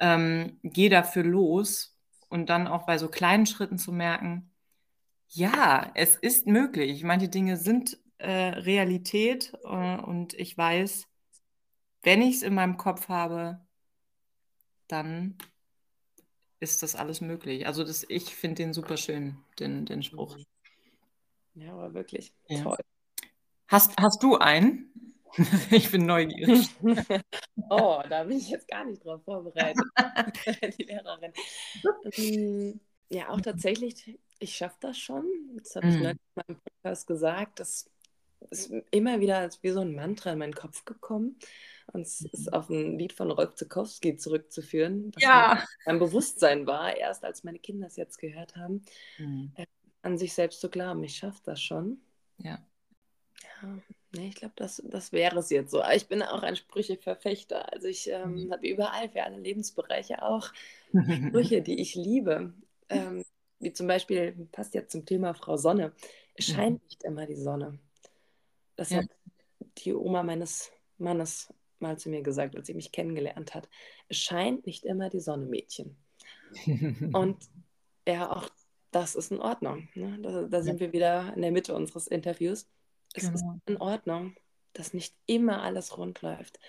ähm, 0.00 0.58
gehe 0.62 0.90
dafür 0.90 1.24
los 1.24 1.98
und 2.28 2.50
dann 2.50 2.66
auch 2.68 2.86
bei 2.86 2.98
so 2.98 3.08
kleinen 3.08 3.46
Schritten 3.46 3.78
zu 3.78 3.92
merken: 3.92 4.50
„Ja, 5.30 5.92
es 5.94 6.16
ist 6.16 6.46
möglich. 6.48 7.04
Manche 7.04 7.28
Dinge 7.30 7.56
sind, 7.58 7.98
äh, 8.18 8.30
Realität, 8.32 9.54
äh, 9.64 9.96
und 9.98 10.34
ich 10.34 10.56
weiß, 10.58 11.06
wenn 12.04 12.22
ich's 12.22 12.42
in 12.42 12.54
meinem 12.54 12.76
Kopf 12.78 13.08
habe 13.08 13.60
dann 14.90 15.36
ist 16.62 16.82
das 16.82 16.94
alles 16.94 17.20
möglich.“ 17.20 17.66
Also, 17.66 17.84
das 17.84 18.06
ich 18.08 18.34
finde 18.34 18.62
den 18.62 18.72
super 18.72 18.96
schön, 18.96 19.36
den 19.58 19.84
den 19.84 20.02
Spruch. 20.02 20.36
Ja, 21.54 21.72
aber 21.72 21.92
wirklich 21.94 22.32
Ja. 22.48 22.62
toll. 22.62 22.78
Hast 23.68 23.96
hast 23.98 24.22
du 24.22 24.36
einen? 24.38 24.88
Ich 25.70 25.90
bin 25.90 26.06
neugierig. 26.06 26.68
Oh, 27.70 28.02
da 28.08 28.24
bin 28.24 28.36
ich 28.38 28.50
jetzt 28.50 28.68
gar 28.68 28.84
nicht 28.84 29.04
drauf 29.04 29.22
vorbereitet, 29.24 29.82
die 30.78 30.82
Lehrerin. 30.82 31.32
Hm, 32.16 32.80
ja, 33.08 33.30
auch 33.30 33.40
tatsächlich, 33.40 34.18
ich 34.40 34.54
schaffe 34.56 34.76
das 34.80 34.98
schon. 34.98 35.24
Das 35.56 35.76
habe 35.76 35.88
ich 35.88 35.94
Mhm. 35.96 36.02
neulich 36.02 36.18
in 36.36 36.42
meinem 36.46 36.60
Podcast 36.60 37.06
gesagt. 37.06 37.60
Das 37.60 37.90
ist 38.50 38.72
immer 38.90 39.20
wieder 39.20 39.38
als 39.38 39.62
wie 39.62 39.70
so 39.70 39.80
'n 39.80 39.94
Mantra 39.94 40.32
in 40.32 40.38
meinen 40.38 40.54
Kopf 40.54 40.84
gekommen. 40.84 41.38
Und 41.92 42.02
es 42.02 42.24
ist 42.24 42.52
auf 42.52 42.70
'n 42.70 42.98
Lied 42.98 43.12
von 43.12 43.30
Rolf 43.30 43.54
Zuckowski 43.54 44.16
zurückzuführen, 44.16 45.10
das 45.12 45.30
Ja. 45.30 45.64
beim 45.84 45.98
Bewusstsein 45.98 46.66
war, 46.66 46.96
erst 46.96 47.24
als 47.24 47.44
meine 47.44 47.58
Kinder 47.58 47.86
es 47.88 47.96
jetzt 47.96 48.18
gehört 48.18 48.56
haben, 48.56 48.82
Mhm. 49.18 49.52
äh, 49.54 49.66
an 50.02 50.18
sich 50.18 50.34
selbst 50.34 50.60
zu 50.60 50.70
glauben: 50.70 51.04
„Ich 51.04 51.16
schaffe 51.18 51.42
das 51.44 51.62
schon.“ 51.62 52.02
Ja. 52.38 52.66
Ja, 53.62 53.82
ne, 54.12 54.28
ich 54.28 54.34
glaube, 54.36 54.54
das 54.56 54.82
das 54.84 55.12
wäre 55.12 55.38
es 55.38 55.50
jetzt 55.50 55.70
so. 55.70 55.82
Aber 55.82 55.94
ich 55.94 56.08
bin 56.08 56.22
auch 56.22 56.42
ein 56.42 56.56
Sprüche-Verfechter. 56.56 57.72
Also, 57.72 57.86
ich, 57.88 58.08
Mhm. 58.24 58.46
ähm, 58.46 58.50
habe 58.52 58.66
überall 58.68 59.08
für 59.10 59.22
alle 59.24 59.38
Lebensbereiche 59.38 60.22
auch 60.22 60.50
Sprüche, 61.08 61.62
die 61.62 61.80
ich 61.80 61.94
liebe. 61.94 62.54
Ähm, 62.88 63.24
wie 63.58 63.72
zum 63.72 63.86
Beispiel 63.86 64.32
passt 64.52 64.74
ja 64.74 64.86
zum 64.86 65.06
Thema 65.06 65.34
Frau 65.34 65.56
Sonne: 65.56 65.92
„Es 66.34 66.46
Mhm. 66.46 66.46
scheint 66.46 66.82
nicht 66.84 67.02
immer 67.04 67.26
die 67.26 67.36
Sonne.“ 67.36 67.78
Das 68.82 68.90
Ja. 68.90 68.98
hat 68.98 69.06
die 69.78 69.94
Oma 69.94 70.24
meines 70.24 70.72
Mannes 70.98 71.54
mal 71.78 71.98
zu 72.00 72.10
mir 72.10 72.22
gesagt, 72.22 72.56
als 72.56 72.66
sie 72.66 72.74
mich 72.74 72.90
kennengelernt 72.92 73.54
hat: 73.54 73.68
„Es 74.08 74.18
scheint 74.18 74.66
nicht 74.66 74.84
immer 74.84 75.08
die 75.08 75.20
Sonne, 75.20 75.46
Mädchen.“ 75.46 75.96
Und 77.14 77.44
ja, 78.08 78.30
auch 78.32 78.50
das 78.92 79.14
ist 79.16 79.32
in 79.32 79.40
Ordnung, 79.40 79.88
ne? 79.94 80.18
Da 80.22 80.44
da 80.48 80.62
Ja. 80.62 80.72
sind 80.72 80.80
wir 80.80 80.92
wieder 80.92 81.34
in 81.36 81.42
der 81.42 81.52
Mitte 81.52 81.74
unseres 81.74 82.06
Interviews. 82.08 82.68
Es 83.14 83.28
ist 83.30 83.46
Genau. 83.46 83.62
in 83.66 83.78
Ordnung, 83.78 84.36
dass 84.74 84.94
nicht 84.94 85.16
immer 85.26 85.62
alles 85.62 85.98
rund 85.98 86.22
läuft. 86.22 86.60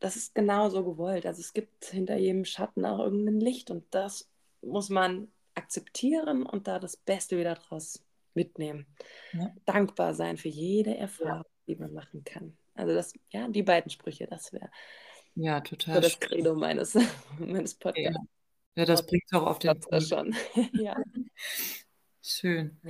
Das 0.00 0.16
ist 0.16 0.34
genauso 0.34 0.84
gewollt. 0.84 1.26
Also, 1.26 1.40
es 1.40 1.52
gibt 1.54 1.86
hinter 1.86 2.16
jedem 2.18 2.44
Schatten 2.46 2.84
auch 2.86 3.00
irgend 3.00 3.24
'nen 3.26 3.40
Licht 3.40 3.70
und 3.70 3.86
das 3.94 4.30
muss 4.62 4.90
man 4.90 5.32
akzeptieren 5.54 6.44
und 6.46 6.68
da 6.68 6.78
das 6.80 6.96
Beste 6.98 7.38
wieder 7.38 7.54
draus 7.56 8.04
mitnehmen. 8.34 8.86
Ja. 9.32 9.52
Dankbar 9.66 10.14
sein 10.14 10.36
für 10.38 10.48
jede 10.48 10.96
Ja. 11.22 11.34
Erfahrung, 11.34 11.44
die 11.66 11.76
man 11.76 11.92
machen 11.94 12.24
kann. 12.24 12.56
Also, 12.74 12.94
das 12.94 13.12
ja, 13.30 13.48
die 13.48 13.62
beiden 13.62 13.90
Sprüche, 13.90 14.26
das 14.26 14.52
wäre 14.52 14.70
Ja, 15.36 15.62
so 15.92 16.00
das 16.00 16.18
schön. 16.20 16.20
Credo 16.20 16.54
meines 16.54 16.94
meines 17.38 17.74
Ja. 17.94 18.12
Podcasts. 18.14 18.28
Ja, 18.76 18.84
das 18.86 19.06
bringt's 19.06 19.32
auch 19.34 19.46
auf 19.46 19.58
den 19.60 19.80
das 19.90 20.08
Punkt. 20.08 20.08
schon. 20.08 20.34
Ja. 20.72 20.96
Schön. 22.24 22.78